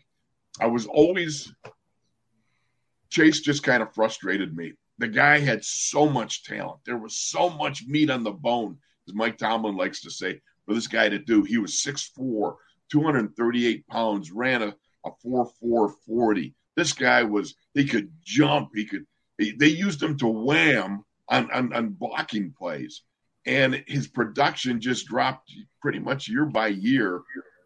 I 0.59 0.67
was 0.67 0.85
always 0.85 1.53
Chase 3.09 3.41
just 3.41 3.63
kind 3.63 3.83
of 3.83 3.93
frustrated 3.93 4.55
me 4.55 4.73
the 5.01 5.07
guy 5.07 5.39
had 5.39 5.65
so 5.65 6.07
much 6.07 6.43
talent. 6.43 6.79
There 6.85 6.97
was 6.97 7.17
so 7.17 7.49
much 7.49 7.83
meat 7.87 8.11
on 8.11 8.23
the 8.23 8.31
bone, 8.31 8.77
as 9.07 9.15
Mike 9.15 9.37
Tomlin 9.37 9.75
likes 9.75 10.01
to 10.01 10.11
say, 10.11 10.39
for 10.65 10.75
this 10.75 10.87
guy 10.87 11.09
to 11.09 11.17
do. 11.17 11.41
He 11.43 11.57
was 11.57 11.81
6'4, 11.81 12.55
238 12.91 13.87
pounds, 13.87 14.31
ran 14.31 14.61
a, 14.61 14.75
a 15.03 15.11
4'4 15.25 16.53
This 16.77 16.93
guy 16.93 17.23
was, 17.23 17.55
he 17.73 17.85
could 17.85 18.11
jump. 18.23 18.69
He 18.75 18.85
could, 18.85 19.07
he, 19.39 19.53
they 19.53 19.69
used 19.69 20.03
him 20.03 20.17
to 20.19 20.27
wham 20.27 21.03
on, 21.27 21.51
on, 21.51 21.73
on 21.73 21.89
blocking 21.89 22.53
plays. 22.55 23.01
And 23.47 23.83
his 23.87 24.07
production 24.07 24.79
just 24.79 25.07
dropped 25.07 25.51
pretty 25.81 25.97
much 25.97 26.27
year 26.27 26.45
by 26.45 26.67
year 26.67 27.21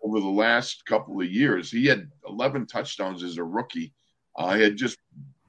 over 0.05 0.19
the 0.19 0.27
last 0.27 0.85
couple 0.85 1.19
of 1.19 1.31
years. 1.31 1.71
He 1.71 1.87
had 1.87 2.09
11 2.27 2.67
touchdowns 2.67 3.23
as 3.23 3.37
a 3.37 3.43
rookie. 3.43 3.91
Uh, 4.35 4.49
had 4.49 4.77
just 4.77 4.97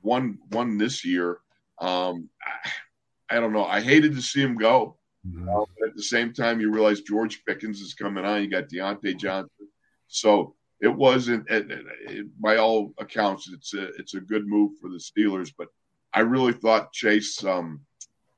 one 0.01 0.39
one 0.51 0.79
this 0.79 1.05
year. 1.05 1.39
Um, 1.79 2.31
I, 2.43 3.37
I, 3.37 3.41
don't 3.41 3.53
know. 3.53 3.67
I 3.67 3.83
hated 3.83 4.15
to 4.15 4.23
see 4.23 4.41
him 4.41 4.57
go. 4.57 4.97
Mm-hmm. 5.27 5.49
Uh, 5.49 5.65
but 5.79 5.89
at 5.91 5.97
the 5.97 6.03
same 6.03 6.33
time, 6.33 6.61
you 6.61 6.73
realize 6.73 7.03
George 7.03 7.45
Pickens 7.45 7.81
is 7.81 7.95
coming 7.95 8.25
on. 8.25 8.43
You 8.43 8.49
got 8.49 8.69
Diontae 8.69 9.19
Johnson. 9.19 9.69
So 10.07 10.55
it 10.81 10.89
wasn't, 10.89 11.51
it, 11.51 11.67
it, 12.09 12.27
by 12.41 12.57
all 12.57 12.95
accounts, 12.99 13.51
it's 13.53 13.75
a 13.75 13.89
it's 13.99 14.15
a 14.15 14.21
good 14.21 14.47
move 14.47 14.73
for 14.81 14.89
the 14.89 15.01
Steelers. 15.01 15.53
But 15.57 15.69
I 16.15 16.21
really 16.21 16.53
thought 16.53 16.93
Chase. 16.93 17.45
Um, 17.45 17.81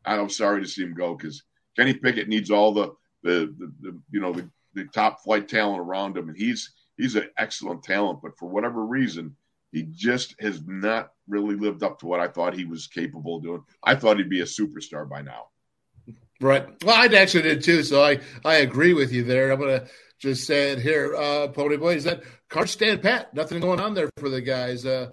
I'm 0.04 0.30
sorry 0.30 0.62
to 0.62 0.68
see 0.68 0.82
him 0.82 0.94
go 0.94 1.14
because 1.14 1.44
Kenny 1.76 1.94
Pickett 1.94 2.28
needs 2.28 2.50
all 2.50 2.72
the 2.72 2.94
the, 3.22 3.54
the, 3.58 3.72
the 3.82 4.00
you 4.10 4.20
know 4.20 4.32
the, 4.32 4.48
the 4.78 4.90
top 4.92 5.22
flight 5.22 5.48
talent 5.48 5.80
around 5.80 6.16
him, 6.16 6.28
and 6.28 6.36
he's 6.36 6.72
he's 6.96 7.14
an 7.16 7.28
excellent 7.36 7.82
talent. 7.82 8.20
But 8.22 8.38
for 8.38 8.48
whatever 8.48 8.84
reason, 8.84 9.36
he 9.72 9.82
just 9.82 10.34
has 10.40 10.62
not 10.66 11.12
really 11.28 11.56
lived 11.56 11.82
up 11.82 11.98
to 12.00 12.06
what 12.06 12.20
I 12.20 12.28
thought 12.28 12.54
he 12.54 12.64
was 12.64 12.86
capable 12.86 13.36
of 13.36 13.42
doing. 13.42 13.62
I 13.82 13.94
thought 13.94 14.18
he'd 14.18 14.30
be 14.30 14.40
a 14.40 14.44
superstar 14.44 15.08
by 15.08 15.22
now. 15.22 15.48
Right. 16.40 16.66
Well, 16.84 16.94
I 16.94 17.06
actually 17.16 17.42
did 17.42 17.62
too. 17.62 17.82
So 17.82 18.02
I, 18.02 18.20
I 18.44 18.56
agree 18.56 18.94
with 18.94 19.12
you 19.12 19.24
there. 19.24 19.50
I'm 19.50 19.58
going 19.58 19.80
to 19.80 19.88
just 20.20 20.46
say 20.46 20.70
it 20.70 20.78
here. 20.78 21.14
Uh, 21.14 21.48
Pony 21.48 21.76
Boy, 21.76 21.96
is 21.96 22.04
that 22.04 22.22
card 22.48 22.68
stand 22.68 23.02
pat? 23.02 23.34
Nothing 23.34 23.60
going 23.60 23.80
on 23.80 23.94
there 23.94 24.08
for 24.18 24.28
the 24.28 24.40
guys. 24.40 24.86
Uh, 24.86 25.10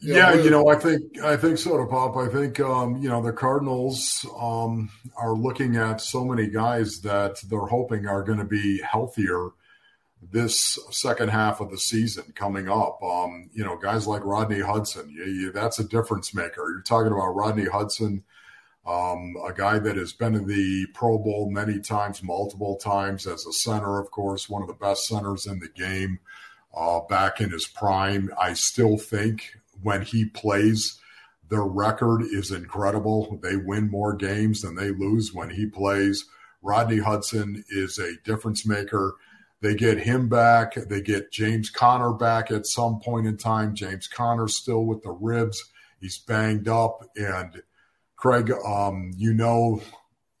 you 0.00 0.14
yeah, 0.14 0.30
know, 0.30 0.42
you 0.42 0.50
know, 0.50 0.68
I 0.68 0.76
think 0.76 1.20
I 1.20 1.36
think 1.36 1.58
so 1.58 1.78
to 1.78 1.86
pop. 1.86 2.16
I 2.16 2.28
think 2.28 2.58
um, 2.60 2.96
you 2.96 3.08
know 3.08 3.22
the 3.22 3.32
Cardinals 3.32 4.26
um, 4.38 4.90
are 5.16 5.34
looking 5.34 5.76
at 5.76 6.00
so 6.00 6.24
many 6.24 6.48
guys 6.48 7.00
that 7.02 7.40
they're 7.48 7.60
hoping 7.60 8.06
are 8.06 8.22
going 8.22 8.38
to 8.38 8.44
be 8.44 8.80
healthier 8.80 9.50
this 10.30 10.78
second 10.90 11.30
half 11.30 11.60
of 11.60 11.70
the 11.70 11.78
season 11.78 12.32
coming 12.34 12.68
up. 12.68 13.02
Um, 13.02 13.50
you 13.52 13.64
know, 13.64 13.76
guys 13.76 14.06
like 14.06 14.24
Rodney 14.24 14.60
Hudson, 14.60 15.10
you, 15.10 15.24
you, 15.24 15.52
that's 15.52 15.78
a 15.78 15.84
difference 15.84 16.34
maker. 16.34 16.70
You're 16.70 16.82
talking 16.82 17.12
about 17.12 17.34
Rodney 17.34 17.66
Hudson 17.66 18.22
um, 18.84 19.36
a 19.46 19.52
guy 19.52 19.78
that 19.78 19.96
has 19.96 20.12
been 20.12 20.34
in 20.34 20.46
the 20.46 20.86
Pro 20.92 21.18
Bowl 21.18 21.48
many 21.50 21.78
times, 21.78 22.22
multiple 22.22 22.76
times 22.76 23.26
as 23.26 23.46
a 23.46 23.52
center, 23.52 24.00
of 24.00 24.10
course, 24.10 24.48
one 24.48 24.62
of 24.62 24.68
the 24.68 24.74
best 24.74 25.06
centers 25.06 25.46
in 25.46 25.60
the 25.60 25.68
game 25.68 26.18
uh, 26.74 27.00
back 27.00 27.40
in 27.40 27.50
his 27.50 27.66
prime. 27.66 28.30
I 28.40 28.54
still 28.54 28.96
think 28.96 29.56
when 29.82 30.02
he 30.02 30.24
plays, 30.24 30.98
their 31.48 31.64
record 31.64 32.22
is 32.22 32.50
incredible. 32.50 33.38
They 33.42 33.56
win 33.56 33.90
more 33.90 34.14
games 34.14 34.62
than 34.62 34.74
they 34.74 34.90
lose 34.90 35.34
when 35.34 35.50
he 35.50 35.66
plays. 35.66 36.24
Rodney 36.62 36.98
Hudson 36.98 37.64
is 37.68 37.98
a 37.98 38.16
difference 38.24 38.64
maker. 38.64 39.14
They 39.60 39.74
get 39.74 39.98
him 39.98 40.28
back. 40.28 40.74
They 40.74 41.00
get 41.00 41.30
James 41.30 41.70
Conner 41.70 42.12
back 42.12 42.50
at 42.50 42.66
some 42.66 43.00
point 43.00 43.26
in 43.26 43.36
time. 43.36 43.74
James 43.74 44.08
Conner 44.08 44.48
still 44.48 44.84
with 44.84 45.02
the 45.02 45.10
ribs. 45.10 45.70
He's 46.00 46.18
banged 46.18 46.68
up 46.68 47.08
and 47.16 47.62
Craig, 48.16 48.52
um, 48.64 49.10
you 49.16 49.34
know 49.34 49.82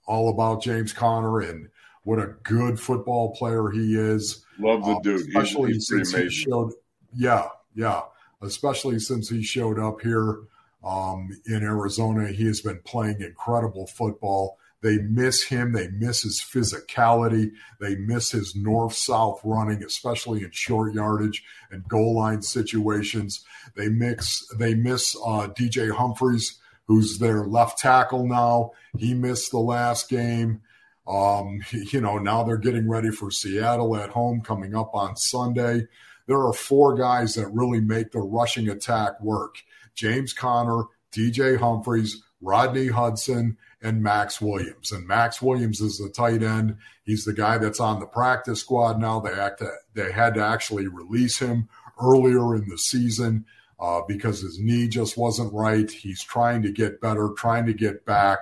all 0.06 0.28
about 0.28 0.62
James 0.62 0.92
Conner 0.92 1.40
and 1.40 1.68
what 2.04 2.18
a 2.18 2.34
good 2.42 2.80
football 2.80 3.34
player 3.34 3.70
he 3.70 3.94
is. 3.94 4.44
Love 4.58 4.84
the 4.84 4.92
um, 4.92 5.02
dude, 5.02 5.28
especially 5.28 5.72
he's, 5.72 5.88
he's 5.88 6.10
since 6.10 6.14
he 6.14 6.28
showed. 6.30 6.72
Yeah, 7.14 7.48
yeah, 7.74 8.02
especially 8.42 8.98
since 8.98 9.28
he 9.28 9.42
showed 9.42 9.78
up 9.78 10.00
here 10.00 10.40
um, 10.84 11.30
in 11.46 11.62
Arizona. 11.62 12.28
He 12.28 12.46
has 12.46 12.60
been 12.60 12.80
playing 12.84 13.20
incredible 13.20 13.86
football. 13.86 14.58
They 14.82 14.98
miss 14.98 15.44
him. 15.44 15.72
They 15.72 15.88
miss 15.88 16.22
his 16.22 16.40
physicality. 16.40 17.52
They 17.80 17.94
miss 17.94 18.32
his 18.32 18.56
north 18.56 18.94
south 18.94 19.40
running, 19.44 19.84
especially 19.84 20.42
in 20.42 20.50
short 20.50 20.92
yardage 20.92 21.44
and 21.70 21.86
goal 21.88 22.16
line 22.16 22.42
situations. 22.42 23.44
They 23.76 23.88
mix. 23.88 24.44
They 24.58 24.74
miss 24.74 25.16
uh, 25.24 25.48
DJ 25.56 25.92
Humphries, 25.92 26.58
who's 26.86 27.18
their 27.18 27.44
left 27.44 27.78
tackle 27.78 28.26
now. 28.26 28.72
He 28.98 29.14
missed 29.14 29.52
the 29.52 29.60
last 29.60 30.08
game. 30.08 30.62
Um, 31.06 31.60
you 31.70 32.00
know, 32.00 32.18
now 32.18 32.42
they're 32.42 32.56
getting 32.56 32.88
ready 32.88 33.10
for 33.10 33.30
Seattle 33.30 33.96
at 33.96 34.10
home 34.10 34.40
coming 34.40 34.74
up 34.74 34.94
on 34.94 35.16
Sunday. 35.16 35.86
There 36.26 36.38
are 36.38 36.52
four 36.52 36.96
guys 36.96 37.34
that 37.34 37.48
really 37.48 37.80
make 37.80 38.12
the 38.12 38.20
rushing 38.20 38.68
attack 38.68 39.20
work 39.20 39.56
James 39.94 40.32
Conner, 40.32 40.84
DJ 41.12 41.58
Humphries, 41.58 42.22
Rodney 42.40 42.88
Hudson, 42.88 43.58
and 43.82 44.02
Maxx 44.02 44.40
Williams. 44.40 44.92
And 44.92 45.06
Maxx 45.06 45.42
Williams 45.42 45.80
is 45.80 45.98
the 45.98 46.08
tight 46.08 46.42
end. 46.42 46.76
He's 47.04 47.24
the 47.24 47.32
guy 47.32 47.58
that's 47.58 47.80
on 47.80 48.00
the 48.00 48.06
practice 48.06 48.60
squad 48.60 49.00
now. 49.00 49.20
They 49.20 49.32
act 49.32 49.62
they 49.94 50.12
had 50.12 50.34
to 50.34 50.44
actually 50.44 50.86
release 50.86 51.38
him 51.38 51.68
earlier 52.00 52.54
in 52.54 52.68
the 52.68 52.78
season 52.78 53.44
uh, 53.78 54.00
because 54.06 54.40
his 54.40 54.58
knee 54.60 54.88
just 54.88 55.16
wasn't 55.16 55.52
right. 55.52 55.90
He's 55.90 56.22
trying 56.22 56.62
to 56.62 56.70
get 56.70 57.00
better, 57.00 57.30
trying 57.36 57.66
to 57.66 57.74
get 57.74 58.06
back. 58.06 58.38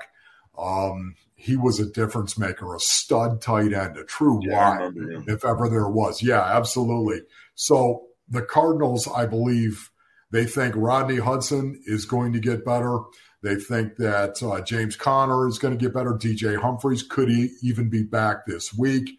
Um, 0.59 1.17
he 1.41 1.57
was 1.57 1.81
a 1.81 1.91
difference 1.91 2.39
maker, 2.39 2.75
a 2.75 2.81
stud 2.81 3.41
tight 3.41 3.73
end, 3.73 3.97
a 3.97 4.05
true 4.05 4.41
yeah, 4.43 4.91
if 5.27 5.43
ever 5.43 5.71
there 5.71 5.89
was. 5.89 6.23
Yeah, 6.23 6.43
absolutely. 6.43 7.23
So 7.55 8.09
the 8.29 8.43
Cardinals, 8.43 9.09
I 9.09 9.25
believe, 9.25 9.91
they 10.31 10.45
think 10.45 10.75
Rodney 10.77 11.17
Hudson 11.17 11.81
is 11.87 12.05
going 12.05 12.35
to 12.35 12.41
get 12.41 12.65
better. 12.65 12.99
They 13.43 13.57
think 13.57 13.97
that 13.97 14.43
uh, 14.43 14.61
James 14.61 14.97
Conner 14.97 15.49
is 15.49 15.59
going 15.59 15.77
to 15.77 15.83
get 15.83 15.95
better. 15.95 16.13
DJ 16.13 16.61
Humphries 16.61 17.03
could 17.03 17.31
he 17.31 17.53
even 17.63 17.89
be 17.89 18.03
back 18.03 18.45
this 18.45 18.75
week. 18.75 19.19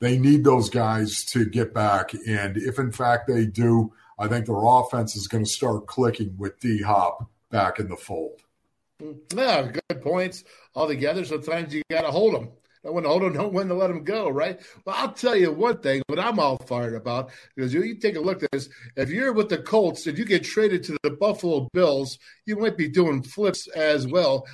They 0.00 0.16
need 0.16 0.44
those 0.44 0.70
guys 0.70 1.22
to 1.26 1.44
get 1.44 1.74
back. 1.74 2.14
And 2.26 2.56
if 2.56 2.78
in 2.78 2.92
fact 2.92 3.28
they 3.28 3.44
do, 3.44 3.92
I 4.18 4.26
think 4.26 4.46
their 4.46 4.64
offense 4.64 5.16
is 5.16 5.28
going 5.28 5.44
to 5.44 5.50
start 5.50 5.86
clicking 5.86 6.34
with 6.38 6.58
D 6.60 6.80
Hop 6.80 7.28
back 7.50 7.78
in 7.78 7.88
the 7.88 7.96
fold. 7.96 8.40
Yeah, 9.00 9.70
good 9.88 10.02
points 10.02 10.44
altogether. 10.74 11.24
Sometimes 11.24 11.72
you 11.74 11.82
got 11.90 12.02
to 12.02 12.10
hold 12.10 12.34
them. 12.34 12.50
Don't 12.84 12.94
want 12.94 13.06
to 13.06 13.10
hold 13.10 13.22
them, 13.22 13.32
don't 13.32 13.52
want 13.52 13.68
to 13.68 13.74
let 13.74 13.88
them 13.88 14.04
go, 14.04 14.28
right? 14.28 14.60
Well, 14.84 14.94
I'll 14.96 15.12
tell 15.12 15.34
you 15.34 15.52
one 15.52 15.78
thing, 15.78 16.00
what 16.06 16.20
I'm 16.20 16.38
all 16.38 16.58
fired 16.58 16.94
about, 16.94 17.30
because 17.54 17.74
you, 17.74 17.82
you 17.82 17.96
take 17.96 18.14
a 18.14 18.20
look 18.20 18.42
at 18.42 18.50
this. 18.52 18.68
If 18.96 19.10
you're 19.10 19.32
with 19.32 19.48
the 19.48 19.58
Colts 19.58 20.06
and 20.06 20.16
you 20.16 20.24
get 20.24 20.44
traded 20.44 20.84
to 20.84 20.96
the 21.02 21.10
Buffalo 21.10 21.68
Bills, 21.72 22.18
you 22.46 22.56
might 22.56 22.76
be 22.76 22.88
doing 22.88 23.22
flips 23.22 23.66
as 23.68 24.06
well. 24.06 24.46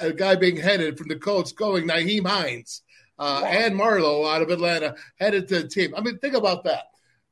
A 0.00 0.12
guy 0.12 0.36
being 0.36 0.56
headed 0.56 0.96
from 0.96 1.08
the 1.08 1.16
Colts 1.16 1.50
going 1.50 1.88
Nyheim 1.88 2.26
Hines 2.26 2.82
uh, 3.18 3.40
wow. 3.42 3.48
and 3.48 3.74
Marlowe 3.74 4.24
out 4.24 4.42
of 4.42 4.50
Atlanta 4.50 4.94
headed 5.18 5.48
to 5.48 5.62
the 5.62 5.68
team. 5.68 5.94
I 5.96 6.00
mean, 6.00 6.18
think 6.18 6.34
about 6.34 6.62
that 6.64 6.84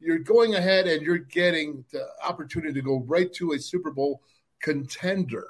you're 0.03 0.19
going 0.19 0.55
ahead 0.55 0.87
and 0.87 1.03
you're 1.03 1.19
getting 1.19 1.85
the 1.93 2.07
opportunity 2.25 2.75
to 2.75 2.83
go 2.83 3.05
right 3.07 3.33
to 3.35 3.53
a 3.53 3.59
Super 3.59 3.93
Bowl 3.93 4.21
contender. 4.61 5.47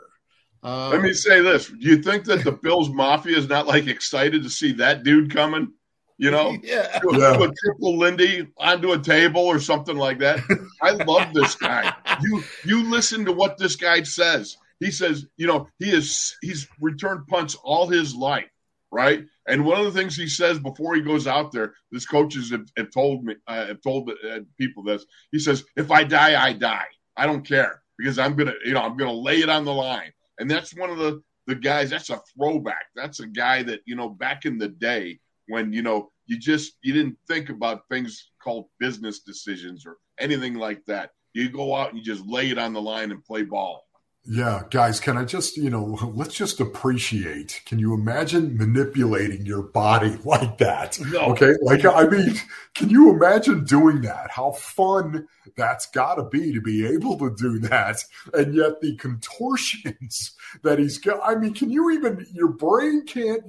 Um, 0.62 0.92
Let 0.92 1.02
me 1.02 1.12
say 1.12 1.40
this: 1.40 1.66
Do 1.66 1.76
you 1.78 2.02
think 2.02 2.24
that 2.24 2.44
the 2.44 2.52
Bills 2.62 2.90
Mafia 2.90 3.36
is 3.36 3.48
not 3.48 3.66
like 3.66 3.86
excited 3.86 4.42
to 4.42 4.50
see 4.50 4.72
that 4.74 5.02
dude 5.02 5.32
coming? 5.32 5.72
You 6.18 6.30
know, 6.30 6.56
yeah, 6.62 7.00
do, 7.00 7.18
yeah. 7.18 7.36
Do 7.36 7.44
a 7.44 7.52
triple 7.52 7.98
Lindy 7.98 8.46
onto 8.58 8.92
a 8.92 8.98
table 8.98 9.42
or 9.42 9.58
something 9.58 9.96
like 9.96 10.18
that. 10.20 10.40
I 10.80 10.92
love 10.92 11.34
this 11.34 11.56
guy. 11.56 11.92
You 12.22 12.44
you 12.64 12.88
listen 12.88 13.24
to 13.24 13.32
what 13.32 13.58
this 13.58 13.76
guy 13.76 14.02
says. 14.02 14.56
He 14.78 14.90
says, 14.90 15.26
you 15.36 15.46
know, 15.46 15.68
he 15.78 15.90
is 15.90 16.36
he's 16.42 16.68
returned 16.80 17.26
punts 17.26 17.56
all 17.56 17.88
his 17.88 18.14
life, 18.14 18.50
right? 18.90 19.24
And 19.48 19.64
one 19.64 19.80
of 19.80 19.84
the 19.84 19.98
things 19.98 20.16
he 20.16 20.28
says 20.28 20.58
before 20.60 20.94
he 20.94 21.00
goes 21.00 21.26
out 21.26 21.50
there, 21.50 21.74
his 21.92 22.06
coaches 22.06 22.50
have, 22.50 22.66
have 22.76 22.90
told 22.92 23.24
me, 23.24 23.34
uh, 23.48 23.66
have 23.66 23.80
told 23.80 24.10
uh, 24.10 24.40
people 24.58 24.84
this. 24.84 25.04
He 25.32 25.40
says, 25.40 25.64
"If 25.76 25.90
I 25.90 26.04
die, 26.04 26.40
I 26.40 26.52
die. 26.52 26.86
I 27.16 27.26
don't 27.26 27.46
care 27.46 27.82
because 27.98 28.18
I'm 28.18 28.36
gonna, 28.36 28.54
you 28.64 28.74
know, 28.74 28.82
I'm 28.82 28.96
gonna 28.96 29.12
lay 29.12 29.40
it 29.40 29.48
on 29.48 29.64
the 29.64 29.72
line." 29.74 30.12
And 30.42 30.50
that's 30.50 30.74
one 30.74 30.90
of 30.90 30.98
the 30.98 31.22
the 31.46 31.54
guys. 31.54 31.90
That's 31.90 32.10
a 32.10 32.20
throwback. 32.36 32.86
That's 32.96 33.20
a 33.20 33.28
guy 33.28 33.62
that 33.62 33.78
you 33.86 33.94
know 33.94 34.08
back 34.08 34.44
in 34.44 34.58
the 34.58 34.66
day 34.66 35.20
when 35.46 35.72
you 35.72 35.82
know 35.82 36.10
you 36.26 36.36
just 36.36 36.78
you 36.82 36.92
didn't 36.92 37.16
think 37.28 37.48
about 37.48 37.82
things 37.88 38.30
called 38.42 38.66
business 38.80 39.20
decisions 39.20 39.86
or 39.86 39.98
anything 40.18 40.54
like 40.54 40.84
that. 40.86 41.10
You 41.32 41.48
go 41.48 41.76
out 41.76 41.90
and 41.90 41.98
you 41.98 42.04
just 42.04 42.26
lay 42.26 42.50
it 42.50 42.58
on 42.58 42.72
the 42.72 42.82
line 42.82 43.12
and 43.12 43.24
play 43.24 43.42
ball. 43.42 43.84
Yeah, 44.24 44.62
guys, 44.70 45.00
can 45.00 45.18
I 45.18 45.24
just, 45.24 45.56
you 45.56 45.68
know, 45.68 45.98
let's 46.14 46.34
just 46.34 46.60
appreciate. 46.60 47.62
Can 47.66 47.78
you 47.78 47.92
imagine 47.94 48.56
manipulating 48.56 49.44
your 49.44 49.62
body 49.62 50.16
like 50.24 50.58
that? 50.58 50.98
No. 51.00 51.32
Okay. 51.32 51.54
Like, 51.60 51.84
I 51.84 52.04
mean, 52.04 52.34
can 52.74 52.88
you 52.88 53.10
imagine 53.10 53.64
doing 53.64 54.02
that? 54.02 54.30
How 54.30 54.52
fun 54.52 55.26
that's 55.56 55.86
got 55.86 56.14
to 56.14 56.24
be 56.24 56.52
to 56.52 56.60
be 56.60 56.86
able 56.86 57.18
to 57.18 57.34
do 57.36 57.58
that. 57.60 58.04
And 58.32 58.54
yet 58.54 58.80
the 58.80 58.96
contortions 58.96 60.32
that 60.62 60.78
he's 60.78 60.98
got, 60.98 61.20
I 61.24 61.34
mean, 61.34 61.54
can 61.54 61.70
you 61.70 61.90
even, 61.90 62.24
your 62.32 62.48
brain 62.48 63.04
can't, 63.04 63.42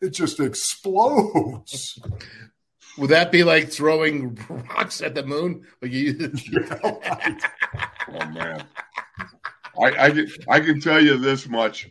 it 0.00 0.10
just 0.10 0.40
explodes. 0.40 1.98
Would 2.98 3.10
that 3.10 3.32
be 3.32 3.44
like 3.44 3.70
throwing 3.70 4.38
rocks 4.48 5.00
at 5.00 5.14
the 5.14 5.24
moon? 5.24 5.66
Like 5.80 5.92
you, 5.92 6.32
Oh 8.12 8.26
man. 8.28 8.64
I, 9.78 10.06
I, 10.06 10.10
can, 10.10 10.28
I 10.48 10.60
can 10.60 10.80
tell 10.80 11.02
you 11.02 11.16
this 11.18 11.48
much. 11.48 11.90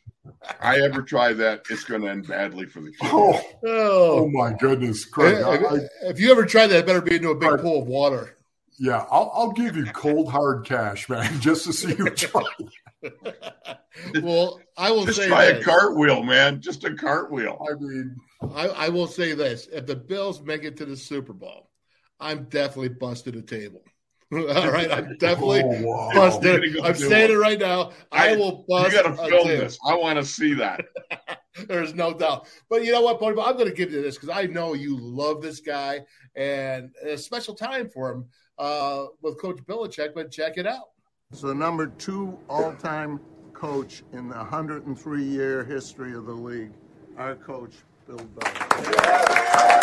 I 0.61 0.79
ever 0.81 1.01
try 1.01 1.33
that, 1.33 1.61
it's 1.69 1.83
going 1.83 2.01
to 2.01 2.07
end 2.09 2.27
badly 2.27 2.65
for 2.65 2.81
the 2.81 2.87
kids. 2.91 2.99
Oh, 3.03 3.41
oh, 3.65 4.19
oh 4.23 4.29
my 4.29 4.53
goodness, 4.53 5.05
Craig. 5.05 5.35
if, 5.39 5.45
I, 5.45 6.07
if 6.07 6.19
you 6.19 6.31
ever 6.31 6.45
try 6.45 6.67
that, 6.67 6.77
it 6.79 6.85
better 6.85 7.01
be 7.01 7.15
into 7.15 7.29
a 7.29 7.35
big 7.35 7.51
Right. 7.51 7.59
pool 7.61 7.81
of 7.81 7.87
water. 7.87 8.37
yeah, 8.79 9.05
I'll, 9.11 9.31
I'll 9.33 9.51
give 9.51 9.75
you 9.75 9.85
cold 9.85 10.31
hard 10.31 10.65
cash, 10.65 11.09
man, 11.09 11.39
just 11.41 11.65
to 11.65 11.73
see 11.73 11.89
you 11.95 12.09
try. 12.11 12.43
Well, 14.21 14.59
I 14.77 14.91
will 14.91 15.05
Just 15.05 15.17
say 15.19 15.27
try 15.27 15.45
a 15.45 15.55
this. 15.55 15.65
cartwheel, 15.65 16.23
man. 16.23 16.61
Just 16.61 16.83
a 16.83 16.93
cartwheel. 16.93 17.65
I 17.69 17.73
mean, 17.79 18.15
I, 18.53 18.67
I 18.67 18.89
will 18.89 19.07
say 19.07 19.33
this: 19.33 19.67
if 19.71 19.85
the 19.85 19.95
Bills 19.95 20.41
make 20.41 20.63
it 20.63 20.77
to 20.77 20.85
the 20.85 20.95
Super 20.95 21.33
Bowl, 21.33 21.69
I'm 22.19 22.45
definitely 22.45 22.89
busted 22.89 23.35
a 23.35 23.41
table. 23.41 23.81
All 24.33 24.69
right, 24.71 24.91
I'm 24.91 25.17
definitely 25.17 25.61
Oh, 25.63 25.81
wow. 25.83 26.11
busted. 26.13 26.73
Go 26.75 26.83
I'm 26.83 26.93
saying 26.93 27.31
it. 27.31 27.33
it 27.33 27.37
right 27.39 27.57
now. 27.59 27.91
I, 28.11 28.33
I- 28.33 28.35
will 28.35 28.59
You 28.59 28.65
bust. 28.67 28.93
got 28.93 29.01
to 29.03 29.15
film 29.15 29.29
table. 29.29 29.45
this. 29.45 29.79
I 29.85 29.95
want 29.95 30.19
to 30.19 30.25
see 30.25 30.53
that. 30.55 30.85
There's 31.67 31.95
no 31.95 32.13
doubt. 32.13 32.47
But 32.69 32.85
you 32.85 32.91
know 32.91 33.01
what, 33.01 33.19
Pony? 33.19 33.41
I'm 33.41 33.53
going 33.57 33.67
to 33.69 33.73
give 33.75 33.91
you 33.91 34.01
this 34.03 34.15
because 34.15 34.29
I 34.29 34.43
know 34.43 34.73
you 34.75 34.97
love 34.99 35.41
this 35.41 35.59
guy 35.61 36.01
and 36.35 36.91
a 37.03 37.17
special 37.17 37.55
time 37.55 37.89
for 37.89 38.11
him 38.13 38.25
uh, 38.59 39.05
with 39.23 39.41
Coach 39.41 39.57
Belichick. 39.65 40.13
But 40.13 40.31
check 40.31 40.57
it 40.57 40.67
out. 40.67 40.89
It's 41.31 41.41
the 41.41 41.53
number 41.55 41.87
two 41.87 42.37
all-time 42.49 43.19
coach 43.53 44.03
in 44.13 44.29
the 44.29 44.35
103-year 44.35 45.63
history 45.65 46.13
of 46.13 46.25
the 46.27 46.33
league. 46.33 46.71
Our 47.17 47.35
coach, 47.35 47.73
Bill 48.07 48.17
Belichick. 48.35 49.79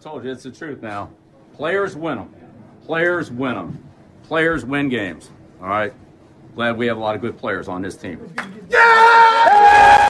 Told 0.00 0.24
you 0.24 0.32
it's 0.32 0.44
the 0.44 0.50
truth 0.50 0.82
now. 0.82 1.10
Players 1.54 1.94
win 1.94 2.16
them. 2.16 2.34
Players 2.86 3.30
win 3.30 3.54
them. 3.54 3.84
Players 4.22 4.64
win 4.64 4.88
games. 4.88 5.30
All 5.60 5.68
right. 5.68 5.92
Glad 6.54 6.78
we 6.78 6.86
have 6.86 6.96
a 6.96 7.00
lot 7.00 7.14
of 7.14 7.20
good 7.20 7.36
players 7.36 7.68
on 7.68 7.82
this 7.82 7.96
team. 7.96 8.34
Yeah! 8.68 10.08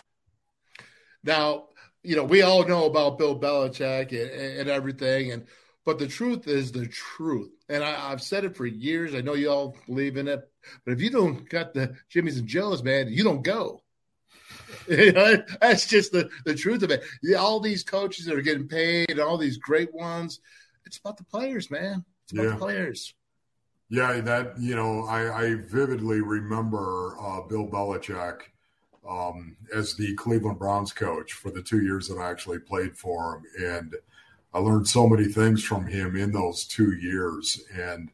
Now, 1.24 1.64
you 2.02 2.16
know, 2.16 2.24
we 2.24 2.42
all 2.42 2.66
know 2.66 2.86
about 2.86 3.18
Bill 3.18 3.38
Belichick 3.38 4.12
and, 4.12 4.60
and 4.60 4.70
everything, 4.70 5.32
and 5.32 5.46
but 5.84 5.98
the 5.98 6.06
truth 6.06 6.46
is 6.46 6.72
the 6.72 6.86
truth. 6.86 7.50
And 7.68 7.84
I, 7.84 8.10
I've 8.10 8.22
said 8.22 8.44
it 8.44 8.56
for 8.56 8.66
years. 8.66 9.14
I 9.14 9.20
know 9.20 9.34
you 9.34 9.50
all 9.50 9.76
believe 9.86 10.16
in 10.16 10.28
it, 10.28 10.48
but 10.84 10.92
if 10.92 11.00
you 11.00 11.10
don't 11.10 11.48
got 11.48 11.74
the 11.74 11.96
Jimmys 12.14 12.38
and 12.38 12.46
Joes, 12.46 12.82
man, 12.82 13.08
you 13.08 13.24
don't 13.24 13.42
go. 13.42 13.82
You 14.90 15.12
know, 15.12 15.42
That's 15.60 15.86
just 15.86 16.12
the, 16.12 16.28
the 16.44 16.54
truth 16.54 16.82
of 16.82 16.90
it. 16.90 17.02
All 17.38 17.60
these 17.60 17.84
coaches 17.84 18.26
that 18.26 18.34
are 18.36 18.42
getting 18.42 18.68
paid, 18.68 19.10
and 19.10 19.20
all 19.20 19.38
these 19.38 19.56
great 19.56 19.92
ones, 19.94 20.40
it's 20.84 20.98
about 20.98 21.16
the 21.16 21.24
players, 21.24 21.70
man. 21.70 22.04
It's 22.24 22.32
about 22.32 22.42
Yeah. 22.44 22.50
the 22.50 22.56
players. 22.56 23.14
Yeah, 23.88 24.20
that 24.20 24.58
you 24.60 24.76
know, 24.76 25.04
I, 25.04 25.42
I 25.46 25.54
vividly 25.54 26.20
remember 26.20 27.16
uh, 27.20 27.40
Bill 27.42 27.66
Belichick 27.66 28.42
um, 29.08 29.56
as 29.74 29.94
the 29.94 30.14
Cleveland 30.14 30.58
Browns 30.60 30.92
coach 30.92 31.32
for 31.32 31.50
the 31.50 31.62
two 31.62 31.82
years 31.82 32.06
that 32.08 32.18
I 32.18 32.30
actually 32.30 32.60
played 32.60 32.96
for 32.96 33.36
him, 33.36 33.64
and 33.64 33.96
I 34.54 34.58
learned 34.60 34.86
so 34.88 35.08
many 35.08 35.24
things 35.24 35.64
from 35.64 35.86
him 35.86 36.14
in 36.16 36.30
those 36.32 36.64
two 36.64 36.92
years. 36.92 37.62
And 37.74 38.10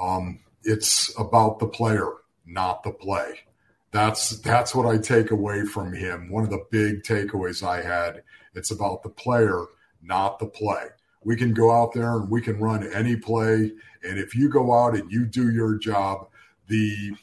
um, 0.00 0.40
it's 0.62 1.12
about 1.18 1.58
the 1.58 1.66
player, 1.66 2.08
not 2.46 2.82
the 2.84 2.92
play. 2.92 3.40
That's 3.92 4.38
that's 4.40 4.74
what 4.74 4.86
I 4.86 4.98
take 4.98 5.30
away 5.30 5.64
from 5.64 5.92
him. 5.92 6.30
One 6.30 6.44
of 6.44 6.50
the 6.50 6.64
big 6.70 7.02
takeaways 7.02 7.66
I 7.66 7.82
had. 7.82 8.22
It's 8.54 8.70
about 8.70 9.02
the 9.02 9.08
player, 9.08 9.66
not 10.02 10.38
the 10.38 10.46
play. 10.46 10.86
We 11.24 11.36
can 11.36 11.52
go 11.52 11.70
out 11.70 11.92
there 11.92 12.16
and 12.16 12.30
we 12.30 12.40
can 12.40 12.58
run 12.58 12.90
any 12.92 13.16
play, 13.16 13.72
and 14.02 14.18
if 14.18 14.34
you 14.34 14.48
go 14.48 14.72
out 14.72 14.94
and 14.94 15.10
you 15.10 15.26
do 15.26 15.50
your 15.50 15.76
job, 15.76 16.28
the 16.68 17.16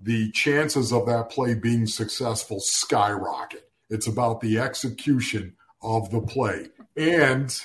the 0.00 0.30
chances 0.32 0.92
of 0.92 1.06
that 1.06 1.30
play 1.30 1.54
being 1.54 1.86
successful 1.86 2.60
skyrocket. 2.60 3.68
It's 3.88 4.06
about 4.06 4.40
the 4.40 4.58
execution 4.58 5.54
of 5.82 6.10
the 6.10 6.20
play 6.20 6.68
and 6.96 7.58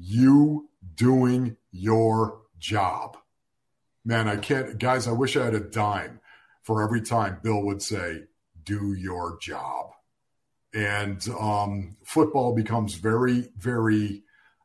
you 0.00 0.68
doing 0.96 1.56
your 1.70 2.40
job. 2.58 3.16
Man, 4.04 4.28
I 4.28 4.36
can't, 4.36 4.78
guys, 4.78 5.06
I 5.08 5.12
wish 5.12 5.36
I 5.36 5.44
had 5.44 5.54
a 5.54 5.60
dime 5.60 6.20
for 6.64 6.82
every 6.82 7.02
time 7.02 7.38
Bill 7.42 7.62
would 7.62 7.82
say, 7.82 8.22
do 8.64 8.94
your 8.94 9.38
job. 9.40 9.90
And 10.74 11.24
um, 11.38 11.96
football 12.04 12.54
becomes 12.54 12.94
very, 12.94 13.50
very 13.56 14.24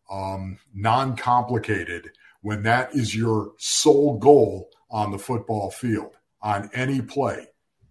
um, 0.10 0.58
non 0.74 1.16
complicated 1.16 2.10
when 2.42 2.64
that 2.64 2.96
is 2.96 3.16
your 3.16 3.52
sole 3.58 4.18
goal 4.18 4.70
on 4.90 5.12
the 5.12 5.20
football 5.20 5.70
field, 5.70 6.16
on 6.42 6.70
any 6.74 7.02
play. 7.02 7.48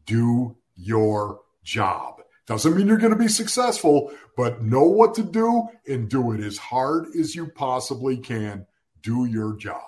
Do 0.07 0.57
your 0.75 1.41
job. 1.63 2.23
Doesn't 2.47 2.75
mean 2.75 2.89
you're 2.89 2.97
going 2.97 3.13
to 3.13 3.19
be 3.19 3.29
successful, 3.29 4.11
but 4.37 4.63
know 4.63 4.85
what 4.85 5.15
to 5.17 5.23
do 5.23 5.69
and 5.87 6.09
do 6.09 6.33
it 6.33 6.41
as 6.41 6.57
hard 6.57 7.09
as 7.15 7.35
you 7.35 7.49
possibly 7.49 8.17
can. 8.17 8.67
Do 9.03 9.27
your 9.27 9.55
job. 9.57 9.83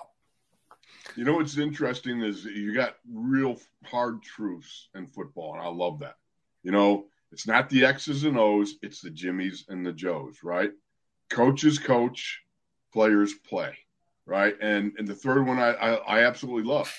You 1.15 1.25
know 1.25 1.35
what's 1.35 1.57
interesting 1.57 2.21
is 2.21 2.45
you 2.45 2.73
got 2.73 2.97
real 3.11 3.57
hard 3.85 4.21
truths 4.23 4.89
in 4.95 5.07
football, 5.07 5.53
and 5.53 5.61
I 5.61 5.67
love 5.67 5.99
that. 5.99 6.15
You 6.63 6.71
know, 6.71 7.05
it's 7.31 7.47
not 7.47 7.69
the 7.69 7.85
X's 7.85 8.23
and 8.23 8.37
O's, 8.37 8.75
it's 8.81 9.01
the 9.01 9.09
Jimmies 9.09 9.65
and 9.69 9.85
the 9.85 9.93
Joes, 9.93 10.37
right? 10.43 10.71
Coaches 11.29 11.79
coach, 11.79 12.41
players 12.93 13.33
play, 13.33 13.77
right? 14.25 14.55
And 14.61 14.93
and 14.97 15.07
the 15.07 15.15
third 15.15 15.45
one 15.45 15.59
I 15.59 15.71
I, 15.71 15.93
I 15.93 16.23
absolutely 16.23 16.63
love. 16.63 16.93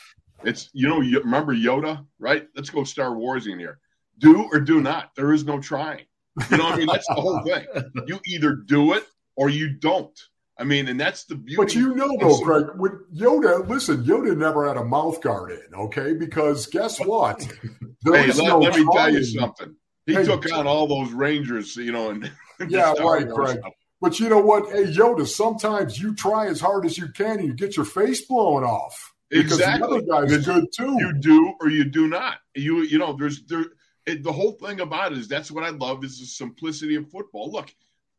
It's 0.44 0.70
you 0.72 0.88
know 0.88 1.00
you 1.00 1.20
remember 1.20 1.54
Yoda, 1.54 2.04
right? 2.18 2.48
Let's 2.56 2.70
go 2.70 2.84
Star 2.84 3.14
Wars 3.14 3.46
in 3.46 3.58
here. 3.58 3.78
Do 4.18 4.48
or 4.52 4.60
do 4.60 4.80
not. 4.80 5.10
There 5.16 5.32
is 5.32 5.44
no 5.44 5.60
trying. 5.60 6.04
You 6.50 6.56
know 6.56 6.64
what 6.64 6.74
I 6.74 6.76
mean? 6.78 6.86
That's 6.86 7.06
the 7.08 7.14
whole 7.14 7.42
thing. 7.42 7.66
You 8.06 8.20
either 8.26 8.54
do 8.54 8.94
it 8.94 9.06
or 9.36 9.50
you 9.50 9.70
don't. 9.70 10.18
I 10.58 10.64
mean, 10.64 10.86
and 10.88 11.00
that's 11.00 11.24
the 11.24 11.34
beauty. 11.34 11.56
But 11.56 11.74
you 11.74 11.94
know, 11.94 12.16
though, 12.20 12.38
Craig, 12.40 12.66
with 12.76 12.92
Yoda, 13.14 13.66
listen, 13.68 14.04
Yoda 14.04 14.36
never 14.36 14.68
had 14.68 14.76
a 14.76 14.84
mouth 14.84 15.20
guard 15.22 15.52
in, 15.52 15.74
okay? 15.74 16.12
Because 16.12 16.66
guess 16.66 16.98
what? 17.00 17.42
Hey, 17.42 17.68
let, 18.04 18.36
no 18.36 18.58
let 18.58 18.76
me 18.76 18.86
tell 18.92 19.10
you 19.12 19.24
something. 19.24 19.74
He 20.06 20.14
Hey, 20.14 20.24
took 20.24 20.50
on 20.52 20.66
all 20.66 20.86
those 20.86 21.12
Rangers, 21.12 21.76
you 21.76 21.92
know, 21.92 22.10
and 22.10 22.30
Yeah, 22.68 22.92
right, 23.00 23.28
stuff. 23.28 23.72
But 24.00 24.20
you 24.20 24.28
know 24.28 24.40
what? 24.40 24.70
Hey, 24.70 24.84
Yoda, 24.84 25.26
sometimes 25.26 26.00
you 26.00 26.14
try 26.14 26.46
as 26.48 26.60
hard 26.60 26.84
as 26.84 26.98
you 26.98 27.08
can 27.08 27.38
and 27.38 27.46
you 27.46 27.54
get 27.54 27.76
your 27.76 27.86
face 27.86 28.24
blown 28.26 28.64
off. 28.64 29.12
Because 29.30 29.52
Exactly. 29.60 30.00
the 30.02 30.12
other 30.12 30.26
guy's 30.26 30.44
good 30.44 30.66
too. 30.76 30.96
You 30.98 31.12
do 31.18 31.54
or 31.60 31.70
you 31.70 31.84
do 31.84 32.06
not. 32.08 32.38
You 32.54 32.82
you 32.82 32.98
know, 32.98 33.14
there's 33.14 33.42
there. 33.46 33.64
It, 34.04 34.22
the 34.22 34.32
whole 34.32 34.52
thing 34.52 34.80
about 34.80 35.12
it 35.12 35.18
is 35.18 35.28
that's 35.28 35.50
what 35.50 35.64
I 35.64 35.70
love 35.70 36.04
is 36.04 36.18
the 36.20 36.26
simplicity 36.26 36.96
of 36.96 37.08
football. 37.10 37.50
Look, 37.50 37.72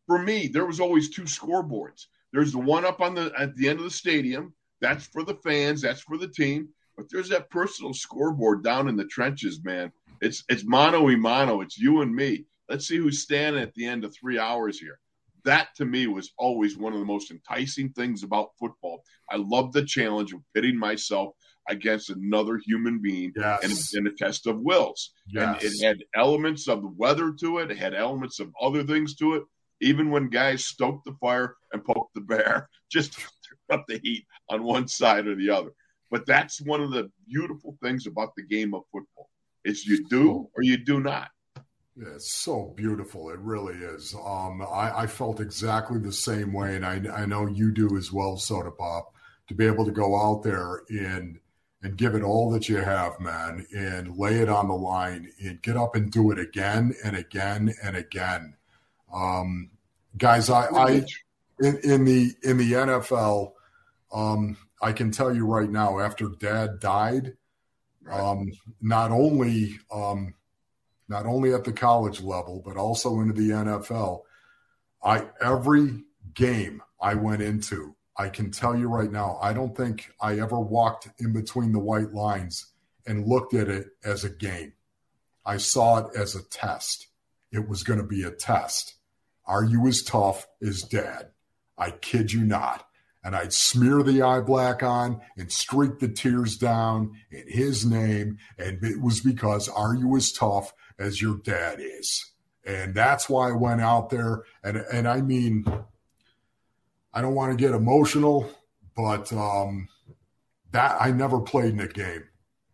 for 0.08 0.18
me, 0.18 0.48
there 0.48 0.66
was 0.66 0.80
always 0.80 1.10
two 1.10 1.24
scoreboards. 1.24 2.08
There's 2.34 2.52
the 2.52 2.60
one 2.60 2.84
up 2.84 3.00
on 3.00 3.16
the 3.16 3.32
at 3.38 3.56
the 3.56 3.70
end 3.70 3.80
of 3.80 3.86
the 3.86 3.92
stadium. 3.92 4.54
That's 4.82 5.06
for 5.08 5.24
the 5.24 5.36
fans. 5.36 5.82
That's 5.82 6.02
for 6.02 6.18
the 6.18 6.28
team. 6.28 6.68
But 6.98 7.06
there's 7.10 7.30
that 7.30 7.50
personal 7.50 7.94
scoreboard 7.94 8.64
down 8.64 8.88
in 8.90 8.96
the 8.98 9.06
trenches, 9.06 9.64
man. 9.64 9.92
It's 10.22 10.44
it's 10.50 10.66
mano 10.66 11.04
y 11.04 11.16
mano. 11.16 11.62
It's 11.62 11.78
you 11.78 12.02
and 12.02 12.14
me. 12.14 12.46
Let's 12.70 12.88
see 12.88 12.98
who's 12.98 13.22
standing 13.22 13.62
at 13.62 13.74
the 13.76 13.86
end 13.86 14.04
of 14.04 14.14
three 14.16 14.40
hours 14.40 14.80
here. 14.80 15.00
That 15.46 15.70
to 15.76 15.86
me 15.86 16.08
was 16.08 16.32
always 16.38 16.78
one 16.78 16.94
of 16.94 17.00
the 17.00 17.06
most 17.06 17.30
enticing 17.30 17.90
things 17.90 18.24
about 18.24 18.52
football. 18.60 19.04
I 19.30 19.36
love 19.36 19.74
the 19.74 19.84
challenge 19.86 20.32
of 20.34 20.40
pitting 20.54 20.78
myself 20.78 21.36
against 21.70 22.10
another 22.10 22.58
human 22.66 23.00
being 23.02 23.32
Yes. 23.36 23.94
and, 23.94 24.06
and 24.06 24.14
a 24.14 24.16
test 24.18 24.48
of 24.48 24.60
wills. 24.62 25.12
And 25.36 25.64
it 25.64 25.84
had 25.86 26.04
elements 26.16 26.68
of 26.68 26.82
the 26.82 26.94
weather 26.96 27.34
to 27.42 27.60
it. 27.60 27.72
It 27.72 27.78
had 27.78 27.94
elements 27.94 28.40
of 28.40 28.52
other 28.62 28.84
things 28.84 29.16
to 29.16 29.36
it. 29.36 29.44
Even 29.82 30.10
when 30.10 30.30
guys 30.30 30.66
stoked 30.66 31.06
the 31.06 31.16
fire 31.20 31.56
and 31.72 31.84
poked 31.84 32.14
the 32.16 32.22
bear, 32.22 32.70
just 32.92 33.18
up 33.72 33.86
the 33.88 34.00
heat 34.04 34.26
on 34.50 34.64
one 34.64 34.88
side 34.88 35.28
or 35.28 35.36
the 35.36 35.50
other. 35.50 35.72
But 36.12 36.26
that's 36.26 36.62
one 36.62 36.82
of 36.82 36.92
the 36.92 37.10
beautiful 37.28 37.76
things 37.82 38.06
about 38.06 38.36
the 38.36 38.44
game 38.44 38.74
of 38.74 38.84
football. 38.92 39.30
It's 39.64 39.86
you 39.86 40.08
do 40.10 40.50
or 40.56 40.62
you 40.64 40.78
do 40.78 41.00
not. 41.00 41.30
Yeah, 41.96 42.16
it's 42.16 42.32
so 42.32 42.74
beautiful. 42.76 43.30
It 43.30 43.40
really 43.40 43.76
is. 43.76 44.16
Um, 44.16 44.62
I, 44.62 45.02
I, 45.02 45.08
felt 45.08 45.40
exactly 45.40 46.00
the 46.00 46.12
same 46.12 46.52
way, 46.52 46.76
and 46.76 46.84
I, 46.84 47.02
I 47.22 47.26
know 47.28 47.46
you 47.46 47.72
do 47.72 47.98
as 47.98 48.12
well, 48.12 48.36
Soda 48.36 48.72
Pop. 48.72 49.14
To 49.50 49.54
be 49.54 49.68
able 49.68 49.86
to 49.86 49.92
go 49.92 50.16
out 50.16 50.42
there 50.42 50.84
and 50.90 51.38
and 51.84 51.98
give 51.98 52.16
it 52.16 52.24
all 52.24 52.50
that 52.52 52.70
you 52.70 52.78
have, 52.78 53.20
man, 53.20 53.68
and 53.76 54.18
lay 54.18 54.40
it 54.40 54.50
on 54.50 54.70
the 54.70 54.74
line 54.74 55.30
and 55.44 55.62
get 55.62 55.76
up 55.76 55.96
and 55.96 56.12
do 56.12 56.32
it 56.32 56.40
again 56.40 56.96
and 57.04 57.16
again 57.16 57.74
and 57.84 57.98
again. 57.98 58.56
Um, 59.14 59.70
guys, 60.18 60.49
I, 60.49 60.66
I 60.66 60.89
in, 61.59 61.80
in, 61.84 62.05
the 62.05 62.32
in 62.43 62.57
the 62.57 62.72
NFL, 62.74 63.53
um, 64.11 64.57
I 64.82 64.91
can 64.91 65.11
tell 65.11 65.34
you 65.34 65.45
right 65.45 65.70
now, 65.70 65.99
after 65.99 66.30
Dad 66.30 66.80
died, 66.80 67.34
um, 68.11 68.51
not 68.82 69.11
only 69.11 69.80
um, 69.91 70.34
not 71.07 71.26
only 71.26 71.53
at 71.53 71.64
the 71.64 71.74
college 71.74 72.22
level, 72.22 72.61
but 72.66 72.78
also 72.78 73.20
into 73.20 73.34
the 73.34 73.49
NFL, 73.49 74.22
I 75.03 75.28
every 75.41 76.03
game 76.34 76.82
I 76.99 77.14
went 77.14 77.41
into 77.41 77.95
I 78.16 78.30
can 78.30 78.51
tell 78.51 78.78
you 78.78 78.88
right 78.88 79.11
now, 79.11 79.39
I 79.41 79.53
don't 79.53 79.76
think 79.76 80.11
I 80.22 80.39
ever 80.39 80.59
walked 80.59 81.07
in 81.20 81.34
between 81.34 81.72
the 81.72 81.80
white 81.80 82.14
lines 82.14 82.68
and 83.07 83.28
looked 83.28 83.53
at 83.53 83.70
it 83.70 83.88
as 84.03 84.24
a 84.24 84.30
game. 84.30 84.74
I 85.45 85.57
saw 85.57 85.97
it 85.97 86.16
as 86.16 86.36
a 86.36 86.43
test. 86.43 87.07
It 87.51 87.68
was 87.68 87.84
going 87.84 87.99
to 87.99 88.05
be 88.05 88.24
a 88.24 88.32
test. 88.32 88.95
Are 89.46 89.64
you 89.64 89.88
as 89.88 90.02
tough 90.02 90.48
as 90.62 90.82
dad? 90.82 91.30
I 91.78 91.91
kid 91.91 92.32
you 92.32 92.44
not. 92.44 92.88
And 93.24 93.36
I'd 93.36 93.54
smear 93.54 94.04
the 94.04 94.22
eye 94.22 94.41
black 94.41 94.84
on 94.84 95.22
and 95.38 95.52
streak 95.52 96.00
the 96.00 96.10
tears 96.10 96.58
down 96.58 97.14
in 97.32 97.46
his 97.48 97.86
name. 97.86 98.38
And 98.58 98.84
it 98.84 99.02
was 99.02 99.22
because 99.22 99.70
are 99.70 99.96
you 99.96 100.16
as 100.18 100.32
tough 100.32 100.74
as 101.00 101.22
your 101.22 101.38
dad 101.38 101.80
is? 101.80 102.34
And 102.66 102.94
that's 102.94 103.30
why 103.30 103.50
I 103.50 103.54
went 103.54 103.82
out 103.82 104.10
there. 104.10 104.44
And, 104.64 104.78
and 104.78 105.08
I 105.08 105.22
mean, 105.22 105.66
I 107.14 107.22
don't 107.22 107.36
want 107.36 107.58
to 107.58 107.62
get 107.62 107.74
emotional, 107.74 108.50
but 108.96 109.32
um, 109.32 109.88
that 110.72 110.98
I 111.00 111.12
never 111.12 111.39
played 111.39 111.74
in 111.74 111.80
a 111.80 111.88
game. 111.88 112.24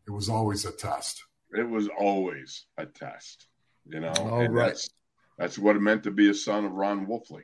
It 0.07 0.11
was 0.11 0.29
always 0.29 0.65
a 0.65 0.71
test. 0.71 1.23
It 1.51 1.69
was 1.69 1.87
always 1.99 2.65
a 2.77 2.85
test, 2.85 3.47
you 3.85 3.99
know. 3.99 4.13
All 4.19 4.47
right. 4.47 4.69
That's, 4.69 4.89
that's 5.39 5.57
what 5.57 5.75
it 5.75 5.81
meant 5.81 6.03
to 6.03 6.11
be 6.11 6.29
a 6.29 6.33
son 6.33 6.65
of 6.65 6.73
Ron 6.73 7.07
Wolfley. 7.07 7.43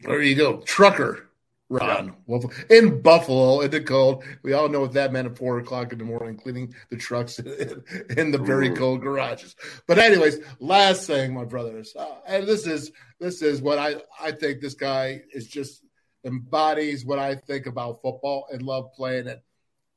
There 0.00 0.22
you 0.22 0.34
go, 0.34 0.58
trucker. 0.58 1.30
Ron 1.70 2.14
Wolf 2.26 2.44
in 2.70 3.00
Buffalo 3.00 3.62
in 3.62 3.70
the 3.70 3.80
cold. 3.80 4.22
We 4.42 4.52
all 4.52 4.68
know 4.68 4.80
what 4.80 4.92
that 4.92 5.12
meant 5.12 5.26
at 5.26 5.38
four 5.38 5.58
o'clock 5.58 5.92
in 5.92 5.98
the 5.98 6.04
morning, 6.04 6.36
cleaning 6.36 6.74
the 6.90 6.96
trucks 6.96 7.38
in, 7.38 7.82
in 8.18 8.30
the 8.30 8.38
very 8.38 8.70
cold 8.70 9.00
garages. 9.00 9.56
But 9.86 9.98
anyways, 9.98 10.40
last 10.60 11.06
thing, 11.06 11.32
my 11.32 11.44
brothers, 11.44 11.96
uh, 11.98 12.16
and 12.26 12.46
this 12.46 12.66
is 12.66 12.92
this 13.18 13.40
is 13.40 13.62
what 13.62 13.78
I 13.78 13.96
I 14.20 14.32
think 14.32 14.60
this 14.60 14.74
guy 14.74 15.22
is 15.32 15.46
just 15.48 15.82
embodies 16.24 17.04
what 17.04 17.18
I 17.18 17.34
think 17.34 17.66
about 17.66 18.02
football 18.02 18.46
and 18.52 18.62
love 18.62 18.92
playing 18.94 19.26
it. 19.26 19.42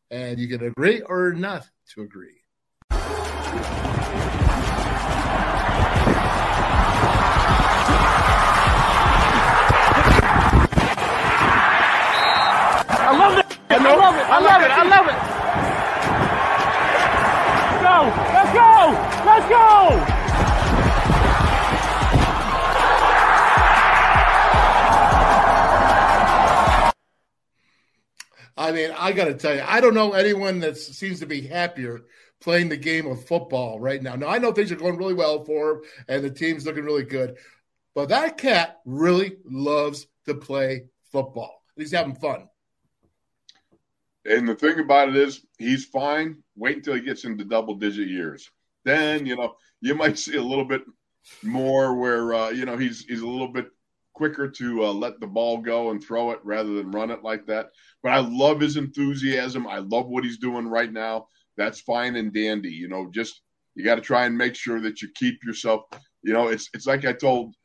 And 0.10 0.40
you 0.40 0.48
can 0.48 0.66
agree 0.68 1.02
or 1.02 1.34
not 1.34 1.68
to 1.94 2.02
agree. 2.02 2.38
I 13.86 13.96
love 13.96 14.16
it. 14.16 14.26
I 14.26 14.40
love 14.40 14.62
it. 14.62 14.72
I 14.72 14.84
love 14.88 15.08
it. 15.08 15.18
Go. 17.84 18.10
Let's 18.34 18.52
go. 18.54 18.94
Let's 19.26 19.48
go. 19.50 20.14
I 28.60 28.72
mean, 28.72 28.92
I 28.98 29.12
got 29.12 29.26
to 29.26 29.36
tell 29.36 29.56
you, 29.56 29.64
I 29.66 29.80
don't 29.80 29.94
know 29.94 30.14
anyone 30.14 30.60
that 30.62 30.78
seems 30.78 31.20
to 31.20 31.28
be 31.28 31.42
happier 31.42 32.06
playing 32.42 32.70
the 32.70 32.78
game 32.78 33.06
of 33.06 33.24
football 33.26 33.80
right 33.80 34.02
now. 34.02 34.16
Now, 34.16 34.28
I 34.30 34.40
know 34.40 34.52
things 34.52 34.72
are 34.72 34.76
going 34.76 34.98
really 34.98 35.14
well 35.14 35.44
for 35.46 35.72
him 35.72 35.82
and 36.08 36.24
the 36.24 36.32
team's 36.32 36.66
looking 36.66 36.84
really 36.84 37.04
good, 37.04 37.38
but 37.94 38.10
that 38.10 38.38
cat 38.38 38.80
really 38.86 39.38
loves 39.46 40.08
to 40.26 40.34
play 40.34 40.86
football. 41.12 41.62
He's 41.76 41.92
having 41.92 42.16
fun. 42.16 42.50
And 44.28 44.48
the 44.48 44.56
thing 44.56 44.80
about 44.80 45.10
it 45.10 45.16
is, 45.16 45.46
he's 45.58 45.86
fine. 45.86 46.44
Wait 46.56 46.78
until 46.78 46.96
he 46.96 47.02
gets 47.02 47.24
into 47.24 47.46
double 47.46 47.76
digit 47.76 48.10
years. 48.10 48.50
Then, 48.84 49.26
you 49.26 49.36
know, 49.36 49.56
you 49.82 49.96
might 49.96 50.20
see 50.20 50.36
a 50.36 50.42
little 50.42 50.66
bit 50.66 50.84
more 51.44 51.96
where, 51.96 52.34
uh, 52.34 52.50
you 52.50 52.66
know, 52.66 52.78
he's 52.78 53.06
he's 53.06 53.22
a 53.22 53.28
little 53.28 53.48
bit 53.48 53.70
quicker 54.14 54.50
to 54.50 54.86
uh, 54.86 54.94
let 54.94 55.20
the 55.20 55.28
ball 55.28 55.58
go 55.60 55.92
and 55.92 56.04
throw 56.04 56.32
it 56.32 56.40
rather 56.44 56.74
than 56.74 56.92
run 56.92 57.12
it 57.12 57.24
like 57.24 57.46
that. 57.46 57.70
But 58.04 58.14
I 58.14 58.20
love 58.20 58.60
his 58.60 58.76
enthusiasm. 58.76 59.68
I 59.68 59.78
love 59.80 60.08
what 60.08 60.24
he's 60.24 60.40
doing 60.40 60.68
right 60.68 60.92
now. 60.92 61.28
That's 61.56 61.82
fine 61.82 62.16
and 62.16 62.34
dandy. 62.34 62.72
You 62.72 62.88
know, 62.88 63.10
just 63.14 63.42
you 63.76 63.84
got 63.84 63.96
to 63.96 64.02
try 64.02 64.26
and 64.26 64.38
make 64.38 64.56
sure 64.56 64.82
that 64.82 65.02
you 65.02 65.10
keep 65.16 65.44
yourself. 65.44 65.84
You 66.24 66.34
know, 66.34 66.48
it's 66.48 66.70
it's 66.74 66.88
like 66.88 67.06
I 67.06 67.14
told 67.14 67.56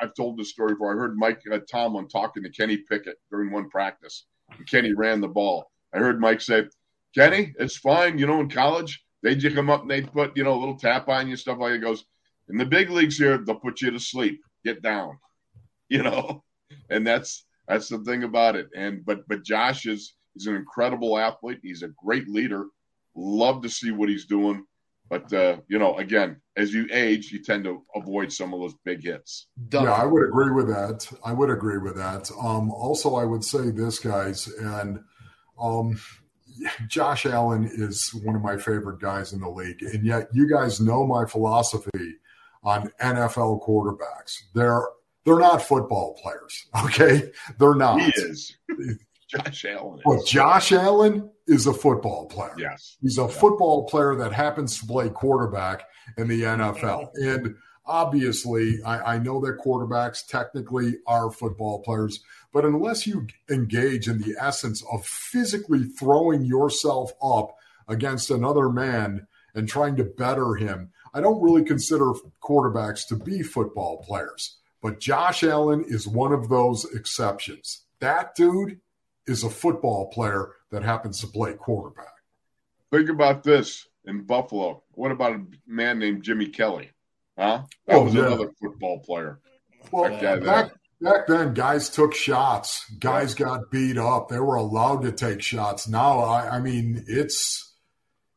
I've 0.00 0.14
told 0.14 0.38
this 0.38 0.50
story 0.50 0.74
before. 0.74 0.92
I 0.92 0.98
heard 0.98 1.16
Mike 1.16 1.42
uh, 1.52 1.58
Tomlin 1.70 2.08
talking 2.08 2.42
to 2.42 2.50
Kenny 2.50 2.78
Pickett 2.78 3.16
during 3.30 3.52
one 3.52 3.68
practice. 3.68 4.26
And 4.56 4.66
Kenny 4.66 4.94
ran 4.94 5.20
the 5.20 5.28
ball. 5.28 5.70
I 5.94 5.98
heard 5.98 6.20
Mike 6.20 6.40
say, 6.40 6.66
"Kenny, 7.14 7.54
it's 7.58 7.76
fine. 7.76 8.18
You 8.18 8.26
know, 8.26 8.40
in 8.40 8.48
college 8.48 9.04
they'd 9.22 9.40
just 9.40 9.56
come 9.56 9.70
up 9.70 9.82
and 9.82 9.90
they'd 9.90 10.12
put 10.12 10.36
you 10.36 10.44
know 10.44 10.54
a 10.54 10.60
little 10.60 10.78
tap 10.78 11.08
on 11.08 11.28
you, 11.28 11.36
stuff 11.36 11.58
like 11.58 11.72
it 11.72 11.78
goes." 11.78 12.04
In 12.48 12.56
the 12.56 12.64
big 12.64 12.90
leagues 12.90 13.18
here, 13.18 13.38
they'll 13.38 13.56
put 13.56 13.80
you 13.80 13.90
to 13.90 14.00
sleep. 14.00 14.40
Get 14.64 14.82
down. 14.82 15.18
you 15.88 16.02
know, 16.02 16.44
and 16.90 17.06
that's 17.06 17.44
that's 17.66 17.88
the 17.88 17.98
thing 17.98 18.24
about 18.24 18.56
it. 18.56 18.68
And 18.76 19.04
but 19.04 19.26
but 19.26 19.42
Josh 19.42 19.86
is 19.86 20.14
he's 20.34 20.46
an 20.46 20.54
incredible 20.54 21.18
athlete. 21.18 21.60
He's 21.62 21.82
a 21.82 21.88
great 21.88 22.28
leader. 22.28 22.66
Love 23.14 23.62
to 23.62 23.68
see 23.68 23.90
what 23.90 24.08
he's 24.08 24.26
doing. 24.26 24.64
But 25.08 25.32
uh, 25.32 25.58
you 25.68 25.78
know, 25.78 25.96
again, 25.96 26.42
as 26.56 26.74
you 26.74 26.86
age, 26.92 27.32
you 27.32 27.42
tend 27.42 27.64
to 27.64 27.82
avoid 27.94 28.30
some 28.30 28.52
of 28.52 28.60
those 28.60 28.74
big 28.84 29.02
hits. 29.02 29.46
Yeah, 29.72 29.90
I 29.90 30.04
would 30.04 30.28
agree 30.28 30.52
with 30.52 30.68
that. 30.68 31.10
I 31.24 31.32
would 31.32 31.48
agree 31.48 31.78
with 31.78 31.96
that. 31.96 32.30
Um, 32.38 32.70
also, 32.70 33.14
I 33.14 33.24
would 33.24 33.42
say 33.42 33.70
this, 33.70 33.98
guys, 33.98 34.48
and 34.48 35.00
um, 35.60 35.98
Josh 36.88 37.26
Allen 37.26 37.70
is 37.72 38.10
one 38.24 38.34
of 38.34 38.42
my 38.42 38.56
favorite 38.56 39.00
guys 39.00 39.32
in 39.32 39.40
the 39.40 39.48
league, 39.48 39.82
and 39.82 40.04
yet 40.04 40.28
you 40.32 40.48
guys 40.48 40.80
know 40.80 41.06
my 41.06 41.24
philosophy 41.24 42.16
on 42.62 42.90
NFL 43.00 43.66
quarterbacks. 43.66 44.34
They're 44.54 44.86
they're 45.24 45.38
not 45.38 45.62
football 45.62 46.18
players. 46.22 46.66
Okay, 46.84 47.30
they're 47.58 47.74
not. 47.74 48.00
He 48.00 48.12
is. 48.16 48.56
Josh 49.28 49.64
Allen. 49.66 49.98
Is. 49.98 50.02
But 50.04 50.26
Josh 50.26 50.72
Allen 50.72 51.30
is 51.46 51.66
a 51.66 51.74
football 51.74 52.26
player. 52.26 52.54
Yes, 52.56 52.96
he's 53.00 53.18
a 53.18 53.22
yeah. 53.22 53.28
football 53.28 53.86
player 53.86 54.14
that 54.16 54.32
happens 54.32 54.78
to 54.80 54.86
play 54.86 55.10
quarterback 55.10 55.84
in 56.16 56.28
the 56.28 56.42
NFL. 56.42 57.10
And 57.14 57.54
obviously, 57.88 58.82
I, 58.84 59.14
I 59.14 59.18
know 59.18 59.40
that 59.40 59.58
quarterbacks 59.58 60.26
technically 60.26 60.98
are 61.06 61.30
football 61.30 61.80
players, 61.82 62.20
but 62.52 62.64
unless 62.64 63.06
you 63.06 63.26
engage 63.50 64.08
in 64.08 64.20
the 64.20 64.36
essence 64.38 64.84
of 64.92 65.04
physically 65.04 65.84
throwing 65.84 66.44
yourself 66.44 67.12
up 67.22 67.56
against 67.88 68.30
another 68.30 68.68
man 68.68 69.26
and 69.54 69.68
trying 69.68 69.96
to 69.96 70.04
better 70.04 70.54
him, 70.54 70.92
I 71.14 71.20
don't 71.20 71.42
really 71.42 71.64
consider 71.64 72.12
quarterbacks 72.42 73.06
to 73.08 73.16
be 73.16 73.42
football 73.42 74.04
players. 74.04 74.58
But 74.82 75.00
Josh 75.00 75.42
Allen 75.42 75.84
is 75.88 76.06
one 76.06 76.32
of 76.32 76.48
those 76.48 76.84
exceptions. 76.94 77.84
That 78.00 78.34
dude 78.34 78.80
is 79.26 79.42
a 79.42 79.50
football 79.50 80.10
player 80.10 80.52
that 80.70 80.82
happens 80.82 81.20
to 81.20 81.26
play 81.26 81.54
quarterback. 81.54 82.12
Think 82.92 83.08
about 83.08 83.42
this 83.42 83.86
in 84.04 84.22
Buffalo. 84.22 84.82
What 84.92 85.10
about 85.10 85.34
a 85.34 85.44
man 85.66 85.98
named 85.98 86.22
Jimmy 86.22 86.46
Kelly? 86.46 86.90
Huh? 87.38 87.62
That 87.86 87.96
oh, 87.96 88.04
was 88.04 88.14
yeah. 88.14 88.26
another 88.26 88.50
football 88.60 88.98
player. 89.00 89.38
Well, 89.92 90.10
back, 90.40 90.72
back 91.00 91.26
then, 91.28 91.54
guys 91.54 91.88
took 91.88 92.12
shots. 92.12 92.84
Guys 92.98 93.34
got 93.34 93.70
beat 93.70 93.96
up. 93.96 94.28
They 94.28 94.40
were 94.40 94.56
allowed 94.56 95.02
to 95.02 95.12
take 95.12 95.40
shots. 95.40 95.86
Now, 95.86 96.18
I, 96.18 96.56
I 96.56 96.60
mean, 96.60 97.04
it's 97.06 97.74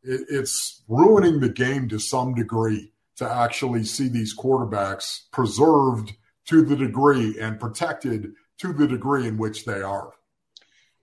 it, 0.04 0.22
it's 0.30 0.84
ruining 0.88 1.40
the 1.40 1.50
game 1.50 1.90
to 1.90 2.00
some 2.00 2.36
degree 2.36 2.94
to 3.18 3.30
actually 3.30 3.86
see 3.86 4.08
these 4.08 4.38
quarterbacks 4.38 5.22
preserved 5.32 6.14
to 6.46 6.62
the 6.62 6.76
degree 6.76 7.40
and 7.40 7.60
protected 7.60 8.34
to 8.60 8.72
the 8.72 8.88
degree 8.88 9.28
in 9.28 9.38
which 9.38 9.66
they 9.66 9.82
are. 9.82 10.12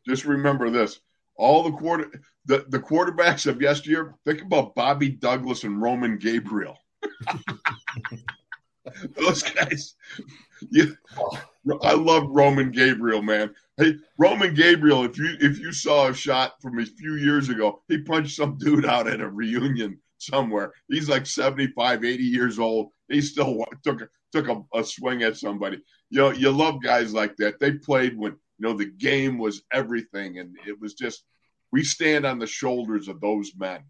Just 0.06 0.24
remember 0.24 0.70
this: 0.70 1.00
all 1.36 1.64
the 1.64 1.76
quarter 1.76 2.22
the, 2.46 2.64
the 2.68 2.78
quarterbacks 2.78 3.46
of 3.46 3.60
yesteryear. 3.60 4.14
Think 4.24 4.42
about 4.42 4.76
Bobby 4.76 5.08
Douglas 5.08 5.64
and 5.64 5.82
Roman 5.82 6.16
Gabriel. 6.16 6.78
Those 9.16 9.42
guys. 9.42 9.94
Yeah, 10.70 10.86
I 11.82 11.92
love 11.92 12.24
Roman 12.28 12.70
Gabriel, 12.70 13.22
man. 13.22 13.54
Hey, 13.76 13.94
Roman 14.18 14.54
Gabriel, 14.54 15.04
if 15.04 15.18
you 15.18 15.36
if 15.40 15.58
you 15.58 15.72
saw 15.72 16.08
a 16.08 16.14
shot 16.14 16.60
from 16.60 16.78
a 16.78 16.86
few 16.86 17.14
years 17.14 17.48
ago, 17.48 17.82
he 17.88 18.02
punched 18.02 18.36
some 18.36 18.58
dude 18.58 18.86
out 18.86 19.06
at 19.06 19.20
a 19.20 19.28
reunion 19.28 19.98
somewhere. 20.18 20.72
He's 20.88 21.08
like 21.08 21.26
75, 21.26 22.04
80 22.04 22.22
years 22.24 22.58
old. 22.58 22.90
He 23.08 23.20
still 23.20 23.64
took 23.84 24.08
took 24.32 24.48
a, 24.48 24.62
a 24.74 24.84
swing 24.84 25.22
at 25.22 25.36
somebody. 25.36 25.80
You 26.10 26.18
know, 26.18 26.30
you 26.30 26.50
love 26.50 26.82
guys 26.82 27.14
like 27.14 27.36
that. 27.36 27.60
They 27.60 27.72
played 27.72 28.16
when 28.16 28.32
you 28.32 28.66
know 28.66 28.72
the 28.72 28.86
game 28.86 29.38
was 29.38 29.62
everything, 29.72 30.38
and 30.38 30.56
it 30.66 30.78
was 30.80 30.94
just 30.94 31.24
we 31.70 31.84
stand 31.84 32.26
on 32.26 32.38
the 32.38 32.46
shoulders 32.46 33.08
of 33.08 33.20
those 33.20 33.52
men. 33.56 33.80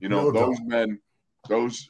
You 0.00 0.08
know, 0.08 0.30
No 0.30 0.32
those 0.32 0.60
men, 0.64 1.00
those 1.48 1.88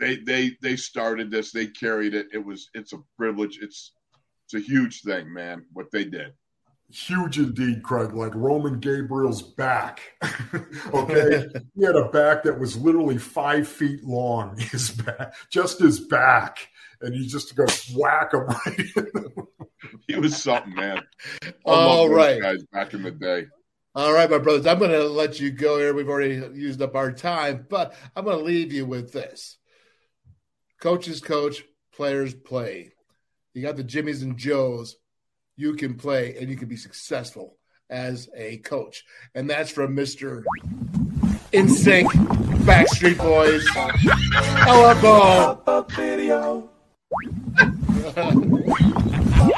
they 0.00 0.16
they 0.16 0.56
they 0.60 0.76
started 0.76 1.30
this. 1.30 1.52
They 1.52 1.66
carried 1.66 2.14
it. 2.14 2.28
It 2.32 2.44
was 2.44 2.70
it's 2.74 2.92
a 2.92 2.98
privilege. 3.16 3.58
It's 3.60 3.92
it's 4.46 4.54
a 4.54 4.66
huge 4.66 5.02
thing, 5.02 5.32
man. 5.32 5.64
What 5.72 5.90
they 5.90 6.04
did. 6.04 6.32
Huge 6.90 7.38
indeed, 7.38 7.82
Craig. 7.82 8.12
Like 8.12 8.34
Roman 8.34 8.78
Gabriel's 8.78 9.42
back. 9.42 10.00
okay. 10.94 11.46
he 11.74 11.84
had 11.84 11.96
a 11.96 12.08
back 12.08 12.42
that 12.42 12.58
was 12.58 12.76
literally 12.76 13.18
five 13.18 13.66
feet 13.66 14.04
long, 14.04 14.58
his 14.58 14.90
back, 14.90 15.34
just 15.50 15.78
his 15.78 16.00
back. 16.00 16.68
And 17.00 17.14
you 17.14 17.26
just 17.26 17.54
go 17.56 17.66
whack 17.94 18.32
him 18.32 18.46
right. 18.46 19.06
He 20.08 20.16
was 20.16 20.42
something, 20.42 20.74
man. 20.74 21.00
I 21.42 21.52
All 21.64 22.08
love 22.08 22.08
those 22.10 22.16
right. 22.16 22.42
guys 22.42 22.62
back 22.72 22.94
in 22.94 23.02
the 23.02 23.10
day. 23.10 23.46
All 23.94 24.12
right, 24.12 24.30
my 24.30 24.38
brothers, 24.38 24.66
I'm 24.66 24.78
going 24.78 24.90
to 24.90 25.04
let 25.04 25.38
you 25.38 25.50
go 25.50 25.78
here. 25.78 25.94
We've 25.94 26.08
already 26.08 26.34
used 26.58 26.82
up 26.82 26.94
our 26.94 27.12
time, 27.12 27.66
but 27.68 27.94
I'm 28.16 28.24
going 28.24 28.38
to 28.38 28.44
leave 28.44 28.72
you 28.72 28.86
with 28.86 29.12
this. 29.12 29.58
Coaches 30.84 31.18
coach, 31.22 31.64
players 31.94 32.34
play. 32.34 32.92
You 33.54 33.62
got 33.62 33.76
the 33.78 33.82
Jimmies 33.82 34.20
and 34.22 34.36
Joes. 34.36 34.96
You 35.56 35.76
can 35.76 35.94
play 35.94 36.36
and 36.38 36.50
you 36.50 36.58
can 36.58 36.68
be 36.68 36.76
successful 36.76 37.56
as 37.88 38.28
a 38.36 38.58
coach. 38.58 39.02
And 39.34 39.48
that's 39.48 39.70
from 39.70 39.96
Mr. 39.96 40.42
In 41.52 41.70
Sync, 41.70 42.12
Backstreet 42.66 43.16
Boys. 43.16 43.66
LFO. 44.66 45.90
Video. 45.92 46.68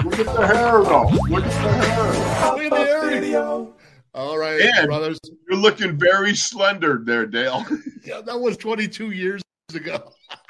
Look 0.05 0.20
at 0.20 0.27
the 0.27 0.47
hair, 0.47 0.85
though. 0.85 1.09
Look 1.29 1.45
at 1.45 1.51
the 1.51 1.72
hair. 1.87 2.53
Look 2.55 2.62
at 2.62 2.70
the 2.70 2.89
area. 2.89 3.66
All 4.14 4.39
right, 4.39 4.61
And 4.61 4.87
brothers. 4.87 5.18
you're 5.51 5.59
looking 5.59 5.99
very 5.99 6.37
slender 6.37 7.01
there, 7.05 7.27
Dale. 7.27 7.66
Yeah, 8.05 8.20
that 8.20 8.39
was 8.39 8.57
22 8.59 9.11
years 9.11 9.43
ago. 9.74 10.12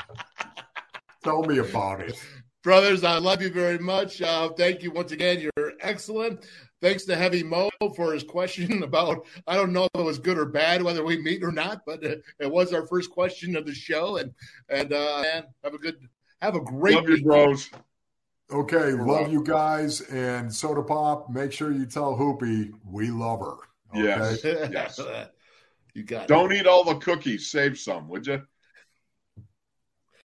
Tell 1.26 1.42
me 1.42 1.58
about 1.58 2.02
it. 2.02 2.16
Brothers, 2.62 3.02
I 3.02 3.18
love 3.18 3.42
you 3.42 3.50
very 3.50 3.80
much. 3.80 4.22
Uh, 4.22 4.50
thank 4.50 4.80
you 4.80 4.92
once 4.92 5.10
again. 5.10 5.40
You're 5.40 5.72
excellent. 5.80 6.46
Thanks 6.80 7.04
to 7.06 7.16
Heavy 7.16 7.42
Mo 7.42 7.68
for 7.96 8.12
his 8.12 8.22
question 8.22 8.82
about, 8.84 9.26
I 9.48 9.56
don't 9.56 9.72
know 9.72 9.88
if 9.92 10.00
it 10.00 10.04
was 10.04 10.20
good 10.20 10.38
or 10.38 10.44
bad, 10.44 10.84
whether 10.84 11.04
we 11.04 11.20
meet 11.20 11.42
or 11.42 11.50
not, 11.50 11.80
but 11.84 12.04
uh, 12.06 12.14
it 12.38 12.48
was 12.48 12.72
our 12.72 12.86
first 12.86 13.10
question 13.10 13.56
of 13.56 13.66
the 13.66 13.74
show. 13.74 14.18
And, 14.18 14.32
and, 14.68 14.92
uh, 14.92 15.22
man, 15.22 15.44
have 15.64 15.74
a 15.74 15.78
good, 15.78 15.96
have 16.40 16.54
a 16.54 16.60
great 16.60 16.94
Love 16.94 17.08
you, 17.08 17.24
bros. 17.24 17.70
Okay, 18.52 18.92
love 18.92 19.06
welcome. 19.06 19.32
you 19.32 19.42
guys. 19.42 20.02
And 20.02 20.54
Soda 20.54 20.84
Pop, 20.84 21.28
make 21.28 21.50
sure 21.50 21.72
you 21.72 21.86
tell 21.86 22.16
Hoopy 22.16 22.70
we 22.84 23.10
love 23.10 23.40
her. 23.40 23.56
Okay? 23.96 24.04
Yes. 24.04 24.44
Yes. 24.72 25.00
you 25.92 26.04
got. 26.04 26.28
Don't 26.28 26.52
eat 26.52 26.68
all 26.68 26.84
the 26.84 26.94
cookies. 26.94 27.50
Save 27.50 27.80
some, 27.80 28.08
would 28.10 28.28
you? 28.28 28.42